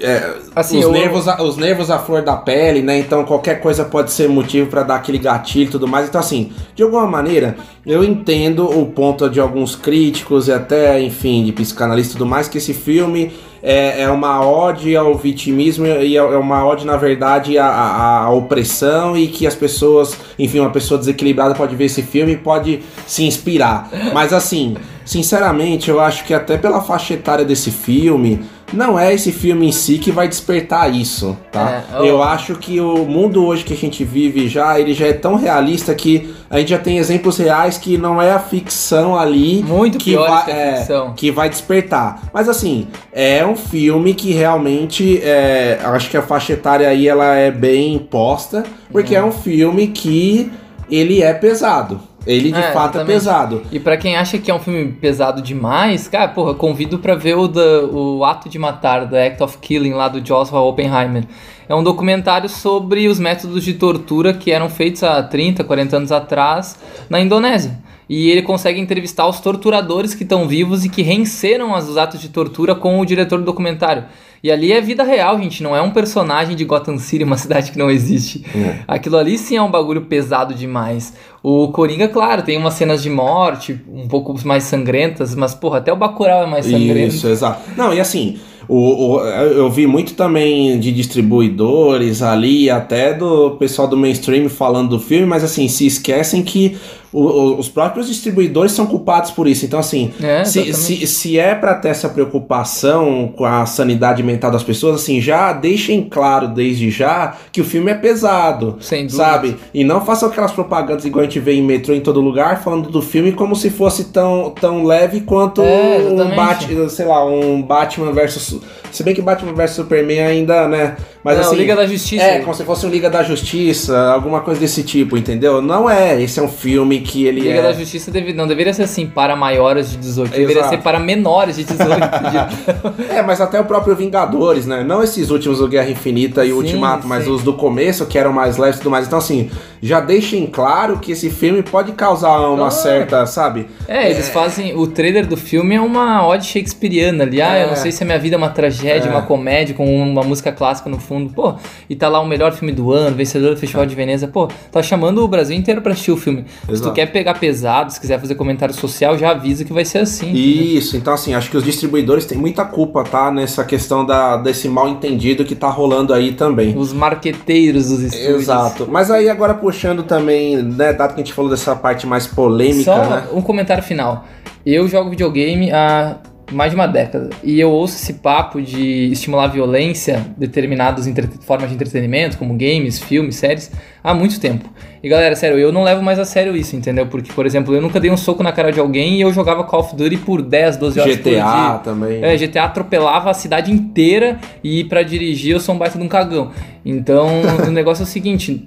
é, 0.00 0.34
Assim, 0.54 0.78
os, 0.78 0.84
eu- 0.84 0.92
nervos, 0.92 1.26
os 1.26 1.56
nervos 1.56 1.90
à 1.90 1.98
flor 1.98 2.22
da 2.22 2.36
pele, 2.36 2.82
né? 2.82 2.98
Então 2.98 3.24
qualquer 3.24 3.60
coisa 3.60 3.84
pode 3.84 4.12
ser 4.12 4.28
motivo 4.28 4.68
pra 4.68 4.82
dar 4.82 4.96
aquele 4.96 5.18
gatilho 5.18 5.66
e 5.68 5.70
tudo 5.70 5.86
mais. 5.88 6.08
Então, 6.08 6.20
assim, 6.20 6.52
de 6.74 6.82
alguma 6.82 7.06
maneira, 7.06 7.56
eu 7.84 8.02
entendo 8.04 8.64
o 8.66 8.86
ponto 8.86 9.28
de 9.28 9.40
alguns 9.40 9.74
críticos 9.76 10.48
e 10.48 10.52
até, 10.52 11.00
enfim, 11.00 11.44
de 11.44 11.52
psicanalistas 11.52 12.14
e 12.14 12.18
tudo 12.18 12.28
mais, 12.28 12.48
que 12.48 12.58
esse 12.58 12.72
filme 12.74 13.32
é, 13.62 14.02
é 14.02 14.10
uma 14.10 14.46
ode 14.46 14.94
ao 14.96 15.14
vitimismo 15.16 15.86
e 15.86 16.14
é 16.16 16.20
é 16.20 16.36
uma 16.38 16.64
ode, 16.66 16.86
na 16.86 16.96
verdade, 16.96 17.58
à, 17.58 17.66
à- 17.66 18.18
à 18.24 18.30
opressão 18.30 19.16
e 19.16 19.26
que 19.26 19.46
as 19.46 19.54
pessoas, 19.54 20.16
enfim, 20.38 20.60
uma 20.60 20.70
pessoa 20.70 20.98
desequilibrada 20.98 21.54
pode 21.54 21.74
ver 21.74 21.86
esse 21.86 22.02
filme 22.02 22.32
e 22.32 22.36
pode 22.36 22.80
se 23.06 23.24
inspirar. 23.24 23.88
Mas, 24.12 24.32
assim, 24.32 24.76
sinceramente, 25.04 25.90
eu 25.90 26.00
acho 26.00 26.24
que 26.24 26.32
até 26.34 26.56
pela 26.58 26.80
faixa 26.80 27.14
etária 27.14 27.44
desse 27.44 27.70
filme, 27.70 28.42
não 28.72 28.98
é 28.98 29.14
esse 29.14 29.30
filme 29.32 29.68
em 29.68 29.72
si 29.72 29.98
que 29.98 30.10
vai 30.10 30.26
despertar 30.28 30.92
isso, 30.92 31.36
tá? 31.52 31.84
É. 31.94 32.08
Eu 32.08 32.22
acho 32.22 32.56
que 32.56 32.80
o 32.80 33.04
mundo 33.04 33.44
hoje 33.46 33.64
que 33.64 33.72
a 33.72 33.76
gente 33.76 34.02
vive 34.04 34.48
já, 34.48 34.78
ele 34.80 34.92
já 34.92 35.06
é 35.06 35.12
tão 35.12 35.36
realista 35.36 35.94
que 35.94 36.34
a 36.50 36.58
gente 36.58 36.70
já 36.70 36.78
tem 36.78 36.98
exemplos 36.98 37.38
reais 37.38 37.78
que 37.78 37.96
não 37.96 38.20
é 38.20 38.32
a 38.32 38.38
ficção 38.38 39.16
ali 39.16 39.62
Muito 39.62 39.98
que 39.98 40.10
pior 40.10 40.28
vai, 40.28 40.44
que 40.44 40.50
a 40.50 40.54
é, 40.56 40.76
ficção. 40.78 41.12
que 41.14 41.30
vai 41.30 41.48
despertar. 41.48 42.28
Mas 42.32 42.48
assim, 42.48 42.88
é 43.12 43.44
um 43.46 43.56
filme 43.56 44.14
que 44.14 44.32
realmente 44.32 45.20
é, 45.22 45.78
acho 45.84 46.10
que 46.10 46.16
a 46.16 46.22
faixa 46.22 46.52
etária 46.52 46.88
aí 46.88 47.06
ela 47.08 47.34
é 47.34 47.50
bem 47.50 47.98
posta, 47.98 48.64
porque 48.90 49.14
Uhum. 49.16 49.20
é 49.20 49.24
um 49.24 49.32
filme 49.32 49.86
que 49.88 50.50
ele 50.90 51.22
é 51.22 51.32
pesado. 51.34 52.00
Ele 52.26 52.50
de 52.50 52.58
É, 52.58 52.72
fato 52.72 52.96
exatamente. 52.96 53.10
é 53.10 53.14
pesado. 53.14 53.62
E 53.70 53.78
pra 53.78 53.96
quem 53.96 54.16
acha 54.16 54.36
que 54.38 54.50
é 54.50 54.54
um 54.54 54.58
filme 54.58 54.90
pesado 54.92 55.40
demais, 55.40 56.08
cara, 56.08 56.28
porra, 56.28 56.54
convido 56.54 56.98
pra 56.98 57.14
ver 57.14 57.36
o, 57.36 57.46
da, 57.46 57.84
o 57.84 58.24
Ato 58.24 58.48
de 58.48 58.58
Matar, 58.58 59.08
The 59.08 59.26
Act 59.28 59.42
of 59.42 59.58
Killing, 59.58 59.92
lá 59.92 60.08
do 60.08 60.20
Joshua 60.20 60.60
Oppenheimer. 60.60 61.24
É 61.68 61.74
um 61.74 61.82
documentário 61.82 62.48
sobre 62.48 63.06
os 63.08 63.18
métodos 63.18 63.64
de 63.64 63.74
tortura 63.74 64.32
que 64.34 64.50
eram 64.50 64.68
feitos 64.68 65.02
há 65.02 65.22
30, 65.22 65.62
40 65.64 65.96
anos 65.96 66.12
atrás 66.12 66.76
na 67.08 67.20
Indonésia. 67.20 67.78
e 68.08 68.30
ele 68.30 68.42
consegue 68.42 68.80
entrevistar 68.80 69.26
os 69.26 69.40
torturadores 69.40 70.14
que 70.14 70.22
estão 70.22 70.46
vivos 70.46 70.84
e 70.84 70.88
que 70.88 71.02
reenceram 71.02 71.72
os 71.76 71.96
atos 71.96 72.20
de 72.20 72.28
tortura 72.28 72.72
com 72.72 73.00
o 73.00 73.04
diretor 73.04 73.38
do 73.40 73.44
documentário. 73.44 74.04
E 74.42 74.50
ali 74.50 74.72
é 74.72 74.80
vida 74.80 75.02
real, 75.02 75.38
gente, 75.40 75.62
não 75.62 75.74
é 75.74 75.80
um 75.82 75.90
personagem 75.90 76.54
de 76.54 76.64
Gotham 76.64 76.98
City, 76.98 77.24
uma 77.24 77.36
cidade 77.38 77.72
que 77.72 77.78
não 77.78 77.90
existe. 77.90 78.44
É. 78.54 78.78
Aquilo 78.86 79.16
ali 79.16 79.36
sim 79.38 79.56
é 79.56 79.62
um 79.62 79.70
bagulho 79.70 80.02
pesado 80.02 80.54
demais. 80.54 81.12
O 81.42 81.68
Coringa, 81.68 82.08
claro, 82.08 82.42
tem 82.42 82.56
umas 82.58 82.74
cenas 82.74 83.02
de 83.02 83.08
morte 83.10 83.80
um 83.92 84.08
pouco 84.08 84.34
mais 84.44 84.64
sangrentas, 84.64 85.34
mas 85.34 85.54
porra, 85.54 85.78
até 85.78 85.92
o 85.92 85.96
Bacurau 85.96 86.42
é 86.42 86.46
mais 86.46 86.66
sangrento. 86.66 87.14
Isso, 87.14 87.28
exato. 87.28 87.60
Não, 87.76 87.94
e 87.94 88.00
assim, 88.00 88.36
o, 88.68 89.14
o- 89.14 89.20
eu 89.20 89.70
vi 89.70 89.86
muito 89.86 90.14
também 90.14 90.78
de 90.80 90.90
distribuidores 90.92 92.22
ali, 92.22 92.68
até 92.70 93.12
do 93.14 93.52
pessoal 93.52 93.86
do 93.88 93.96
mainstream 93.96 94.48
falando 94.48 94.90
do 94.90 94.98
filme, 95.00 95.26
mas 95.26 95.44
assim, 95.44 95.68
se 95.68 95.86
esquecem 95.86 96.42
que 96.42 96.76
o- 97.20 97.58
os 97.58 97.68
próprios 97.68 98.06
distribuidores 98.08 98.72
são 98.72 98.86
culpados 98.86 99.30
por 99.30 99.46
isso. 99.46 99.64
Então, 99.64 99.78
assim, 99.78 100.12
É, 100.22 100.44
se, 100.44 100.72
se, 100.72 101.06
se 101.06 101.38
é 101.38 101.54
pra 101.54 101.74
ter 101.74 101.88
essa 101.88 102.08
preocupação 102.08 103.32
com 103.36 103.44
a 103.44 103.66
sanidade 103.66 104.22
mental 104.22 104.50
das 104.50 104.62
pessoas, 104.62 104.96
assim, 105.02 105.20
já 105.20 105.52
deixem 105.52 106.02
claro 106.02 106.48
desde 106.48 106.90
já 106.90 107.34
que 107.52 107.60
o 107.60 107.64
filme 107.64 107.90
é 107.90 107.94
pesado. 107.94 108.76
Sem 108.80 109.06
dúvida. 109.06 109.22
Sabe? 109.24 109.56
E 109.74 109.84
não 109.84 110.04
façam 110.04 110.28
aquelas 110.28 110.52
propagandas 110.52 111.04
igual 111.04 111.22
a 111.22 111.24
gente 111.24 111.40
vê 111.40 111.54
em 111.54 111.62
metrô 111.62 111.94
em 111.94 112.00
todo 112.00 112.20
lugar, 112.20 112.62
falando 112.62 112.90
do 112.90 113.02
filme 113.02 113.32
como 113.32 113.54
se 113.56 113.70
fosse 113.70 114.04
tão, 114.04 114.50
tão 114.50 114.84
leve 114.84 115.20
quanto 115.20 115.62
É, 115.62 115.98
um. 116.10 116.34
Batman, 116.36 116.88
sei 116.88 117.06
lá, 117.06 117.24
um 117.24 117.62
Batman 117.62 118.12
versus. 118.12 118.60
Se 118.90 119.02
bem 119.02 119.14
que 119.14 119.20
Batman 119.22 119.52
versus 119.52 119.76
Superman 119.76 120.20
ainda, 120.20 120.66
né? 120.68 120.96
Mas 121.22 121.36
Não, 121.38 121.44
assim. 121.46 121.56
Liga 121.56 121.74
da 121.76 121.86
Justiça. 121.86 122.22
É, 122.24 122.38
como 122.40 122.54
se 122.54 122.64
fosse 122.64 122.86
um 122.86 122.88
Liga 122.88 123.10
da 123.10 123.22
Justiça, 123.22 123.98
alguma 124.12 124.40
coisa 124.40 124.60
desse 124.60 124.82
tipo, 124.82 125.16
entendeu? 125.16 125.60
Não 125.60 125.88
é. 125.90 126.20
Esse 126.22 126.38
é 126.38 126.42
um 126.42 126.48
filme 126.48 127.00
que 127.06 127.26
ele 127.26 127.40
Liga 127.40 127.58
é. 127.58 127.62
da 127.62 127.72
Justiça 127.72 128.10
deve- 128.10 128.32
não 128.32 128.46
deveria 128.46 128.72
ser 128.74 128.82
assim 128.82 129.06
para 129.06 129.34
maiores 129.36 129.90
de 129.90 129.96
18, 129.98 130.30
deveria 130.30 130.60
Exato. 130.60 130.68
ser 130.76 130.82
para 130.82 130.98
menores 130.98 131.56
de 131.56 131.64
18. 131.64 131.86
É, 133.10 133.22
mas 133.22 133.40
até 133.40 133.60
o 133.60 133.64
próprio 133.64 133.94
Vingadores, 133.96 134.66
né? 134.66 134.82
Não 134.84 135.02
esses 135.02 135.30
últimos 135.30 135.58
do 135.58 135.68
Guerra 135.68 135.90
Infinita 135.90 136.44
e 136.44 136.52
o 136.52 136.56
Sim, 136.56 136.62
Ultimato, 136.66 137.06
mas 137.06 137.24
sim. 137.24 137.30
os 137.30 137.42
do 137.42 137.54
começo, 137.54 138.06
que 138.06 138.18
eram 138.18 138.32
mais 138.32 138.56
leves 138.56 138.76
e 138.76 138.78
tudo 138.80 138.90
mais. 138.90 139.06
Então, 139.06 139.18
assim, 139.18 139.50
já 139.82 140.00
deixem 140.00 140.46
claro 140.46 140.98
que 140.98 141.12
esse 141.12 141.30
filme 141.30 141.62
pode 141.62 141.92
causar 141.92 142.38
uma 142.48 142.56
Claro. 142.56 142.70
certa, 142.72 143.26
sabe? 143.26 143.66
É, 143.88 144.10
eles 144.10 144.28
fazem. 144.28 144.76
O 144.76 144.86
trailer 144.86 145.26
do 145.26 145.36
filme 145.36 145.74
é 145.74 145.80
uma 145.80 146.26
ode 146.26 146.46
shakespeariana 146.46 147.24
ali. 147.24 147.40
Ah, 147.40 147.58
eu 147.58 147.66
É. 147.66 147.68
não 147.68 147.76
sei 147.76 147.92
se 147.92 148.02
a 148.02 148.06
minha 148.06 148.18
vida 148.18 148.36
é 148.36 148.38
uma 148.38 148.50
tragédia, 148.50 149.08
É. 149.08 149.10
uma 149.10 149.22
comédia, 149.22 149.74
com 149.74 149.86
uma 150.02 150.22
música 150.22 150.52
clássica 150.52 150.90
no 150.90 150.98
fundo. 150.98 151.32
Pô, 151.32 151.54
e 151.88 151.94
tá 151.94 152.08
lá 152.08 152.20
o 152.20 152.26
melhor 152.26 152.52
filme 152.52 152.72
do 152.72 152.92
ano, 152.92 153.14
vencedor 153.16 153.54
do 153.54 153.56
Festival 153.60 153.86
de 153.86 153.94
Veneza. 153.94 154.26
Pô, 154.28 154.48
tá 154.70 154.82
chamando 154.82 155.22
o 155.22 155.28
Brasil 155.28 155.56
inteiro 155.56 155.80
pra 155.80 155.92
assistir 155.92 156.10
o 156.12 156.16
filme. 156.16 156.44
Se 156.72 156.82
tu 156.88 156.94
quer 156.94 157.06
pegar 157.06 157.34
pesado, 157.34 157.92
se 157.92 158.00
quiser 158.00 158.20
fazer 158.20 158.34
comentário 158.34 158.74
social, 158.74 159.16
já 159.18 159.30
avisa 159.30 159.64
que 159.64 159.72
vai 159.72 159.84
ser 159.84 159.98
assim. 159.98 160.32
Isso, 160.32 160.96
então 160.96 161.12
assim, 161.12 161.34
acho 161.34 161.50
que 161.50 161.56
os 161.56 161.64
distribuidores 161.64 162.24
têm 162.24 162.38
muita 162.38 162.64
culpa, 162.64 163.04
tá? 163.04 163.30
Nessa 163.30 163.64
questão 163.64 164.04
da, 164.04 164.36
desse 164.36 164.68
mal 164.68 164.88
entendido 164.88 165.44
que 165.44 165.54
tá 165.54 165.68
rolando 165.68 166.12
aí 166.12 166.32
também. 166.32 166.76
Os 166.76 166.92
marqueteiros 166.92 167.88
dos 167.88 168.00
estúdios. 168.00 168.42
Exato. 168.42 168.86
Mas 168.90 169.10
aí 169.10 169.28
agora 169.28 169.54
puxando 169.54 170.02
também, 170.02 170.56
né, 170.62 170.92
dado 170.92 171.14
que 171.14 171.20
a 171.20 171.24
gente 171.24 171.32
falou 171.32 171.50
dessa 171.50 171.74
parte 171.74 172.06
mais 172.06 172.26
polêmica, 172.26 172.84
Só 172.84 172.96
né? 172.96 173.24
um 173.32 173.42
comentário 173.42 173.82
final. 173.82 174.24
Eu 174.64 174.88
jogo 174.88 175.10
videogame 175.10 175.70
há 175.70 176.16
mais 176.52 176.70
de 176.70 176.76
uma 176.76 176.86
década 176.86 177.30
e 177.42 177.58
eu 177.58 177.70
ouço 177.70 177.96
esse 177.96 178.14
papo 178.14 178.60
de 178.60 179.10
estimular 179.10 179.48
violência, 179.48 180.24
determinadas 180.36 181.06
formas 181.40 181.68
de 181.68 181.74
entretenimento, 181.74 182.38
como 182.38 182.54
games, 182.54 182.98
filmes, 182.98 183.36
séries, 183.36 183.70
há 184.06 184.14
muito 184.14 184.38
tempo. 184.38 184.70
E 185.02 185.08
galera, 185.08 185.34
sério, 185.34 185.58
eu 185.58 185.72
não 185.72 185.82
levo 185.82 186.00
mais 186.02 186.18
a 186.18 186.24
sério 186.24 186.56
isso, 186.56 186.74
entendeu? 186.76 187.06
Porque, 187.06 187.32
por 187.32 187.44
exemplo, 187.44 187.74
eu 187.74 187.82
nunca 187.82 187.98
dei 187.98 188.10
um 188.10 188.16
soco 188.16 188.42
na 188.42 188.52
cara 188.52 188.70
de 188.70 188.78
alguém 188.78 189.16
e 189.16 189.20
eu 189.20 189.32
jogava 189.32 189.64
Call 189.64 189.80
of 189.80 189.96
Duty 189.96 190.16
por 190.18 190.42
10, 190.42 190.76
12 190.76 191.00
horas 191.00 191.16
por 191.16 191.22
dia. 191.24 191.44
GTA 191.44 191.80
também. 191.82 192.24
É, 192.24 192.36
GTA 192.36 192.64
atropelava 192.64 193.30
a 193.30 193.34
cidade 193.34 193.72
inteira 193.72 194.38
e 194.62 194.84
pra 194.84 195.02
dirigir 195.02 195.52
eu 195.52 195.60
sou 195.60 195.74
um 195.74 195.78
baita 195.78 195.98
de 195.98 196.04
um 196.04 196.08
cagão. 196.08 196.50
Então, 196.84 197.26
o 197.66 197.70
negócio 197.70 198.02
é 198.02 198.04
o 198.04 198.08
seguinte, 198.08 198.64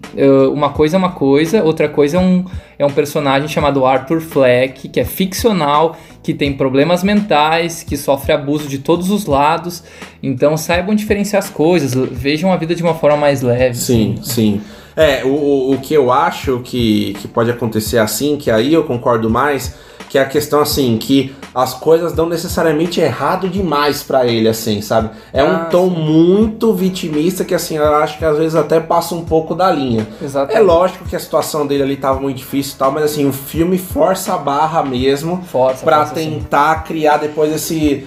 uma 0.54 0.72
coisa 0.72 0.98
é 0.98 1.00
uma 1.00 1.12
coisa, 1.12 1.64
outra 1.64 1.88
coisa 1.88 2.18
é 2.18 2.20
um, 2.20 2.44
é 2.78 2.86
um 2.86 2.92
personagem 2.92 3.48
chamado 3.48 3.86
Arthur 3.86 4.20
Fleck, 4.20 4.90
que 4.90 5.00
é 5.00 5.06
ficcional, 5.06 5.96
que 6.22 6.34
tem 6.34 6.52
problemas 6.52 7.02
mentais, 7.02 7.82
que 7.82 7.96
sofre 7.96 8.34
abuso 8.34 8.68
de 8.68 8.80
todos 8.80 9.10
os 9.10 9.26
lados. 9.26 9.84
Então, 10.22 10.58
saibam 10.58 10.94
diferenciar 10.94 11.42
as 11.42 11.50
coisas, 11.50 11.94
vejam 12.12 12.52
a 12.52 12.58
vida 12.58 12.76
de 12.76 12.84
uma 12.84 12.94
forma 12.94 13.16
mais 13.16 13.42
leve. 13.42 13.78
Sim, 13.78 14.20
sim. 14.22 14.62
É, 15.02 15.24
o, 15.24 15.72
o, 15.72 15.78
que 15.82 15.94
eu 15.94 16.12
acho 16.12 16.60
que, 16.60 17.14
que 17.22 17.28
pode 17.28 17.50
acontecer 17.50 18.00
assim, 18.00 18.36
que 18.36 18.52
aí 18.52 18.74
eu 18.74 18.84
concordo 18.84 19.30
mais, 19.30 19.76
que 20.10 20.18
é 20.18 20.22
a 20.22 20.26
questão 20.26 20.60
assim, 20.60 20.98
que 20.98 21.34
as 21.56 21.74
coisas 21.74 22.12
dão 22.14 22.28
necessariamente 22.28 23.00
errado 23.00 23.48
demais 23.48 24.04
pra 24.04 24.26
ele, 24.26 24.50
assim, 24.50 24.82
sabe? 24.82 25.12
É 25.32 25.42
um 25.44 25.56
Ah, 25.56 25.68
tom 25.72 25.88
muito 25.88 26.74
vitimista 26.74 27.46
que, 27.46 27.56
assim, 27.56 27.78
eu 27.78 27.96
acho 27.96 28.18
que 28.18 28.26
às 28.26 28.38
vezes 28.38 28.56
até 28.56 28.80
passa 28.80 29.16
um 29.16 29.24
pouco 29.24 29.56
da 29.56 29.72
linha. 29.72 30.06
Exato. 30.22 30.52
É 30.52 30.60
lógico 30.60 31.06
que 31.06 31.16
a 31.16 31.20
situação 31.20 31.66
dele 31.66 31.84
ali 31.84 31.96
tava 31.96 32.20
muito 32.20 32.38
difícil 32.38 32.74
e 32.76 32.78
tal, 32.80 32.92
mas 32.92 33.04
assim, 33.06 33.26
o 33.26 33.32
filme 33.32 33.78
força 33.78 34.34
a 34.34 34.38
barra 34.38 34.84
mesmo 34.84 35.42
Força, 35.50 35.86
pra 35.86 36.06
força, 36.06 36.16
sim. 36.16 36.32
tentar 36.32 36.84
criar 36.84 37.18
depois 37.18 37.54
esse 37.54 38.06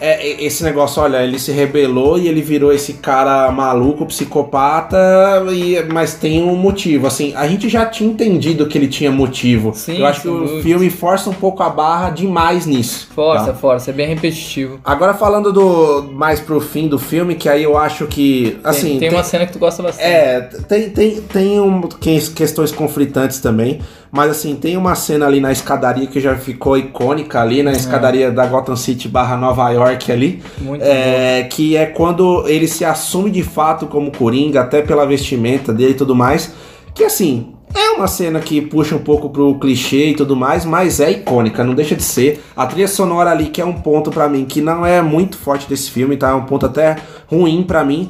é, 0.00 0.42
esse 0.44 0.62
negócio, 0.64 1.02
olha, 1.02 1.22
ele 1.22 1.38
se 1.38 1.52
rebelou 1.52 2.18
e 2.18 2.28
ele 2.28 2.42
virou 2.42 2.72
esse 2.72 2.94
cara 2.94 3.50
maluco, 3.50 4.06
psicopata, 4.06 4.96
e, 5.52 5.82
mas 5.92 6.14
tem 6.14 6.42
um 6.42 6.56
motivo. 6.56 7.06
Assim, 7.06 7.32
a 7.34 7.46
gente 7.46 7.68
já 7.68 7.86
tinha 7.86 8.10
entendido 8.10 8.66
que 8.66 8.76
ele 8.78 8.88
tinha 8.88 9.10
motivo. 9.10 9.72
Sim, 9.74 9.98
Eu 9.98 10.06
acho 10.06 10.22
que 10.22 10.28
o 10.28 10.62
filme 10.62 10.90
força 10.90 11.30
um 11.30 11.34
pouco 11.34 11.62
a 11.62 11.68
barra 11.68 12.10
demais 12.10 12.66
nisso. 12.66 13.08
Força, 13.14 13.46
tá? 13.46 13.54
força, 13.54 13.90
é 13.90 13.94
bem 13.94 14.08
repetitivo. 14.08 14.80
Agora 14.84 15.14
falando 15.14 15.52
do 15.52 16.10
mais 16.12 16.40
pro 16.40 16.60
fim 16.60 16.88
do 16.88 16.98
filme, 16.98 17.34
que 17.34 17.48
aí 17.48 17.62
eu 17.62 17.76
acho 17.76 18.06
que. 18.06 18.58
Assim, 18.64 18.90
tem, 18.90 18.98
tem 19.00 19.10
uma 19.10 19.22
cena 19.24 19.46
que 19.46 19.52
tu 19.52 19.58
gosta 19.58 19.82
bastante. 19.82 20.06
é, 20.06 20.40
tem, 20.68 20.90
tem, 20.90 21.20
tem 21.22 21.60
um, 21.60 21.82
que- 21.82 22.30
questões 22.30 22.72
conflitantes 22.72 23.40
também, 23.40 23.80
mas 24.10 24.30
assim, 24.30 24.54
tem 24.56 24.76
uma 24.76 24.94
cena 24.94 25.26
ali 25.26 25.40
na 25.40 25.52
escadaria 25.52 26.06
que 26.06 26.20
já 26.20 26.36
ficou 26.36 26.76
icônica 26.76 27.40
ali, 27.40 27.62
na 27.62 27.72
escadaria 27.72 28.30
da 28.30 28.46
Gotham 28.46 28.76
City 28.76 29.08
barra 29.08 29.36
Nova 29.36 29.70
York 29.70 30.10
ali, 30.10 30.42
Muito 30.60 30.82
é, 30.82 31.44
que 31.44 31.76
é 31.76 31.86
quando 31.86 32.44
ele 32.46 32.68
se 32.68 32.84
assume 32.84 33.30
de 33.30 33.42
fato 33.42 33.86
como 33.86 34.10
Coringa, 34.10 34.60
até 34.60 34.82
pela 34.82 35.06
vestimenta 35.06 35.72
dele 35.72 35.92
e 35.92 35.94
tudo 35.94 36.14
mais, 36.14 36.52
que 36.94 37.04
assim... 37.04 37.52
É 37.74 37.90
uma 37.90 38.06
cena 38.06 38.40
que 38.40 38.62
puxa 38.62 38.94
um 38.94 39.00
pouco 39.00 39.28
pro 39.28 39.58
clichê 39.58 40.10
e 40.10 40.14
tudo 40.14 40.34
mais, 40.34 40.64
mas 40.64 40.98
é 40.98 41.10
icônica, 41.10 41.62
não 41.62 41.74
deixa 41.74 41.94
de 41.94 42.02
ser. 42.02 42.42
A 42.56 42.64
trilha 42.64 42.88
sonora 42.88 43.30
ali, 43.30 43.46
que 43.46 43.60
é 43.60 43.64
um 43.66 43.72
ponto 43.72 44.10
pra 44.10 44.28
mim 44.30 44.46
que 44.46 44.62
não 44.62 44.86
é 44.86 45.02
muito 45.02 45.36
forte 45.36 45.68
desse 45.68 45.90
filme, 45.90 46.16
tá? 46.16 46.30
É 46.30 46.34
um 46.34 46.44
ponto 46.44 46.64
até 46.64 46.96
ruim 47.26 47.64
pra 47.64 47.84
mim. 47.84 48.08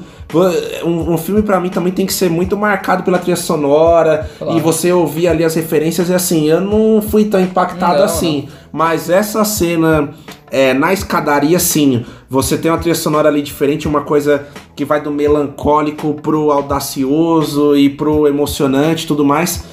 Um, 0.85 1.13
um 1.15 1.19
filme 1.19 1.41
pra 1.43 1.61
mim 1.61 1.69
também 1.69 1.93
tem 1.93 2.05
que 2.05 2.13
ser 2.13 2.29
muito 2.29 2.57
marcado 2.57 3.03
pela 3.05 3.19
trilha 3.19 3.37
sonora 3.37 4.29
Claro. 4.39 4.59
e 4.59 4.61
você 4.61 4.93
ouvir 4.93 5.29
ali 5.29 5.45
as 5.45 5.55
referências 5.55 6.09
e 6.09 6.15
assim, 6.15 6.49
eu 6.49 6.61
não 6.61 7.01
fui 7.01 7.27
tão 7.27 7.41
impactado 7.41 7.99
Não, 7.99 8.05
assim. 8.05 8.49
Mas 8.73 9.09
essa 9.09 9.45
cena 9.45 10.11
é, 10.51 10.75
na 10.75 10.93
escadaria, 10.93 11.59
sim, 11.59 12.05
você 12.29 12.57
tem 12.59 12.71
uma 12.71 12.79
trilha 12.79 12.95
sonora 12.95 13.29
ali 13.29 13.41
diferente, 13.43 13.87
uma 13.89 14.03
coisa 14.03 14.47
que 14.75 14.85
vai 14.85 15.01
do 15.01 15.11
melancólico 15.11 16.15
pro 16.15 16.51
audacioso 16.51 17.77
e 17.77 17.89
pro 17.89 18.27
emocionante 18.27 19.05
e 19.05 19.07
tudo 19.07 19.25
mais, 19.25 19.65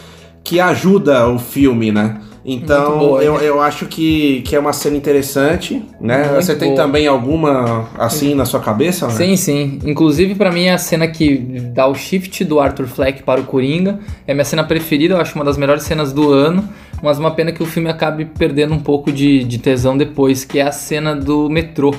que 0.44 0.60
ajuda 0.60 1.28
o 1.28 1.39
filme, 1.39 1.92
né? 1.92 2.22
Então, 2.45 2.99
boa, 2.99 3.23
eu, 3.23 3.36
né? 3.38 3.39
eu 3.47 3.62
acho 3.62 3.86
que, 3.86 4.41
que 4.41 4.56
é 4.56 4.60
uma 4.60 4.73
cena 4.73 4.97
interessante, 4.97 5.82
né? 5.99 6.23
Muito 6.29 6.43
Você 6.43 6.56
tem 6.56 6.69
boa. 6.73 6.82
também 6.82 7.08
alguma 7.08 7.88
assim 7.97 8.36
na 8.36 8.43
sua 8.45 8.60
cabeça? 8.60 9.08
né? 9.08 9.13
Sim, 9.13 9.36
sim. 9.38 9.79
Inclusive, 9.86 10.36
pra 10.36 10.51
mim, 10.51 10.65
é 10.65 10.73
a 10.73 10.77
cena 10.77 11.08
que 11.08 11.38
dá 11.73 11.88
o 11.88 11.95
shift 11.95 12.43
do 12.43 12.60
Arthur 12.60 12.88
Fleck 12.88 13.23
para 13.23 13.39
o 13.39 13.45
Coringa. 13.45 13.99
É 14.27 14.34
minha 14.34 14.43
cena 14.45 14.63
preferida, 14.63 15.13
eu 15.15 15.21
acho 15.21 15.36
uma 15.36 15.45
das 15.45 15.58
melhores 15.58 15.84
cenas 15.84 16.12
do 16.12 16.32
ano. 16.32 16.67
Mas 17.01 17.17
uma 17.19 17.32
pena 17.32 17.51
que 17.51 17.62
o 17.62 17.65
filme 17.65 17.89
acabe 17.89 18.25
perdendo 18.25 18.73
um 18.73 18.79
pouco 18.79 19.12
de, 19.12 19.43
de 19.43 19.58
tesão 19.58 19.97
depois, 19.97 20.45
que 20.45 20.60
é 20.60 20.63
a 20.63 20.71
cena 20.71 21.15
do 21.15 21.49
metrô. 21.49 21.93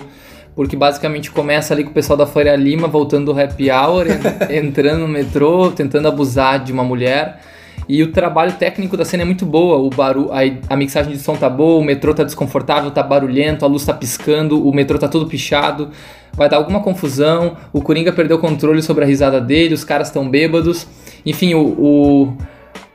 Porque 0.55 0.77
basicamente 0.77 1.31
começa 1.31 1.75
ali 1.75 1.85
com 1.85 1.91
o 1.91 1.93
pessoal 1.93 2.17
da 2.17 2.27
Faria 2.27 2.55
Lima 2.55 2.87
voltando 2.87 3.33
do 3.33 3.39
happy 3.41 3.71
hour, 3.71 4.07
en- 4.07 4.21
entrando 4.57 5.01
no 5.01 5.09
metrô, 5.09 5.71
tentando 5.73 6.07
abusar 6.07 6.63
de 6.63 6.73
uma 6.73 6.85
mulher. 6.85 7.41
E 7.89 8.03
o 8.03 8.13
trabalho 8.13 8.53
técnico 8.53 8.97
da 8.97 9.05
cena 9.05 9.23
é 9.23 9.27
muito 9.27 9.45
boa. 9.45 9.79
O 9.79 9.91
baru 9.91 10.31
a, 10.33 10.41
a 10.73 10.77
mixagem 10.77 11.13
de 11.13 11.19
som 11.19 11.37
tá 11.37 11.49
boa, 11.49 11.81
o 11.81 11.85
metrô 11.85 12.15
tá 12.15 12.25
desconfortável, 12.25 12.91
tá 12.91 13.03
barulhento, 13.03 13.65
a 13.65 13.69
luz 13.69 13.85
tá 13.85 13.93
piscando, 13.93 14.67
o 14.67 14.75
metrô 14.75 14.99
tá 14.99 15.09
todo 15.09 15.27
pichado. 15.27 15.91
Vai 16.33 16.49
dar 16.49 16.57
alguma 16.57 16.81
confusão. 16.81 17.57
O 17.73 17.81
Coringa 17.81 18.13
perdeu 18.13 18.37
o 18.37 18.41
controle 18.41 18.83
sobre 18.83 19.05
a 19.05 19.07
risada 19.07 19.41
dele, 19.41 19.75
os 19.75 19.85
caras 19.85 20.09
estão 20.09 20.29
bêbados. 20.29 20.87
Enfim, 21.25 21.55
o, 21.55 21.61
o, 21.61 22.37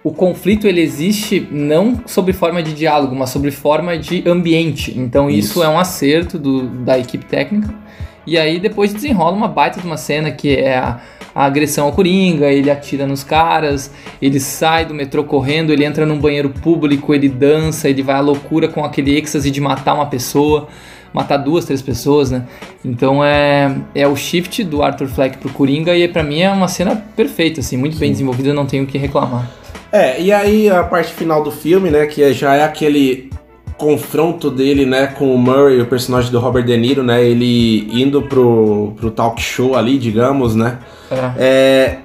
o 0.03 0.11
conflito 0.11 0.67
ele 0.67 0.81
existe 0.81 1.47
não 1.51 2.01
sob 2.05 2.33
forma 2.33 2.61
de 2.61 2.73
diálogo, 2.73 3.15
mas 3.15 3.29
sob 3.29 3.49
forma 3.51 3.97
de 3.97 4.27
ambiente. 4.27 4.97
Então 4.97 5.29
isso, 5.29 5.59
Isso. 5.59 5.63
é 5.63 5.69
um 5.69 5.79
acerto 5.79 6.37
do, 6.37 6.67
da 6.67 6.97
equipe 6.97 7.25
técnica. 7.25 7.73
E 8.25 8.37
aí 8.37 8.59
depois 8.59 8.93
desenrola 8.93 9.35
uma 9.35 9.47
baita 9.47 9.79
de 9.79 9.87
uma 9.87 9.97
cena 9.97 10.31
que 10.31 10.55
é 10.55 10.77
a, 10.77 10.99
a 11.33 11.45
agressão 11.45 11.85
ao 11.85 11.91
Coringa, 11.91 12.47
ele 12.47 12.69
atira 12.69 13.05
nos 13.05 13.23
caras, 13.23 13.91
ele 14.21 14.39
sai 14.39 14.85
do 14.85 14.93
metrô 14.93 15.23
correndo, 15.23 15.71
ele 15.71 15.85
entra 15.85 16.05
num 16.05 16.19
banheiro 16.19 16.49
público, 16.49 17.13
ele 17.13 17.29
dança, 17.29 17.89
ele 17.89 18.01
vai 18.01 18.15
à 18.15 18.19
loucura 18.19 18.67
com 18.67 18.83
aquele 18.83 19.17
êxtase 19.17 19.51
de 19.51 19.61
matar 19.61 19.93
uma 19.93 20.05
pessoa, 20.05 20.67
matar 21.13 21.37
duas, 21.37 21.65
três 21.65 21.81
pessoas, 21.81 22.31
né? 22.31 22.45
Então 22.83 23.23
é, 23.23 23.75
é 23.95 24.07
o 24.07 24.15
shift 24.15 24.63
do 24.63 24.81
Arthur 24.81 25.07
Fleck 25.07 25.37
pro 25.37 25.49
Coringa 25.49 25.95
e 25.95 26.07
pra 26.07 26.23
mim 26.23 26.41
é 26.41 26.49
uma 26.49 26.67
cena 26.67 26.95
perfeita, 27.15 27.59
assim, 27.59 27.77
muito 27.77 27.97
bem 27.97 28.11
desenvolvida, 28.11 28.49
eu 28.49 28.53
não 28.53 28.65
tenho 28.65 28.83
o 28.83 28.87
que 28.87 28.97
reclamar. 28.97 29.49
É, 29.91 30.21
e 30.21 30.31
aí 30.31 30.69
a 30.69 30.83
parte 30.83 31.13
final 31.13 31.43
do 31.43 31.51
filme, 31.51 31.89
né, 31.89 32.05
que 32.05 32.31
já 32.31 32.55
é 32.55 32.63
aquele 32.63 33.29
confronto 33.79 34.51
dele, 34.51 34.85
né, 34.85 35.07
com 35.07 35.33
o 35.33 35.37
Murray, 35.37 35.81
o 35.81 35.85
personagem 35.85 36.29
do 36.31 36.39
Robert 36.39 36.65
De 36.65 36.77
Niro, 36.77 37.01
né, 37.01 37.23
ele 37.23 37.87
indo 37.91 38.21
pro, 38.23 38.93
pro 38.99 39.09
talk 39.09 39.41
show 39.41 39.75
ali, 39.75 39.97
digamos, 39.97 40.53
né, 40.53 40.77
É. 41.09 41.31
é, 41.37 41.97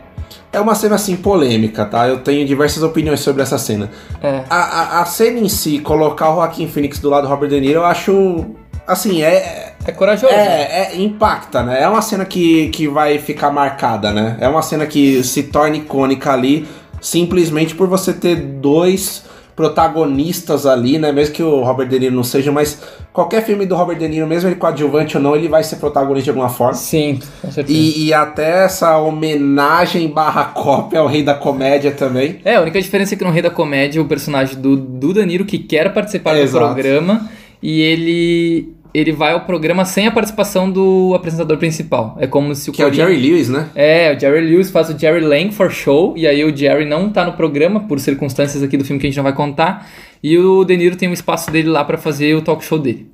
é 0.53 0.61
uma 0.61 0.75
cena, 0.77 0.95
assim, 0.95 1.17
polêmica, 1.17 1.85
tá? 1.85 2.07
Eu 2.07 2.19
tenho 2.21 2.47
diversas 2.47 2.81
opiniões 2.85 3.19
sobre 3.19 3.43
essa 3.43 3.59
cena. 3.59 3.91
É. 4.23 4.43
A, 4.49 4.57
a, 4.57 5.03
a 5.03 5.05
cena 5.05 5.41
em 5.41 5.49
si, 5.49 5.81
colocar 5.81 6.31
o 6.31 6.37
Joaquim 6.37 6.69
Phoenix 6.69 7.01
do 7.01 7.11
lado 7.11 7.27
do 7.27 7.29
Robert 7.29 7.49
De 7.49 7.61
Niro, 7.61 7.81
eu 7.81 7.85
acho, 7.85 8.47
assim, 8.87 9.23
é, 9.25 9.73
É 9.85 9.91
corajoso. 9.91 10.33
é, 10.33 10.93
é, 10.93 10.97
impacta, 10.97 11.65
né? 11.65 11.83
É 11.83 11.89
uma 11.89 12.01
cena 12.01 12.25
que, 12.25 12.69
que 12.69 12.87
vai 12.87 13.19
ficar 13.19 13.51
marcada, 13.51 14.13
né? 14.13 14.37
É 14.39 14.49
uma 14.49 14.63
cena 14.63 14.87
que 14.87 15.25
se 15.25 15.43
torna 15.43 15.77
icônica 15.77 16.33
ali, 16.33 16.69
simplesmente 17.01 17.75
por 17.75 17.89
você 17.89 18.13
ter 18.13 18.37
dois 18.37 19.25
protagonistas 19.55 20.67
ali, 20.67 20.99
né? 20.99 21.13
Mesmo 21.13 21.35
que 21.35 21.43
o 21.43 21.63
Robert 21.63 21.89
De 21.89 21.99
Niro 21.99 22.15
não 22.15 22.25
seja, 22.25 22.51
mas 22.51 22.83
qualquer 23.13 23.45
filme 23.45 23.65
do 23.67 23.77
Robert 23.77 23.97
De 23.97 24.09
Niro, 24.09 24.27
mesmo 24.27 24.49
ele 24.49 24.57
coadjuvante 24.57 25.17
ou 25.17 25.23
não, 25.23 25.37
ele 25.37 25.49
vai 25.49 25.63
ser 25.63 25.77
protagonista 25.77 26.25
de 26.25 26.31
alguma 26.31 26.49
forma. 26.49 26.75
Sim, 26.75 27.21
com 27.41 27.51
certeza. 27.51 27.79
E, 27.79 28.07
e 28.07 28.15
até 28.15 28.65
essa 28.65 28.99
homenagem 28.99 30.09
barra 30.09 30.47
cópia 30.47 31.01
ao 31.01 31.07
rei 31.07 31.23
da 31.23 31.35
comédia 31.35 31.93
também. 31.93 32.41
É, 32.45 32.57
a 32.57 32.61
única 32.61 32.81
diferença 32.81 33.15
é 33.15 33.17
que 33.17 33.25
no 33.25 33.31
Rei 33.31 33.43
da 33.43 33.51
Comédia, 33.51 34.03
o 34.03 34.07
personagem 34.07 34.61
do, 34.61 34.77
do 34.77 35.15
Danilo 35.15 35.45
que 35.45 35.59
quer 35.59 35.93
participar 35.93 36.37
Exato. 36.37 36.67
do 36.67 36.75
programa 36.75 37.29
e 37.63 37.81
ele 37.81 38.75
ele 38.95 39.11
vai 39.11 39.33
ao 39.33 39.41
programa 39.41 39.85
sem 39.85 40.07
a 40.07 40.11
participação 40.13 40.71
do 40.71 41.13
apresentador 41.17 41.59
principal. 41.59 42.17
É 42.21 42.29
como 42.29 42.55
se 42.55 42.71
o 42.71 42.73
Que 42.73 42.81
é 42.81 42.87
o 42.87 42.93
Jerry 42.93 43.17
Lewis, 43.17 43.49
né? 43.49 43.69
É, 43.75 44.15
o 44.15 44.21
Jerry 44.21 44.41
Lewis 44.41 44.71
faz 44.71 44.89
o 44.89 44.97
Jerry 44.97 45.21
Langford 45.21 45.75
Show, 45.75 46.15
e 46.17 46.29
aí 46.29 46.45
o 46.45 46.57
Jerry 46.57 46.85
não 46.85 47.11
tá 47.11 47.25
no 47.25 47.33
programa, 47.33 47.81
por 47.81 47.99
circunstâncias 47.99 48.63
aqui 48.63 48.77
do 48.77 48.85
filme 48.85 49.01
que 49.01 49.07
a 49.07 49.11
gente 49.11 49.17
não 49.17 49.25
vai 49.25 49.35
contar, 49.35 49.91
e 50.23 50.39
o 50.39 50.65
De 50.65 50.77
Niro 50.77 50.95
tem 50.95 51.09
um 51.09 51.13
espaço 51.13 51.51
dele 51.51 51.69
lá 51.69 51.85
pra 51.85 51.99
fazer 51.99 52.37
o 52.37 52.41
talk 52.41 52.65
show 52.65 52.79
dele. 52.79 53.11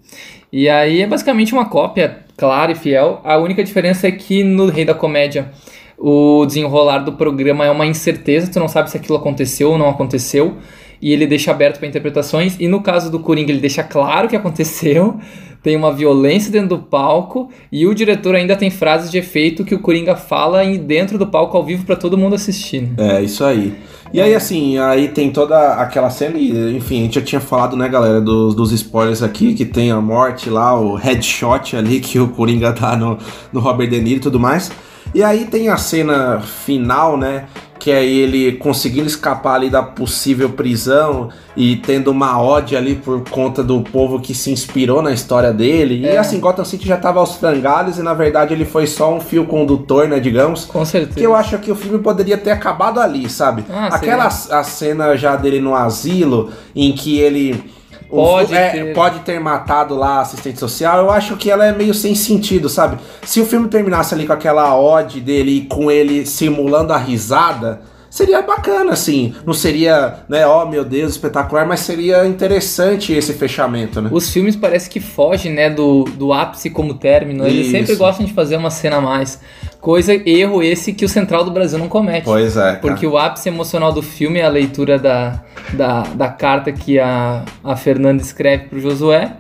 E 0.53 0.69
aí 0.69 1.01
é 1.01 1.07
basicamente 1.07 1.55
uma 1.55 1.65
cópia 1.65 2.19
clara 2.37 2.73
e 2.73 2.75
fiel. 2.75 3.21
A 3.25 3.39
única 3.39 3.65
diferença 3.65 4.07
é 4.07 4.11
que 4.11 4.45
no 4.45 4.67
Rei 4.67 4.85
da 4.85 4.95
Comédia 4.95 5.51
o 5.97 6.45
desenrolar 6.47 6.99
do 6.99 7.13
programa 7.13 7.65
é 7.65 7.71
uma 7.71 7.87
incerteza, 7.87 8.51
tu 8.51 8.59
não 8.59 8.69
sabe 8.69 8.91
se 8.91 8.97
aquilo 8.97 9.17
aconteceu 9.17 9.71
ou 9.71 9.79
não 9.79 9.89
aconteceu, 9.89 10.57
e 11.01 11.13
ele 11.13 11.27
deixa 11.27 11.51
aberto 11.51 11.79
para 11.79 11.89
interpretações. 11.89 12.57
E 12.59 12.69
no 12.69 12.83
caso 12.83 13.11
do 13.11 13.21
Coringa, 13.21 13.51
ele 13.51 13.61
deixa 13.61 13.83
claro 13.83 14.29
que 14.29 14.37
aconteceu, 14.37 15.19
tem 15.63 15.77
uma 15.77 15.93
violência 15.93 16.51
dentro 16.51 16.69
do 16.71 16.79
palco, 16.79 17.51
e 17.71 17.87
o 17.87 17.95
diretor 17.95 18.35
ainda 18.35 18.57
tem 18.57 18.71
frases 18.71 19.11
de 19.11 19.19
efeito 19.19 19.65
que 19.65 19.75
o 19.75 19.79
Coringa 19.81 20.17
fala 20.17 20.65
em- 20.65 20.79
dentro 20.79 21.19
do 21.19 21.27
palco 21.27 21.57
ao 21.57 21.65
vivo 21.65 21.85
para 21.85 21.97
todo 21.97 22.17
mundo 22.17 22.35
assistir. 22.35 22.83
né? 22.83 23.19
É, 23.19 23.23
isso 23.23 23.45
aí. 23.45 23.75
E 24.13 24.21
aí, 24.21 24.35
assim, 24.35 24.77
aí 24.79 25.09
tem 25.09 25.31
toda 25.31 25.75
aquela 25.75 26.11
cena, 26.11 26.37
e, 26.37 26.77
enfim, 26.77 27.01
a 27.01 27.03
gente 27.05 27.15
já 27.15 27.21
tinha 27.23 27.41
falado, 27.41 27.77
né, 27.77 27.89
galera, 27.89 28.21
dos, 28.21 28.55
dos 28.57 28.73
spoilers 28.73 29.23
aqui, 29.23 29.55
que 29.55 29.65
tem 29.65 29.91
a 29.93 30.01
morte 30.01 30.51
lá, 30.51 30.79
o 30.81 30.95
headshot 30.97 31.77
ali 31.77 32.01
que 32.01 32.19
o 32.19 32.27
Coringa 32.29 32.73
dá 32.73 32.97
no, 32.97 33.17
no 33.53 33.61
Robert 33.61 33.89
De 33.89 34.01
Niro 34.01 34.17
e 34.17 34.21
tudo 34.21 34.41
mais. 34.41 34.73
E 35.15 35.23
aí 35.23 35.45
tem 35.45 35.69
a 35.69 35.77
cena 35.77 36.41
final, 36.41 37.17
né, 37.17 37.45
que 37.81 37.91
é 37.91 38.05
ele 38.05 38.53
conseguindo 38.53 39.07
escapar 39.07 39.55
ali 39.55 39.71
da 39.71 39.83
possível 39.83 40.51
prisão 40.51 41.31
e 41.57 41.77
tendo 41.77 42.11
uma 42.11 42.41
ódio 42.41 42.77
ali 42.77 42.95
por 42.95 43.23
conta 43.31 43.65
do 43.65 43.81
povo 43.81 44.21
que 44.21 44.35
se 44.35 44.53
inspirou 44.53 45.01
na 45.01 45.11
história 45.13 45.51
dele. 45.53 46.03
E 46.03 46.07
É. 46.07 46.19
assim, 46.19 46.39
Gotham 46.39 46.65
City 46.65 46.87
já 46.87 46.99
tava 46.99 47.19
aos 47.21 47.37
frangalhos 47.37 47.99
e 47.99 48.03
na 48.03 48.13
verdade 48.13 48.53
ele 48.53 48.67
foi 48.67 48.87
só 48.87 49.13
um 49.13 49.19
fio 49.21 49.47
condutor, 49.47 50.07
né, 50.07 50.21
digamos. 50.21 50.67
Com 50.67 50.85
certeza. 50.85 51.19
Que 51.19 51.27
eu 51.27 51.35
acho 51.35 51.59
que 51.59 51.73
o 51.73 51.75
filme 51.75 51.99
poderia 51.99 52.37
ter 52.37 52.51
acabado 52.51 53.01
ali, 53.01 53.29
sabe? 53.31 53.65
Ah, 53.71 53.89
Aquela 53.91 54.27
a 54.27 54.63
cena 54.63 55.17
já 55.17 55.35
dele 55.35 55.59
no 55.59 55.75
asilo, 55.75 56.51
em 56.77 56.93
que 56.93 57.19
ele. 57.19 57.65
O- 58.11 58.17
Pode 58.17 58.55
é, 58.55 58.71
ter. 58.71 58.95
pode 58.95 59.21
ter 59.21 59.39
matado 59.41 59.95
lá 59.95 60.17
a 60.19 60.21
assistente 60.23 60.59
social, 60.59 60.99
eu 60.99 61.11
acho 61.11 61.37
que 61.37 61.51
ela 61.51 61.65
é 61.67 61.73
meio 61.73 61.95
sem 61.95 62.15
sentido, 62.15 62.69
sabe? 62.69 62.99
Se 63.25 63.41
o 63.41 63.47
filme 63.47 63.69
terminasse 63.69 64.15
ali 64.15 64.27
com 64.27 64.33
aquela 64.33 64.77
ode 64.79 65.21
dele 65.21 65.51
e 65.59 65.61
com 65.67 65.91
ele 65.91 66.27
simulando 66.27 66.93
a 66.93 66.99
risada, 66.99 67.83
seria 68.11 68.43
bacana, 68.43 68.93
assim. 68.93 69.33
Não 69.47 69.55
seria, 69.55 70.17
né, 70.29 70.45
oh 70.47 70.67
meu 70.67 70.85
Deus, 70.85 71.13
espetacular, 71.13 71.65
mas 71.65 71.81
seria 71.81 72.27
interessante 72.27 73.13
esse 73.13 73.33
fechamento, 73.35 74.03
né? 74.03 74.11
Os 74.13 74.31
filmes 74.31 74.57
parece 74.57 74.91
que 74.91 74.99
fogem, 74.99 75.53
né, 75.53 75.71
do, 75.71 76.03
do 76.05 76.33
ápice 76.33 76.71
como 76.71 76.95
término. 76.95 77.47
Eles 77.47 77.67
Isso. 77.67 77.71
sempre 77.71 77.95
gostam 77.95 78.27
de 78.27 78.33
fazer 78.33 78.57
uma 78.57 78.71
cena 78.71 78.97
a 78.97 79.01
mais. 79.01 79.41
Coisa, 79.81 80.13
erro 80.29 80.63
esse 80.63 80.93
que 80.93 81.05
o 81.05 81.09
Central 81.09 81.43
do 81.45 81.51
Brasil 81.51 81.79
não 81.79 81.89
comete. 81.89 82.25
Pois 82.25 82.57
é. 82.57 82.61
cara. 82.63 82.79
Porque 82.79 83.07
o 83.07 83.17
ápice 83.17 83.49
emocional 83.49 83.93
do 83.93 84.03
filme 84.03 84.39
é 84.39 84.45
a 84.45 84.49
leitura 84.51 84.99
da, 84.99 85.43
da, 85.73 86.03
da 86.15 86.29
carta 86.29 86.71
que 86.71 86.99
a, 86.99 87.45
a 87.65 87.77
Fernanda 87.77 88.23
escreve 88.23 88.65
pro 88.65 88.79
Josué. 88.81 89.33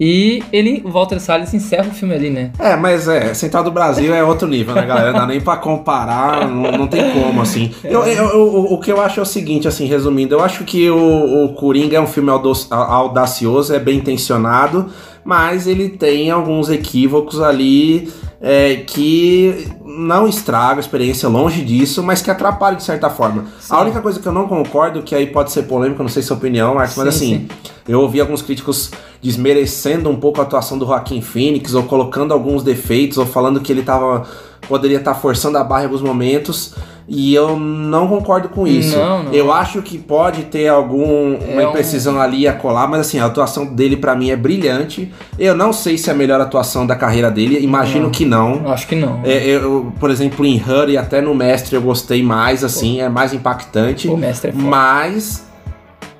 E 0.00 0.44
ele, 0.52 0.80
o 0.84 0.90
Walter 0.92 1.18
Salles, 1.18 1.52
encerra 1.52 1.88
o 1.88 1.92
filme 1.92 2.14
ali, 2.14 2.30
né? 2.30 2.52
É, 2.56 2.76
mas 2.76 3.08
é, 3.08 3.34
Central 3.34 3.64
do 3.64 3.72
Brasil 3.72 4.14
é 4.14 4.22
outro 4.22 4.46
nível, 4.46 4.72
né, 4.72 4.86
galera? 4.86 5.10
Não 5.10 5.18
dá 5.20 5.26
nem 5.26 5.40
pra 5.40 5.56
comparar, 5.56 6.46
não, 6.46 6.70
não 6.70 6.86
tem 6.86 7.10
como, 7.10 7.40
assim. 7.42 7.74
Eu, 7.82 8.04
eu- 8.04 8.28
eu- 8.28 8.66
o- 8.74 8.78
que 8.78 8.92
eu 8.92 9.00
acho 9.00 9.18
é 9.18 9.22
o 9.24 9.26
seguinte, 9.26 9.66
assim, 9.66 9.86
resumindo, 9.86 10.36
eu 10.36 10.40
acho 10.40 10.62
que 10.62 10.88
o, 10.88 11.46
o 11.46 11.54
Coringa 11.54 11.96
é 11.96 12.00
um 12.00 12.06
filme 12.06 12.30
audacioso, 12.70 13.74
é 13.74 13.78
bem 13.80 13.98
intencionado, 13.98 14.86
mas 15.24 15.66
ele 15.66 15.88
tem 15.88 16.30
alguns 16.30 16.70
equívocos 16.70 17.40
ali 17.42 18.08
é, 18.40 18.76
que 18.76 19.68
não 19.84 20.28
estraga 20.28 20.76
a 20.76 20.80
experiência, 20.80 21.28
longe 21.28 21.64
disso, 21.64 22.02
mas 22.02 22.22
que 22.22 22.30
atrapalham 22.30 22.76
de 22.76 22.84
certa 22.84 23.10
forma. 23.10 23.46
A 23.68 23.80
única 23.80 24.00
coisa 24.00 24.20
que 24.20 24.26
eu 24.26 24.32
não 24.32 24.46
concordo, 24.46 25.02
que 25.02 25.14
aí 25.14 25.26
pode 25.26 25.50
ser 25.50 25.64
polêmica, 25.64 26.02
não 26.02 26.10
sei 26.10 26.22
se 26.22 26.30
é 26.30 26.34
opinião, 26.34 26.74
Marcos, 26.74 26.96
mas 26.96 27.14
Sim, 27.14 27.34
assim, 27.34 27.48
eu 27.88 28.00
ouvi 28.00 28.20
alguns 28.20 28.42
críticos 28.42 28.90
desmerecendo 29.20 30.08
um 30.08 30.16
pouco 30.16 30.40
a 30.40 30.44
atuação 30.44 30.78
do 30.78 30.86
Joaquim 30.86 31.20
Phoenix, 31.20 31.74
ou 31.74 31.82
colocando 31.82 32.32
alguns 32.32 32.62
defeitos, 32.62 33.18
ou 33.18 33.26
falando 33.26 33.60
que 33.60 33.72
ele 33.72 33.82
tava, 33.82 34.26
poderia 34.68 34.98
estar 34.98 35.14
forçando 35.14 35.56
a 35.58 35.64
barra 35.64 35.82
em 35.82 35.84
alguns 35.86 36.02
momentos, 36.02 36.74
e 37.10 37.34
eu 37.34 37.58
não 37.58 38.06
concordo 38.06 38.50
com 38.50 38.66
isso. 38.66 38.96
Não, 38.98 39.22
não. 39.24 39.32
Eu 39.32 39.50
acho 39.50 39.80
que 39.80 39.96
pode 39.96 40.42
ter 40.42 40.68
alguma 40.68 41.38
É 41.42 41.56
um- 41.66 41.68
imprecisão 41.70 42.20
ali 42.20 42.46
a 42.46 42.52
colar, 42.52 42.86
mas 42.86 43.00
assim, 43.00 43.18
a 43.18 43.24
atuação 43.24 43.64
dele 43.64 43.96
pra 43.96 44.14
mim 44.14 44.30
é 44.30 44.36
brilhante. 44.36 45.10
Eu 45.38 45.54
não 45.56 45.72
sei 45.72 45.96
se 45.96 46.10
é 46.10 46.12
a 46.12 46.16
melhor 46.16 46.38
atuação 46.38 46.86
da 46.86 46.94
carreira 46.94 47.30
dele, 47.30 47.58
imagino 47.60 48.04
Não. 48.04 48.10
que 48.10 48.26
não. 48.26 48.70
Acho 48.70 48.86
que 48.86 48.94
não. 48.94 49.20
É, 49.24 49.42
eu, 49.46 49.90
por 49.98 50.10
exemplo, 50.10 50.44
em 50.44 50.62
e 50.88 50.96
até 50.98 51.22
no 51.22 51.34
Mestre 51.34 51.74
eu 51.76 51.80
gostei 51.80 52.22
mais, 52.22 52.62
assim, 52.62 53.00
é 53.00 53.08
mais 53.08 53.32
impactante. 53.32 54.06
O 54.08 54.16
mestre 54.16 54.50
é 54.50 54.52
foda. 54.52 54.64
Mas 54.64 55.47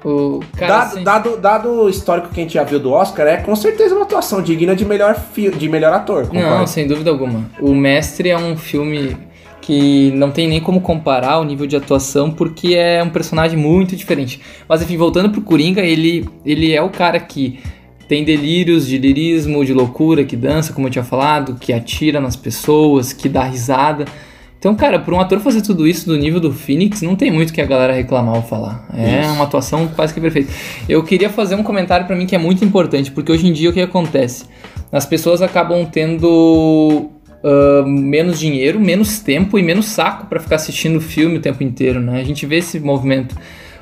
O 0.05 0.41
cara, 0.57 0.73
Dado, 0.79 0.87
assim, 0.95 1.03
dado, 1.05 1.37
dado 1.39 1.69
o 1.83 1.89
histórico 1.89 2.29
que 2.29 2.39
a 2.41 2.43
gente 2.43 2.55
já 2.55 2.63
viu 2.63 2.79
do 2.79 2.93
Oscar, 2.93 3.27
é 3.27 3.37
com 3.39 3.55
certeza 3.57 3.95
uma 3.95 4.05
atuação 4.05 4.41
digna 4.41 4.77
de 4.77 4.85
melhor, 4.85 5.17
fi- 5.33 5.51
de 5.51 5.69
melhor 5.69 5.93
ator. 5.93 6.29
Não, 6.33 6.67
sem 6.67 6.87
dúvida 6.87 7.11
alguma. 7.11 7.51
O 7.61 7.75
Mestre 7.75 8.29
é 8.31 8.39
um 8.39 8.57
filme 8.57 9.17
que 9.61 10.13
não 10.13 10.31
tem 10.31 10.47
nem 10.49 10.61
como 10.61 10.81
comparar 10.81 11.39
o 11.41 11.45
nível 11.45 11.67
de 11.67 11.77
atuação, 11.77 12.31
porque 12.31 12.75
é 12.75 13.03
um 13.03 13.11
personagem 13.11 13.59
muito 13.59 13.97
diferente. 13.97 14.41
Mas 14.69 14.81
enfim, 14.83 14.97
voltando 14.97 15.31
pro 15.31 15.43
Coringa, 15.43 15.83
ele, 15.83 16.29
ele 16.47 16.73
é 16.73 16.81
o 16.81 16.89
cara 16.91 17.19
que 17.19 17.59
tem 18.09 18.25
delírios 18.25 18.87
de 18.87 18.97
lirismo, 18.97 19.63
de 19.65 19.75
loucura, 19.75 20.25
que 20.25 20.37
dança, 20.37 20.73
como 20.73 20.87
eu 20.87 20.91
tinha 20.91 21.05
falado, 21.05 21.57
que 21.61 21.73
atira 21.73 22.21
nas 22.21 22.37
pessoas, 22.37 23.13
que 23.13 23.29
dá 23.29 23.43
risada. 23.43 24.07
Então, 24.59 24.75
cara, 24.75 24.99
por 24.99 25.15
um 25.15 25.21
ator 25.21 25.39
fazer 25.39 25.63
tudo 25.63 25.87
isso 25.87 26.07
do 26.07 26.17
nível 26.17 26.41
do 26.41 26.53
Phoenix, 26.53 27.01
não 27.01 27.15
tem 27.15 27.31
muito 27.31 27.53
que 27.53 27.61
a 27.61 27.67
galera 27.67 27.93
reclamar 27.93 28.35
ou 28.35 28.43
falar. 28.43 28.89
É 28.93 29.21
Isso. 29.21 29.33
uma 29.33 29.45
atuação 29.45 29.87
quase 29.89 30.13
que 30.13 30.21
perfeita. 30.21 30.53
Eu 30.89 31.03
queria 31.05 31.31
fazer 31.31 31.55
um 31.55 31.63
comentário 31.63 32.07
pra 32.07 32.17
mim 32.17 32.27
que 32.27 32.35
é 32.35 32.39
muito 32.39 32.65
importante, 32.65 33.13
porque 33.13 33.31
hoje 33.31 33.47
em 33.47 33.53
dia 33.53 33.71
o 33.71 33.73
que 33.73 33.81
acontece? 33.81 34.47
As 34.91 35.07
pessoas 35.07 35.43
acabam 35.43 35.87
tendo 35.87 37.09
ah, 37.43 37.85
menos 37.87 38.39
dinheiro, 38.39 38.81
menos 38.81 39.21
tempo 39.21 39.59
e 39.59 39.63
menos 39.63 39.87
saco 39.87 40.27
pra 40.27 40.41
ficar 40.41 40.57
assistindo 40.57 41.01
filme 41.01 41.39
o 41.39 41.41
tempo 41.41 41.63
inteiro, 41.63 42.01
né? 42.01 42.21
A 42.21 42.25
gente 42.25 42.45
vê 42.47 42.57
esse 42.57 42.81
movimento. 42.81 43.37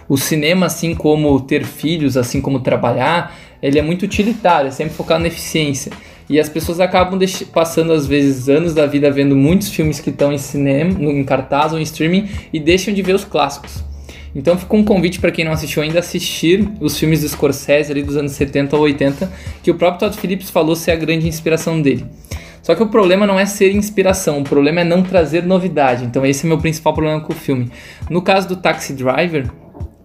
O 0.09 0.17
cinema, 0.17 0.67
assim 0.67 0.95
como 0.95 1.41
ter 1.41 1.65
filhos, 1.65 2.17
assim 2.17 2.41
como 2.41 2.61
trabalhar, 2.61 3.35
ele 3.61 3.79
é 3.79 3.83
muito 3.83 4.05
utilitário, 4.05 4.69
é 4.69 4.71
sempre 4.71 4.95
focado 4.95 5.21
na 5.23 5.29
eficiência. 5.29 5.91
E 6.29 6.41
as 6.41 6.49
pessoas 6.49 6.81
acabam 6.81 7.19
passando, 7.53 7.93
às 7.93 8.07
vezes, 8.07 8.49
anos 8.49 8.75
da 8.75 8.87
vida 8.87 9.11
vendo 9.11 9.37
muitos 9.37 9.71
filmes 9.71 10.01
que 10.01 10.11
estão 10.11 10.33
em 10.33 10.39
cinema, 10.39 11.01
em 11.01 11.25
cartaz 11.25 11.73
ou 11.73 11.79
em 11.79 11.83
streaming, 11.83 12.29
e 12.53 12.59
deixam 12.59 12.93
de 12.93 13.03
ver 13.03 13.15
os 13.15 13.25
clássicos. 13.25 13.85
Então 14.35 14.59
fica 14.59 14.77
um 14.77 14.85
convite 14.85 15.19
para 15.19 15.31
quem 15.31 15.47
não 15.47 15.53
assistiu 15.53 15.83
ainda 15.83 15.99
assistir 15.99 16.69
os 16.79 16.99
filmes 16.99 17.23
do 17.23 17.29
Scorsese 17.29 17.91
ali 17.91 18.03
dos 18.03 18.19
anos 18.19 18.33
70 18.33 18.77
ou 18.77 18.83
80, 18.83 19.33
que 19.63 19.71
o 19.71 19.77
próprio 19.77 20.01
Todd 20.01 20.21
Phillips 20.21 20.51
falou 20.51 20.77
ser 20.77 20.91
a 20.91 20.97
grande 20.97 21.27
inspiração 21.27 21.81
dele. 21.81 22.05
Só 22.63 22.75
que 22.75 22.83
o 22.83 22.89
problema 22.89 23.27
não 23.27 23.41
é 23.41 23.47
ser 23.47 23.71
inspiração, 23.71 24.41
o 24.41 24.45
problema 24.45 24.81
é 24.81 24.85
não 24.85 25.03
trazer 25.03 25.45
novidade. 25.45 26.05
Então 26.05 26.27
esse 26.27 26.45
é 26.45 26.49
meu 26.49 26.59
principal 26.59 26.93
problema 26.93 27.21
com 27.21 27.33
o 27.33 27.37
filme. 27.37 27.71
No 28.11 28.21
caso 28.21 28.49
do 28.49 28.57
Taxi 28.57 28.93
Driver, 28.93 29.47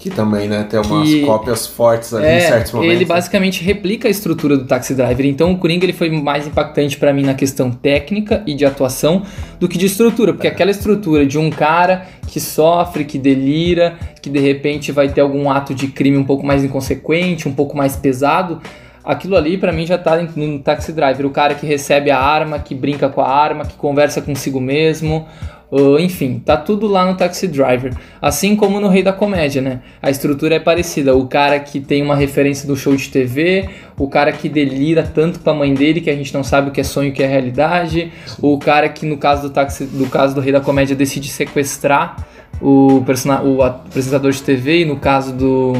Que 0.01 0.09
também, 0.09 0.47
né, 0.47 0.65
tem 0.67 0.79
umas 0.79 1.07
Que- 1.07 1.23
cópias 1.27 1.67
fortes 1.67 2.11
ali 2.11 2.25
em 2.25 2.29
é, 2.29 2.39
certos 2.39 2.71
momentos. 2.71 2.95
ele 2.95 3.05
basicamente 3.05 3.63
replica 3.63 4.07
a 4.07 4.11
estrutura 4.11 4.57
do 4.57 4.65
Taxi 4.65 4.95
Driver. 4.95 5.27
Então 5.27 5.51
o 5.51 5.57
Coringa 5.59 5.85
ele 5.85 5.93
foi 5.93 6.09
mais 6.09 6.47
impactante 6.47 6.97
pra 6.97 7.13
mim 7.13 7.21
na 7.21 7.35
questão 7.35 7.69
técnica 7.69 8.41
e 8.47 8.55
de 8.55 8.65
atuação 8.65 9.21
do 9.59 9.67
que 9.67 9.77
de 9.77 9.85
estrutura, 9.85 10.33
porque 10.33 10.47
aquela 10.47 10.71
estrutura 10.71 11.23
de 11.23 11.37
um 11.37 11.51
cara 11.51 12.07
que 12.27 12.39
sofre, 12.39 13.05
que 13.05 13.19
delira, 13.19 13.93
que 14.19 14.27
de 14.27 14.39
repente 14.39 14.91
vai 14.91 15.07
ter 15.07 15.21
algum 15.21 15.51
ato 15.51 15.75
de 15.75 15.85
crime 15.87 16.17
um 16.17 16.23
pouco 16.23 16.43
mais 16.43 16.63
inconsequente, 16.63 17.47
um 17.47 17.53
pouco 17.53 17.77
mais 17.77 17.95
pesado, 17.95 18.59
aquilo 19.03 19.35
ali 19.35 19.55
pra 19.55 19.71
mim 19.71 19.85
já 19.85 19.99
tá 19.99 20.19
no 20.35 20.57
Taxi 20.59 20.91
Driver, 20.93 21.27
o 21.27 21.29
cara 21.29 21.53
que 21.53 21.67
recebe 21.67 22.09
a 22.09 22.17
arma, 22.19 22.57
que 22.57 22.73
brinca 22.73 23.07
com 23.07 23.21
a 23.21 23.29
arma, 23.29 23.65
que 23.65 23.75
conversa 23.75 24.19
consigo 24.19 24.59
mesmo, 24.59 25.27
Uh, 25.71 25.97
enfim, 25.99 26.41
tá 26.45 26.57
tudo 26.57 26.85
lá 26.85 27.05
no 27.09 27.15
Taxi 27.15 27.47
Driver. 27.47 27.93
Assim 28.21 28.57
como 28.57 28.79
no 28.81 28.89
Rei 28.89 29.01
da 29.03 29.13
Comédia, 29.13 29.61
né? 29.61 29.79
A 30.01 30.09
estrutura 30.09 30.55
é 30.55 30.59
parecida. 30.59 31.15
O 31.15 31.27
cara 31.27 31.57
que 31.61 31.79
tem 31.79 32.01
uma 32.01 32.15
referência 32.15 32.67
do 32.67 32.75
show 32.75 32.93
de 32.93 33.07
TV, 33.09 33.69
o 33.97 34.09
cara 34.09 34.33
que 34.33 34.49
delira 34.49 35.01
tanto 35.03 35.39
com 35.39 35.49
a 35.49 35.53
mãe 35.53 35.73
dele 35.73 36.01
que 36.01 36.09
a 36.09 36.15
gente 36.15 36.33
não 36.33 36.43
sabe 36.43 36.69
o 36.69 36.71
que 36.71 36.81
é 36.81 36.83
sonho 36.83 37.07
e 37.07 37.11
o 37.11 37.13
que 37.13 37.23
é 37.23 37.27
realidade, 37.27 38.11
o 38.41 38.57
cara 38.57 38.89
que 38.89 39.05
no 39.05 39.15
caso 39.17 39.43
do 39.43 39.49
Taxi, 39.49 39.85
do 39.85 40.07
caso 40.07 40.35
do 40.35 40.41
Rei 40.41 40.51
da 40.51 40.59
Comédia 40.59 40.93
decide 40.95 41.29
sequestrar 41.29 42.17
o, 42.61 43.01
persona- 43.05 43.41
o 43.41 43.63
apresentador 43.63 44.31
de 44.31 44.43
TV 44.43 44.81
e 44.81 44.85
no 44.85 44.97
caso 44.97 45.31
do 45.33 45.73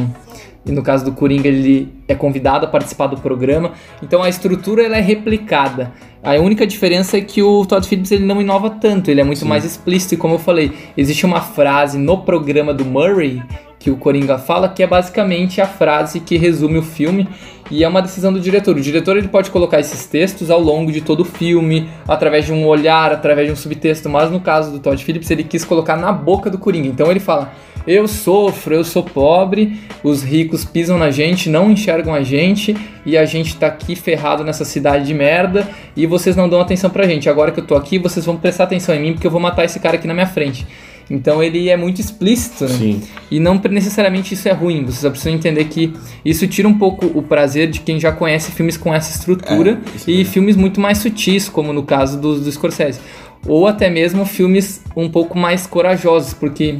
e 0.64 0.72
no 0.72 0.82
caso 0.82 1.04
do 1.04 1.12
Coringa 1.12 1.48
ele 1.48 1.92
é 2.06 2.14
convidado 2.14 2.66
a 2.66 2.68
participar 2.68 3.08
do 3.08 3.16
programa. 3.16 3.72
Então 4.02 4.22
a 4.22 4.28
estrutura 4.28 4.84
ela 4.84 4.96
é 4.96 5.00
replicada. 5.00 5.92
A 6.22 6.34
única 6.34 6.66
diferença 6.66 7.16
é 7.16 7.20
que 7.20 7.42
o 7.42 7.66
Todd 7.66 7.86
Phillips 7.86 8.12
ele 8.12 8.24
não 8.24 8.40
inova 8.40 8.70
tanto, 8.70 9.10
ele 9.10 9.20
é 9.20 9.24
muito 9.24 9.44
mais 9.44 9.64
explícito 9.64 10.14
e 10.14 10.16
como 10.16 10.34
eu 10.34 10.38
falei, 10.38 10.72
existe 10.96 11.26
uma 11.26 11.40
frase 11.40 11.98
no 11.98 12.18
programa 12.18 12.72
do 12.72 12.84
Murray 12.84 13.42
que 13.82 13.90
o 13.90 13.96
Coringa 13.96 14.38
fala 14.38 14.68
que 14.68 14.80
é 14.80 14.86
basicamente 14.86 15.60
a 15.60 15.66
frase 15.66 16.20
que 16.20 16.36
resume 16.36 16.78
o 16.78 16.82
filme 16.82 17.28
e 17.68 17.82
é 17.82 17.88
uma 17.88 18.00
decisão 18.00 18.32
do 18.32 18.38
diretor. 18.38 18.76
O 18.76 18.80
diretor 18.80 19.16
ele 19.16 19.26
pode 19.26 19.50
colocar 19.50 19.80
esses 19.80 20.06
textos 20.06 20.50
ao 20.50 20.60
longo 20.60 20.92
de 20.92 21.00
todo 21.00 21.20
o 21.20 21.24
filme, 21.24 21.88
através 22.06 22.44
de 22.44 22.52
um 22.52 22.64
olhar, 22.66 23.10
através 23.10 23.48
de 23.48 23.52
um 23.52 23.56
subtexto, 23.56 24.08
mas 24.08 24.30
no 24.30 24.38
caso 24.38 24.70
do 24.70 24.78
Todd 24.78 25.02
Phillips 25.02 25.30
ele 25.30 25.42
quis 25.42 25.64
colocar 25.64 25.96
na 25.96 26.12
boca 26.12 26.48
do 26.48 26.58
Coringa. 26.58 26.86
Então 26.86 27.10
ele 27.10 27.18
fala: 27.18 27.52
"Eu 27.86 28.06
sofro, 28.06 28.74
eu 28.74 28.84
sou 28.84 29.02
pobre, 29.02 29.78
os 30.02 30.22
ricos 30.22 30.64
pisam 30.64 30.98
na 30.98 31.10
gente, 31.10 31.48
não 31.48 31.70
enxergam 31.70 32.14
a 32.14 32.22
gente 32.22 32.76
e 33.04 33.16
a 33.16 33.24
gente 33.24 33.56
tá 33.56 33.66
aqui 33.66 33.96
ferrado 33.96 34.44
nessa 34.44 34.64
cidade 34.64 35.06
de 35.06 35.14
merda 35.14 35.68
e 35.96 36.06
vocês 36.06 36.36
não 36.36 36.48
dão 36.48 36.60
atenção 36.60 36.90
pra 36.90 37.06
gente. 37.06 37.28
Agora 37.28 37.50
que 37.50 37.60
eu 37.60 37.66
tô 37.66 37.74
aqui, 37.74 37.98
vocês 37.98 38.24
vão 38.24 38.36
prestar 38.36 38.64
atenção 38.64 38.94
em 38.94 39.00
mim 39.00 39.12
porque 39.12 39.26
eu 39.26 39.30
vou 39.30 39.40
matar 39.40 39.64
esse 39.64 39.80
cara 39.80 39.96
aqui 39.96 40.06
na 40.06 40.14
minha 40.14 40.26
frente." 40.26 40.66
Então 41.10 41.42
ele 41.42 41.68
é 41.68 41.76
muito 41.76 42.00
explícito, 42.00 42.64
né? 42.64 42.70
Sim. 42.70 43.02
E 43.30 43.38
não 43.38 43.60
necessariamente 43.70 44.34
isso 44.34 44.48
é 44.48 44.52
ruim, 44.52 44.84
você 44.84 45.00
só 45.00 45.10
precisa 45.10 45.30
entender 45.30 45.64
que 45.66 45.92
isso 46.24 46.46
tira 46.46 46.66
um 46.66 46.78
pouco 46.78 47.06
o 47.06 47.22
prazer 47.22 47.68
de 47.68 47.80
quem 47.80 48.00
já 48.00 48.12
conhece 48.12 48.52
filmes 48.52 48.76
com 48.76 48.94
essa 48.94 49.14
estrutura 49.14 49.78
É, 49.84 49.96
isso 49.96 50.10
e 50.10 50.24
filmes 50.24 50.56
muito 50.56 50.80
mais 50.80 50.98
sutis, 50.98 51.48
como 51.48 51.72
no 51.72 51.82
caso 51.82 52.20
do, 52.20 52.40
do 52.40 52.50
Scorsese. 52.50 53.00
Ou 53.46 53.66
até 53.66 53.90
mesmo 53.90 54.24
filmes 54.24 54.82
um 54.96 55.10
pouco 55.10 55.36
mais 55.36 55.66
corajosos, 55.66 56.32
porque 56.32 56.78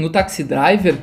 no 0.00 0.10
Taxi 0.10 0.42
Driver 0.42 0.96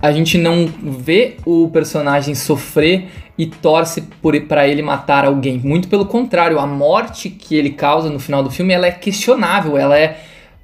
a 0.00 0.12
gente 0.12 0.38
não 0.38 0.66
vê 0.82 1.36
o 1.44 1.68
personagem 1.68 2.34
sofrer 2.34 3.08
e 3.36 3.46
torce 3.46 4.02
para 4.48 4.68
ele 4.68 4.82
matar 4.82 5.24
alguém. 5.24 5.58
Muito 5.58 5.88
pelo 5.88 6.06
contrário, 6.06 6.60
a 6.60 6.66
morte 6.66 7.28
que 7.28 7.56
ele 7.56 7.70
causa 7.70 8.08
no 8.08 8.20
final 8.20 8.42
do 8.42 8.50
filme 8.50 8.72
ela 8.72 8.86
é 8.86 8.92
questionável, 8.92 9.76
ela 9.76 9.98
é 9.98 10.20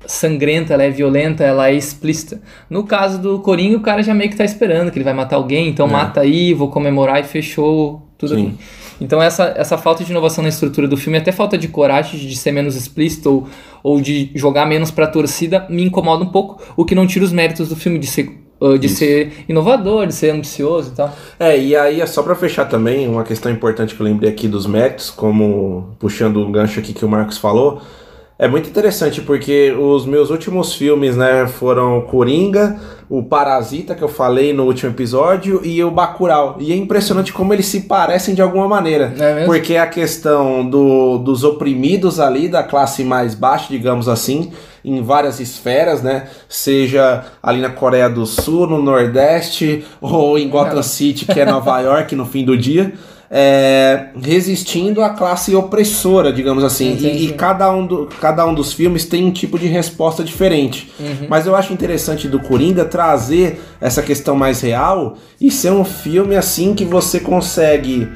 sangrenta, 0.06 0.72
ela 0.72 0.84
é 0.84 0.90
violenta, 0.90 1.42
ela 1.44 1.68
é 1.68 1.74
explícita. 1.74 2.40
No 2.68 2.84
caso 2.84 3.20
do 3.20 3.40
Coringa, 3.40 3.76
o 3.76 3.80
cara 3.80 4.02
já 4.02 4.14
meio 4.14 4.30
que 4.30 4.36
tá 4.36 4.44
esperando 4.44 4.90
que 4.90 4.98
ele 4.98 5.04
vai 5.04 5.12
matar 5.12 5.36
alguém, 5.36 5.68
então 5.68 5.86
É. 5.86 5.90
mata 5.90 6.20
aí, 6.20 6.54
vou 6.54 6.68
comemorar 6.68 7.20
e 7.20 7.24
fechou 7.24 8.08
tudo 8.16 8.36
Sim. 8.36 8.56
Então 9.00 9.20
essa, 9.20 9.54
essa 9.56 9.78
falta 9.78 10.04
de 10.04 10.10
inovação 10.10 10.42
na 10.42 10.50
estrutura 10.50 10.86
do 10.86 10.96
filme, 10.96 11.16
até 11.16 11.32
falta 11.32 11.56
de 11.56 11.68
coragem 11.68 12.20
de 12.20 12.36
ser 12.36 12.52
menos 12.52 12.76
explícito 12.76 13.30
ou, 13.30 13.48
ou 13.82 14.00
de 14.00 14.30
jogar 14.34 14.66
menos 14.66 14.90
pra 14.90 15.06
torcida, 15.06 15.66
me 15.68 15.84
incomoda 15.84 16.24
um 16.24 16.28
pouco, 16.28 16.62
o 16.76 16.84
que 16.84 16.94
não 16.94 17.06
tira 17.06 17.24
os 17.24 17.32
méritos 17.32 17.68
do 17.68 17.76
filme 17.76 17.98
de 17.98 18.06
ser, 18.06 18.30
uh, 18.60 18.78
de 18.78 18.86
Isso. 18.86 18.96
ser 18.96 19.32
inovador, 19.48 20.06
de 20.06 20.14
ser 20.14 20.30
ambicioso 20.30 20.92
e 20.92 20.96
tal. 20.96 21.16
É, 21.38 21.58
e 21.58 21.74
aí, 21.76 22.00
é 22.00 22.06
só 22.06 22.22
pra 22.22 22.34
fechar 22.34 22.66
também, 22.66 23.08
uma 23.08 23.24
questão 23.24 23.50
importante 23.50 23.94
que 23.94 24.00
eu 24.00 24.04
lembrei 24.04 24.30
aqui 24.30 24.48
dos 24.48 24.66
méritos, 24.66 25.10
como 25.10 25.96
puxando 25.98 26.38
o 26.38 26.50
gancho 26.50 26.80
aqui 26.80 26.92
que 26.92 27.04
o 27.04 27.08
Marcos 27.08 27.38
falou, 27.38 27.80
é 28.40 28.48
muito 28.48 28.70
interessante 28.70 29.20
porque 29.20 29.70
os 29.70 30.06
meus 30.06 30.30
últimos 30.30 30.74
filmes, 30.74 31.14
né, 31.14 31.46
foram 31.46 32.00
Coringa, 32.00 32.80
o 33.06 33.22
Parasita 33.22 33.94
que 33.94 34.02
eu 34.02 34.08
falei 34.08 34.54
no 34.54 34.64
último 34.64 34.90
episódio 34.90 35.60
e 35.62 35.84
o 35.84 35.90
Bacurau. 35.90 36.56
E 36.58 36.72
é 36.72 36.74
impressionante 36.74 37.34
como 37.34 37.52
eles 37.52 37.66
se 37.66 37.82
parecem 37.82 38.34
de 38.34 38.40
alguma 38.40 38.66
maneira. 38.66 39.12
É 39.18 39.34
mesmo? 39.34 39.52
Porque 39.52 39.76
a 39.76 39.86
questão 39.86 40.66
do, 40.66 41.18
dos 41.18 41.44
oprimidos 41.44 42.18
ali, 42.18 42.48
da 42.48 42.62
classe 42.62 43.04
mais 43.04 43.34
baixa, 43.34 43.66
digamos 43.68 44.08
assim, 44.08 44.50
em 44.82 45.02
várias 45.02 45.38
esferas, 45.38 46.02
né? 46.02 46.26
Seja 46.48 47.26
ali 47.42 47.60
na 47.60 47.68
Coreia 47.68 48.08
do 48.08 48.24
Sul, 48.24 48.66
no 48.66 48.80
Nordeste, 48.80 49.84
ou 50.00 50.38
em 50.38 50.48
Gotham 50.48 50.82
City, 50.82 51.26
que 51.26 51.38
é 51.38 51.44
Nova 51.44 51.78
York 51.84 52.16
no 52.16 52.24
fim 52.24 52.42
do 52.42 52.56
dia. 52.56 52.94
É, 53.30 54.06
resistindo 54.20 55.02
à 55.02 55.10
classe 55.10 55.54
opressora, 55.54 56.32
digamos 56.32 56.64
assim. 56.64 56.96
E, 56.98 57.26
e 57.26 57.32
cada, 57.34 57.70
um 57.72 57.86
do- 57.86 58.08
cada 58.20 58.44
um 58.44 58.52
dos 58.52 58.72
filmes 58.72 59.04
tem 59.04 59.24
um 59.24 59.30
tipo 59.30 59.56
de 59.58 59.66
resposta 59.68 60.24
diferente. 60.24 60.90
Uhum. 60.98 61.26
Mas 61.28 61.46
eu 61.46 61.54
acho 61.54 61.72
interessante 61.72 62.26
do 62.26 62.40
Coringa 62.40 62.84
trazer 62.84 63.60
essa 63.80 64.02
questão 64.02 64.34
mais 64.34 64.60
real 64.60 65.16
e 65.40 65.50
ser 65.50 65.70
um 65.70 65.84
filme 65.84 66.34
assim 66.36 66.74
que 66.74 66.84
você 66.84 67.20
consegue 67.20 68.08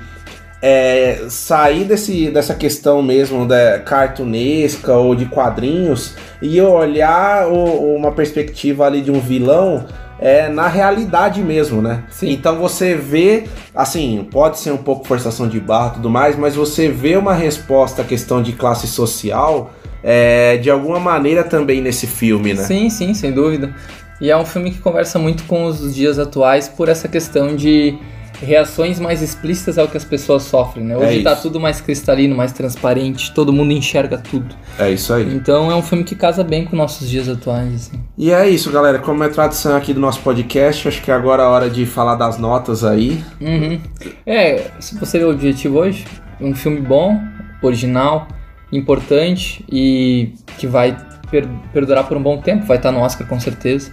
é, 0.61 1.27
sair 1.29 1.85
desse, 1.85 2.31
dessa 2.31 2.55
questão 2.55 3.03
mesmo 3.03 3.47
da 3.47 3.79
cartunesca 3.81 4.95
ou 4.95 5.15
de 5.15 5.27
quadrinhos 5.27 6.15
e 6.41 6.59
olhar 6.61 7.47
o- 7.49 7.95
uma 7.95 8.13
perspectiva 8.13 8.87
ali 8.87 9.01
de 9.03 9.11
um 9.11 9.21
vilão 9.21 9.85
é, 10.19 10.49
na 10.49 10.69
realidade 10.69 11.43
mesmo, 11.43 11.83
né? 11.83 12.05
Sim. 12.11 12.31
Então 12.31 12.59
você 12.59 12.95
vê, 12.95 13.45
assim, 13.75 14.27
pode 14.31 14.59
ser 14.59 14.71
um 14.71 14.77
pouco 14.77 15.07
forçação 15.07 15.49
de 15.49 15.61
barra 15.61 15.89
e 15.89 15.95
tudo 15.95 16.11
mais, 16.11 16.37
mas 16.37 16.55
você 16.55 16.89
vê 16.89 17.17
uma 17.17 17.35
resposta 17.35 18.03
à 18.03 18.05
questão 18.05 18.43
de 18.43 18.53
classe 18.53 18.87
social 18.87 19.73
é, 20.03 20.57
de 20.59 20.71
alguma 20.71 21.01
maneira 21.01 21.43
também 21.43 21.81
nesse 21.81 22.07
filme, 22.07 22.55
né? 22.55 22.63
Sim, 22.63 22.91
sim, 22.91 23.15
sem 23.15 23.33
dúvida. 23.33 23.75
E 24.21 24.31
é 24.31 24.37
um 24.37 24.45
filme 24.45 24.71
que 24.71 24.79
conversa 24.79 25.19
muito 25.19 25.45
com 25.45 25.65
os 25.65 25.95
dias 25.95 26.19
atuais 26.19 26.69
por 26.69 26.89
essa 26.89 27.09
questão 27.09 27.57
de 27.57 27.99
reações 28.41 28.99
mais 28.99 29.23
explícitas 29.23 29.79
ao 29.79 29.89
que 29.89 29.97
as 29.97 30.05
pessoas 30.05 30.43
sofrem, 30.43 30.85
né? 30.85 30.97
Hoje 30.97 31.21
É 31.21 31.23
tá 31.23 31.37
tudo 31.37 31.59
mais 31.61 31.81
cristalino, 31.81 32.37
mais 32.37 32.53
transparente, 32.53 33.33
todo 33.33 33.53
mundo 33.53 33.73
enxerga 33.73 34.19
tudo. 34.19 34.55
É 34.79 34.91
isso 34.91 35.13
aí. 35.13 35.35
Então 35.35 35.71
é 35.71 35.75
um 35.75 35.83
filme 35.83 36.05
que 36.05 36.15
casa 36.15 36.43
bem 36.45 36.65
com 36.65 36.77
nossos 36.77 37.09
dias 37.09 37.29
atuais, 37.29 37.75
assim. 37.75 38.01
E 38.19 38.31
é 38.31 38.49
isso, 38.49 38.71
galera. 38.71 38.99
Como 38.99 39.23
é 39.25 39.29
tradição 39.29 39.77
aqui 39.77 39.93
do 39.95 40.01
nosso 40.01 40.21
podcast, 40.21 40.89
acho 40.89 41.03
que 41.03 41.11
agora 41.11 41.43
é 41.43 41.47
a 41.47 41.49
hora 41.49 41.71
de 41.71 41.87
falar 41.87 42.17
das 42.17 42.39
notas 42.39 42.85
aí. 42.85 43.23
Uhum. 43.41 43.81
É, 44.27 44.71
se 44.81 44.99
você 44.99 45.19
vê 45.19 45.25
o 45.25 45.31
objetivo 45.31 45.79
hoje, 45.79 46.05
um 46.41 46.55
filme 46.55 46.81
bom, 46.81 47.19
original, 47.63 48.29
importante 48.73 49.65
e 49.71 50.33
que 50.59 50.67
vai 50.67 50.97
per- 51.31 51.49
perdurar 51.73 52.07
por 52.07 52.17
um 52.17 52.23
bom 52.23 52.39
tempo, 52.39 52.67
vai 52.67 52.77
estar 52.77 52.93
no 52.93 53.01
Oscar 53.01 53.27
com 53.27 53.39
certeza. 53.41 53.91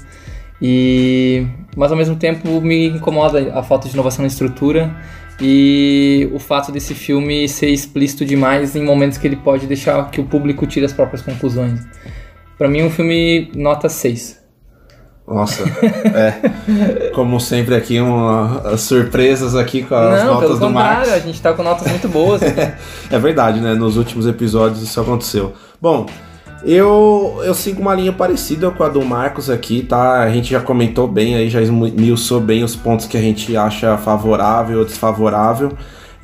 E 0.62 1.48
mas 1.76 1.92
ao 1.92 1.98
mesmo 1.98 2.16
tempo 2.16 2.62
me 2.62 2.88
incomoda 2.88 3.54
a 3.58 3.64
falta 3.64 3.88
de 3.88 3.94
inovação 3.94 4.22
na 4.24 4.28
estrutura 4.28 4.94
e 5.40 6.30
o 6.34 6.40
fato 6.40 6.72
desse 6.72 6.94
filme 6.94 7.48
ser 7.50 7.70
explícito 7.70 8.24
demais 8.24 8.76
em 8.76 8.84
momentos 8.84 9.18
que 9.18 9.26
ele 9.26 9.38
pode 9.38 9.66
deixar 9.66 10.12
que 10.12 10.22
o 10.22 10.26
público 10.26 10.68
tire 10.68 10.86
as 10.86 10.94
próprias 10.94 11.22
conclusões. 11.22 11.82
Pra 12.58 12.68
mim, 12.68 12.84
um 12.84 12.92
filme 12.92 13.50
nota 13.56 13.90
6. 13.90 14.40
Nossa, 15.28 15.64
é. 15.64 17.10
Como 17.16 17.40
sempre 17.40 17.74
aqui, 17.74 18.00
uma, 18.00 18.78
surpresas 18.78 19.56
aqui 19.56 19.82
com 19.84 19.96
as 19.96 20.24
Não, 20.24 20.34
notas 20.36 20.60
do 20.60 20.68
contrário, 20.68 20.74
Marcos. 20.74 21.14
a 21.14 21.20
gente 21.20 21.42
tá 21.42 21.54
com 21.54 21.64
notas 21.64 21.88
muito 21.88 22.08
boas. 22.10 22.42
É 23.10 23.20
verdade, 23.20 23.60
né? 23.60 23.74
Nos 23.74 23.98
últimos 23.98 24.28
episódios 24.28 24.82
isso 24.82 25.00
aconteceu. 25.02 25.54
Bom, 25.82 26.06
eu, 26.64 27.42
eu 27.44 27.54
sigo 27.54 27.82
uma 27.82 27.96
linha 27.96 28.14
parecida 28.14 28.70
com 28.72 28.84
a 28.84 28.90
do 28.90 29.04
Marcos 29.04 29.50
aqui, 29.50 29.84
tá? 29.84 30.22
A 30.22 30.30
gente 30.30 30.52
já 30.52 30.62
comentou 30.62 31.08
bem 31.08 31.36
aí, 31.36 31.50
já 31.50 31.62
esmiuçou 31.62 32.40
bem 32.40 32.64
os 32.64 32.76
pontos 32.76 33.06
que 33.06 33.18
a 33.18 33.22
gente 33.22 33.56
acha 33.58 33.98
favorável 33.98 34.80
ou 34.80 34.86
desfavorável. 34.86 35.72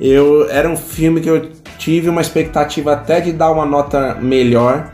Eu, 0.00 0.48
era 0.48 0.68
um 0.68 0.76
filme 0.76 1.20
que 1.20 1.28
eu 1.28 1.50
tive 1.78 2.08
uma 2.08 2.20
expectativa 2.20 2.92
até 2.92 3.20
de 3.20 3.32
dar 3.32 3.50
uma 3.50 3.66
nota 3.66 4.16
melhor, 4.20 4.92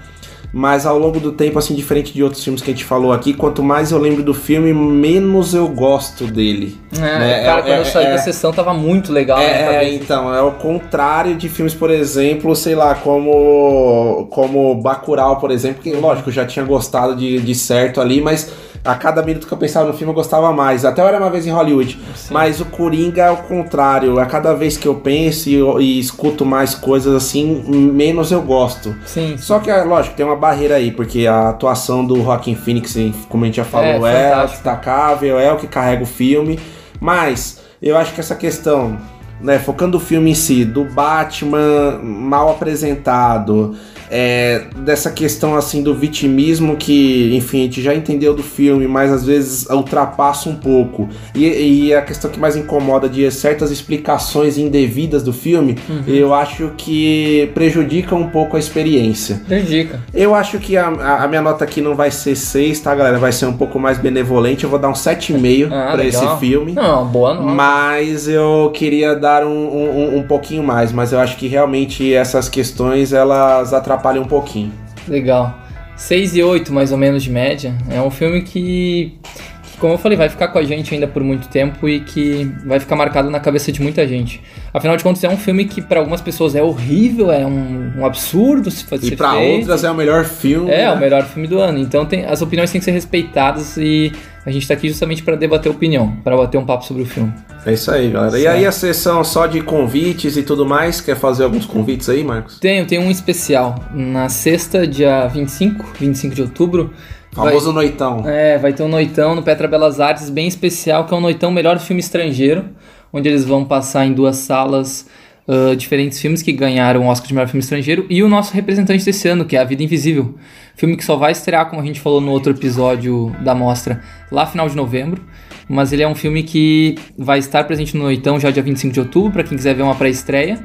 mas 0.57 0.86
ao 0.86 0.96
longo 0.96 1.18
do 1.18 1.32
tempo, 1.32 1.59
assim, 1.59 1.74
diferente 1.74 2.14
de 2.14 2.22
outros 2.22 2.42
filmes 2.44 2.62
que 2.62 2.70
a 2.70 2.72
gente 2.72 2.84
falou 2.84 3.12
aqui, 3.12 3.34
quanto 3.34 3.61
mais 3.61 3.90
eu 3.90 3.98
lembro 3.98 4.22
do 4.22 4.32
filme, 4.32 4.72
menos 4.72 5.52
eu 5.52 5.66
gosto 5.66 6.26
dele. 6.28 6.78
É, 6.96 7.00
né? 7.00 7.42
cara, 7.44 7.59
É- 7.59 7.62
quando 7.62 7.74
eu 7.74 7.82
é- 7.82 7.84
saí 7.84 8.07
é- 8.07 8.11
da 8.12 8.18
sessão 8.18 8.52
tava 8.52 8.72
muito 8.72 9.12
legal. 9.12 9.36
né, 9.36 9.44
É, 9.44 9.84
é, 9.84 9.94
então, 9.94 10.32
é 10.32 10.40
o 10.40 10.52
contrário 10.52 11.34
de 11.34 11.48
filmes, 11.48 11.74
por 11.74 11.90
exemplo, 11.90 12.55
sei 12.55 12.76
lá, 12.76 12.94
como 12.94 14.28
como 14.30 14.74
Bacurau, 14.76 15.38
por 15.40 15.50
exemplo, 15.50 15.82
que 15.82 15.92
lógico, 15.92 16.28
eu 16.28 16.32
já 16.32 16.46
tinha 16.46 16.64
gostado 16.64 17.16
de, 17.16 17.40
de 17.40 17.55
certo 17.55 18.00
ali, 18.00 18.20
mas 18.20 18.52
a 18.85 18.95
cada 18.95 19.22
minuto 19.22 19.47
que 19.47 19.53
eu 19.53 19.57
pensava 19.57 19.89
no 19.89 19.95
filme 19.95 20.11
eu 20.11 20.14
gostava 20.14 20.53
mais. 20.53 20.85
Até 20.85 21.01
eu 21.01 21.09
era 21.09 21.18
uma 21.18 21.30
vez 21.30 21.47
em 21.47 21.51
Hollywood. 21.51 21.99
Mas 22.30 22.61
o 22.61 22.66
Coringa 22.66 23.22
é 23.22 23.30
o 23.30 23.39
contrário. 23.39 24.20
A 24.20 24.26
cada 24.26 24.53
vez 24.53 24.76
que 24.76 24.87
eu 24.87 24.97
penso 24.97 25.49
e, 25.49 25.57
e 25.82 25.99
escuto 25.99 26.45
mais 26.45 26.74
coisas 26.74 27.14
assim, 27.14 27.62
menos 27.66 28.30
eu 28.30 28.43
gosto. 28.43 28.95
Sim, 29.07 29.37
Só 29.39 29.59
que, 29.59 29.70
é 29.70 29.82
lógico, 29.82 30.14
tem 30.14 30.26
uma 30.26 30.37
barreira 30.37 30.74
aí, 30.74 30.91
porque 30.91 31.26
a 31.26 31.49
atuação 31.49 32.05
do 32.05 32.22
Joaquin 32.22 32.55
Phoenix, 32.55 32.95
como 33.28 33.45
a 33.45 33.47
gente 33.47 33.57
já 33.57 33.64
falou, 33.64 34.07
É, 34.07 34.32
é, 34.32 34.47
destacável, 34.47 35.39
é 35.39 35.51
o 35.51 35.57
que 35.57 35.66
carrega 35.66 36.03
o 36.03 36.07
filme. 36.07 36.61
Mas 37.01 37.62
eu 37.80 37.97
acho 37.97 38.12
que 38.12 38.20
essa 38.20 38.35
questão, 38.35 38.99
né, 39.41 39.59
focando 39.59 39.97
o 39.97 40.01
filme 40.01 40.30
em 40.30 40.35
si, 40.35 40.62
do 40.62 40.85
Batman 40.85 42.01
mal 42.03 42.51
apresentado, 42.51 43.74
é, 44.17 44.62
dessa 44.77 45.11
questão 45.11 45.57
assim 45.57 45.83
do 45.83 45.93
vitimismo 45.93 46.77
que, 46.77 47.35
enfim, 47.35 47.59
a 47.59 47.62
gente 47.65 47.83
já 47.83 47.93
entendeu 47.95 48.33
do 48.33 48.43
filme, 48.45 48.87
mas 48.87 49.11
às 49.12 49.25
vezes 49.25 49.67
ultrapassa 49.69 50.49
um 50.49 50.55
pouco. 50.55 51.09
E, 51.35 51.45
e 51.89 51.95
a 51.95 52.01
questão 52.01 52.31
que 52.31 52.39
mais 52.39 52.55
incomoda 52.55 53.09
de 53.09 53.29
certas 53.33 53.73
explicações 53.73 54.57
indevidas 54.57 55.25
do 55.25 55.33
filme, 55.33 55.77
eu 56.07 56.33
acho 56.33 56.71
que 56.77 57.51
prejudica 57.55 58.15
um 58.15 58.29
pouco 58.29 58.57
a 58.57 58.61
experiência. 58.61 59.43
prejudica. 59.49 60.01
Eu 60.15 60.33
acho 60.33 60.59
que 60.61 60.77
a, 60.77 60.87
a- 60.87 61.27
minha 61.27 61.43
nota 61.43 61.65
aqui 61.65 61.81
não 61.81 61.97
vai 61.97 62.12
ser 62.12 62.37
6, 62.37 62.79
tá, 62.81 62.95
galera? 62.95 63.19
Vai 63.19 63.33
ser 63.33 63.47
um 63.47 63.53
pouco 63.57 63.81
mais 63.81 63.99
benevolente. 63.99 64.62
Eu 64.62 64.71
vou 64.71 64.79
dar 64.79 64.89
um 64.89 64.93
7,5 64.93 65.69
Ah, 65.75 65.93
pra 65.93 66.05
esse 66.05 66.25
filme. 66.39 66.73
Não, 66.73 67.05
boa 67.07 67.35
não. 67.35 67.43
Mas 67.43 68.29
eu 68.29 68.71
queria 68.73 69.17
dar 69.17 69.45
um, 69.45 69.51
um, 69.51 70.19
um 70.19 70.23
pouquinho 70.23 70.62
mais, 70.62 70.93
mas 70.93 71.12
eu 71.12 71.19
acho 71.19 71.37
que 71.37 71.49
realmente 71.49 72.15
essas 72.15 72.49
questões 72.49 73.12
elas 73.12 73.73
atrapalham 73.73 74.03
um 74.20 74.24
pouquinho. 74.24 74.72
Legal. 75.09 75.59
6 75.96 76.36
e 76.36 76.42
8, 76.42 76.72
mais 76.72 76.92
ou 76.92 76.98
menos, 76.98 77.22
de 77.22 77.30
média. 77.30 77.74
É 77.90 78.00
um 78.00 78.11
filme 78.11 78.42
que, 78.42 79.16
que, 79.62 79.78
como 79.78 79.94
eu 79.94 79.98
falei, 79.98 80.18
vai 80.18 80.28
ficar 80.28 80.48
com 80.48 80.59
a 80.59 80.62
gente 80.62 80.92
ainda 80.92 81.07
por 81.07 81.22
muito 81.22 81.48
tempo 81.48 81.88
e 81.88 82.00
que 82.00 82.44
vai 82.66 82.80
ficar 82.80 82.96
marcado 82.96 83.30
na 83.30 83.38
cabeça 83.38 83.70
de 83.70 83.80
muita 83.80 84.07
gente. 84.07 84.42
Afinal 84.72 84.96
de 84.96 85.05
contas, 85.05 85.22
é 85.22 85.28
um 85.28 85.36
filme 85.36 85.64
que 85.66 85.80
para 85.80 86.00
algumas 86.00 86.20
pessoas 86.20 86.55
é 86.57 86.62
horrível, 86.62 87.30
é 87.30 87.46
um, 87.46 87.92
um 87.98 88.05
absurdo 88.05 88.70
se 88.70 88.84
fazer 88.84 89.12
E 89.12 89.16
pra 89.16 89.34
outras 89.34 89.84
é 89.84 89.90
o 89.90 89.94
melhor 89.94 90.24
filme. 90.24 90.70
É, 90.70 90.78
né? 90.78 90.92
o 90.92 90.98
melhor 90.98 91.24
filme 91.24 91.46
do 91.46 91.61
ano. 91.61 91.78
Então 91.78 92.05
tem, 92.05 92.24
as 92.24 92.42
opiniões 92.42 92.72
têm 92.72 92.80
que 92.80 92.84
ser 92.84 92.90
respeitadas 92.90 93.76
e 93.76 94.12
a 94.47 94.51
gente 94.51 94.66
tá 94.68 94.74
aqui 94.74 94.88
justamente 94.88 95.22
para 95.22 95.36
debater 95.36 95.70
opinião, 95.72 96.16
para 96.22 96.36
bater 96.36 96.59
um 96.59 96.64
papo 96.66 96.84
sobre 96.84 97.03
o 97.03 97.07
filme. 97.07 97.32
É 97.64 97.72
isso 97.72 97.90
aí, 97.90 98.11
galera. 98.11 98.38
E 98.38 98.47
aí 98.47 98.66
a 98.66 98.72
sessão 98.72 99.24
só 99.24 99.47
de 99.47 99.61
convites 99.62 100.36
e 100.36 100.42
tudo 100.42 100.66
mais? 100.66 101.01
Quer 101.01 101.16
fazer 101.16 101.45
alguns 101.45 101.64
convites 101.66 102.09
aí, 102.09 102.22
Marcos? 102.22 102.59
Tenho, 102.59 102.86
tem 102.86 102.99
um 102.99 103.11
especial. 103.11 103.74
Na 103.92 104.28
sexta, 104.28 104.86
dia 104.86 105.26
25, 105.28 105.84
25 105.99 106.34
de 106.34 106.42
outubro. 106.42 106.92
vai- 107.32 107.47
Famoso 107.47 107.72
noitão. 107.72 108.22
É, 108.28 108.59
vai 108.59 108.72
ter 108.72 108.82
um 108.82 108.88
noitão 108.88 109.34
no 109.34 109.42
Petra 109.42 109.66
Belas 109.66 109.99
Artes 109.99 110.28
bem 110.30 110.47
especial, 110.47 111.05
que 111.07 111.14
é 111.14 111.16
um 111.16 111.20
noitão 111.20 111.51
melhor 111.51 111.78
filme 111.80 112.01
estrangeiro, 112.01 112.64
onde 113.12 113.28
eles 113.28 113.45
vão 113.45 113.64
passar 113.64 114.05
em 114.07 114.12
duas 114.12 114.36
salas 114.36 115.07
ah, 115.49 115.74
diferentes 115.76 116.20
filmes 116.20 116.42
que 116.42 116.53
ganharam 116.53 117.03
o 117.03 117.07
Oscar 117.07 117.28
de 117.28 117.34
melhor 117.34 117.47
filme 117.49 117.61
estrangeiro 117.62 118.07
e 118.09 118.22
o 118.22 118.28
nosso 118.28 118.53
representante 118.55 119.05
desse 119.05 119.28
ano, 119.28 119.45
que 119.45 119.57
é 119.57 119.61
A 119.61 119.64
Vida 119.64 119.82
Invisível, 119.82 120.34
filme 120.76 120.97
que 120.97 121.05
só 121.05 121.16
vai 121.16 121.32
estrear, 121.32 121.66
como 121.68 121.80
a 121.82 121.84
gente 121.84 122.01
falou 122.01 122.20
no 122.20 122.30
outro 122.30 122.53
episódio 122.53 123.34
da 123.40 123.55
mostra, 123.55 124.01
lá 124.30 124.47
final 124.47 124.68
de 124.68 124.76
novembro. 124.76 125.22
Mas 125.66 125.92
ele 125.95 126.03
é 126.03 126.09
um 126.09 126.14
filme 126.14 126.42
que 126.42 126.95
vai 127.16 127.38
estar 127.38 127.64
presente 127.64 127.97
no 127.97 128.03
noitão 128.03 128.38
já 128.38 128.51
dia 128.51 128.62
25 128.62 128.92
de 128.92 129.01
outubro, 129.01 129.32
para 129.32 129.42
quem 129.45 129.57
quiser 129.57 129.74
ver 129.74 129.82
uma 129.82 129.95
pré-estreia. 129.95 130.59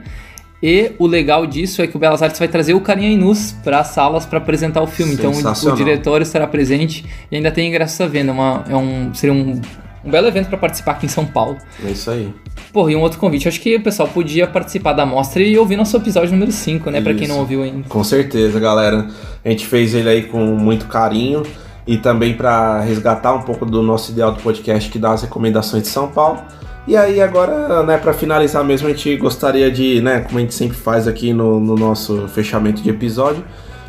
E 0.62 0.92
o 1.00 1.08
legal 1.08 1.46
disso 1.48 1.82
é 1.82 1.88
que 1.88 1.96
o 1.96 2.00
Belas 2.00 2.22
Artes 2.22 2.38
vai 2.38 2.50
trazer 2.50 2.74
o 2.74 2.82
Carinha 2.82 3.10
Inus 3.10 3.54
para 3.64 3.80
as 3.80 3.88
salas 3.88 4.26
para 4.26 4.40
apresentar 4.40 4.82
o 4.82 4.88
filme. 4.88 5.14
Então 5.14 5.32
o, 5.32 5.76
diretor 5.78 6.22
estará 6.22 6.46
presente 6.48 7.06
e 7.32 7.36
ainda 7.38 7.50
tem 7.50 7.70
ingressos 7.70 8.02
à 8.02 8.08
venda. 8.08 8.32
É 8.32 8.34
uma- 8.34 8.66
é 8.70 8.76
um, 8.76 9.14
seria 9.14 9.34
um, 9.34 9.62
um 10.04 10.12
belo 10.12 10.28
evento 10.28 10.50
para 10.50 10.58
participar 10.58 10.92
aqui 10.94 11.06
em 11.06 11.10
São 11.10 11.26
Paulo. 11.26 11.58
É 11.86 11.92
isso 11.92 12.12
aí. 12.12 12.34
Porra, 12.72 12.92
e 12.92 12.96
um 12.96 13.02
outro 13.02 13.20
convite. 13.20 13.48
Acho 13.48 13.60
que 13.60 13.76
o 13.76 13.82
pessoal 13.82 14.08
podia 14.08 14.46
participar 14.46 14.94
da 14.94 15.06
mostra 15.06 15.42
e 15.42 15.58
ouvir 15.58 15.76
nosso 15.76 15.98
episódio 15.98 16.32
número 16.32 16.52
5, 16.52 16.90
né? 16.92 17.02
Para 17.02 17.14
quem 17.14 17.28
não 17.28 17.40
ouviu 17.40 17.64
ainda. 17.64 17.88
Com 17.90 18.04
certeza, 18.04 18.60
galera. 18.60 19.08
A 19.44 19.50
gente 19.50 19.66
fez 19.66 19.94
ele 19.94 20.10
aí 20.10 20.24
com 20.24 20.40
muito 20.40 20.86
carinho 20.86 21.44
e 21.88 21.98
também 21.98 22.36
para 22.36 22.82
resgatar 22.82 23.34
um 23.34 23.42
pouco 23.42 23.66
do 23.66 23.82
nosso 23.82 24.12
ideal 24.12 24.32
do 24.32 24.42
podcast 24.42 24.90
que 24.92 25.00
dá 25.00 25.12
as 25.12 25.24
recomendações 25.24 25.84
de 25.84 25.90
São 25.90 26.08
Paulo. 26.08 26.40
E 26.88 26.96
aí 26.96 27.22
agora, 27.22 27.84
né, 27.84 27.98
para 27.98 28.14
finalizar 28.14 28.64
mesmo, 28.64 28.88
a 28.88 28.92
gente 28.92 29.16
gostaria 29.18 29.72
de, 29.72 30.02
né, 30.02 30.22
como 30.22 30.38
a 30.38 30.42
gente 30.42 30.54
sempre 30.54 30.78
faz 30.78 31.08
aqui 31.08 31.34
no, 31.34 31.60
no 31.60 31.76
nosso 31.76 32.28
fechamento 32.28 32.82
de 32.82 32.90
episódio, 32.90 33.44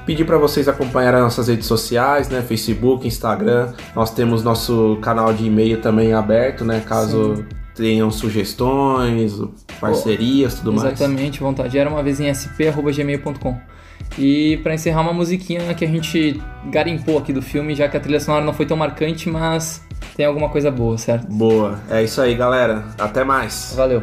pedir 0.05 0.25
para 0.25 0.37
vocês 0.39 0.69
acompanharem 0.69 1.19
as 1.19 1.25
nossas 1.25 1.49
redes 1.49 1.67
sociais, 1.67 2.29
né, 2.29 2.43
Facebook, 2.43 3.07
Instagram. 3.07 3.69
Nós 3.95 4.11
temos 4.13 4.43
nosso 4.43 4.99
canal 5.01 5.33
de 5.33 5.47
e-mail 5.47 5.81
também 5.81 6.13
aberto, 6.13 6.65
né, 6.65 6.83
caso 6.87 7.45
tenham 7.81 8.11
sugestões, 8.11 9.41
parcerias, 9.81 10.55
tudo 10.55 10.73
mais. 10.73 10.93
Exatamente, 10.93 11.41
vontade. 11.41 11.79
Era 11.79 11.89
uma 11.89 12.03
vez 12.03 12.21
em 12.21 12.29
sp.gmail.com. 12.29 13.59
E 14.19 14.59
pra 14.63 14.75
encerrar 14.75 15.01
uma 15.01 15.13
musiquinha 15.13 15.73
que 15.75 15.85
a 15.85 15.89
gente 15.89 16.41
garimpou 16.67 17.19
aqui 17.19 17.33
do 17.33 17.41
filme, 17.41 17.75
já 17.75 17.89
que 17.89 17.97
a 17.97 18.01
trilha 18.01 18.21
sonora 18.21 18.45
não 18.45 18.53
foi 18.53 18.67
tão 18.67 18.77
marcante, 18.77 19.31
mas 19.31 19.83
tem 20.17 20.27
alguma 20.27 20.49
coisa 20.49 20.71
boa, 20.71 20.99
certo? 20.99 21.27
Boa. 21.29 21.81
É 21.89 22.03
isso 22.03 22.21
aí, 22.21 22.35
galera. 22.35 22.85
Até 22.99 23.25
mais. 23.25 23.73
Valeu. 23.77 24.03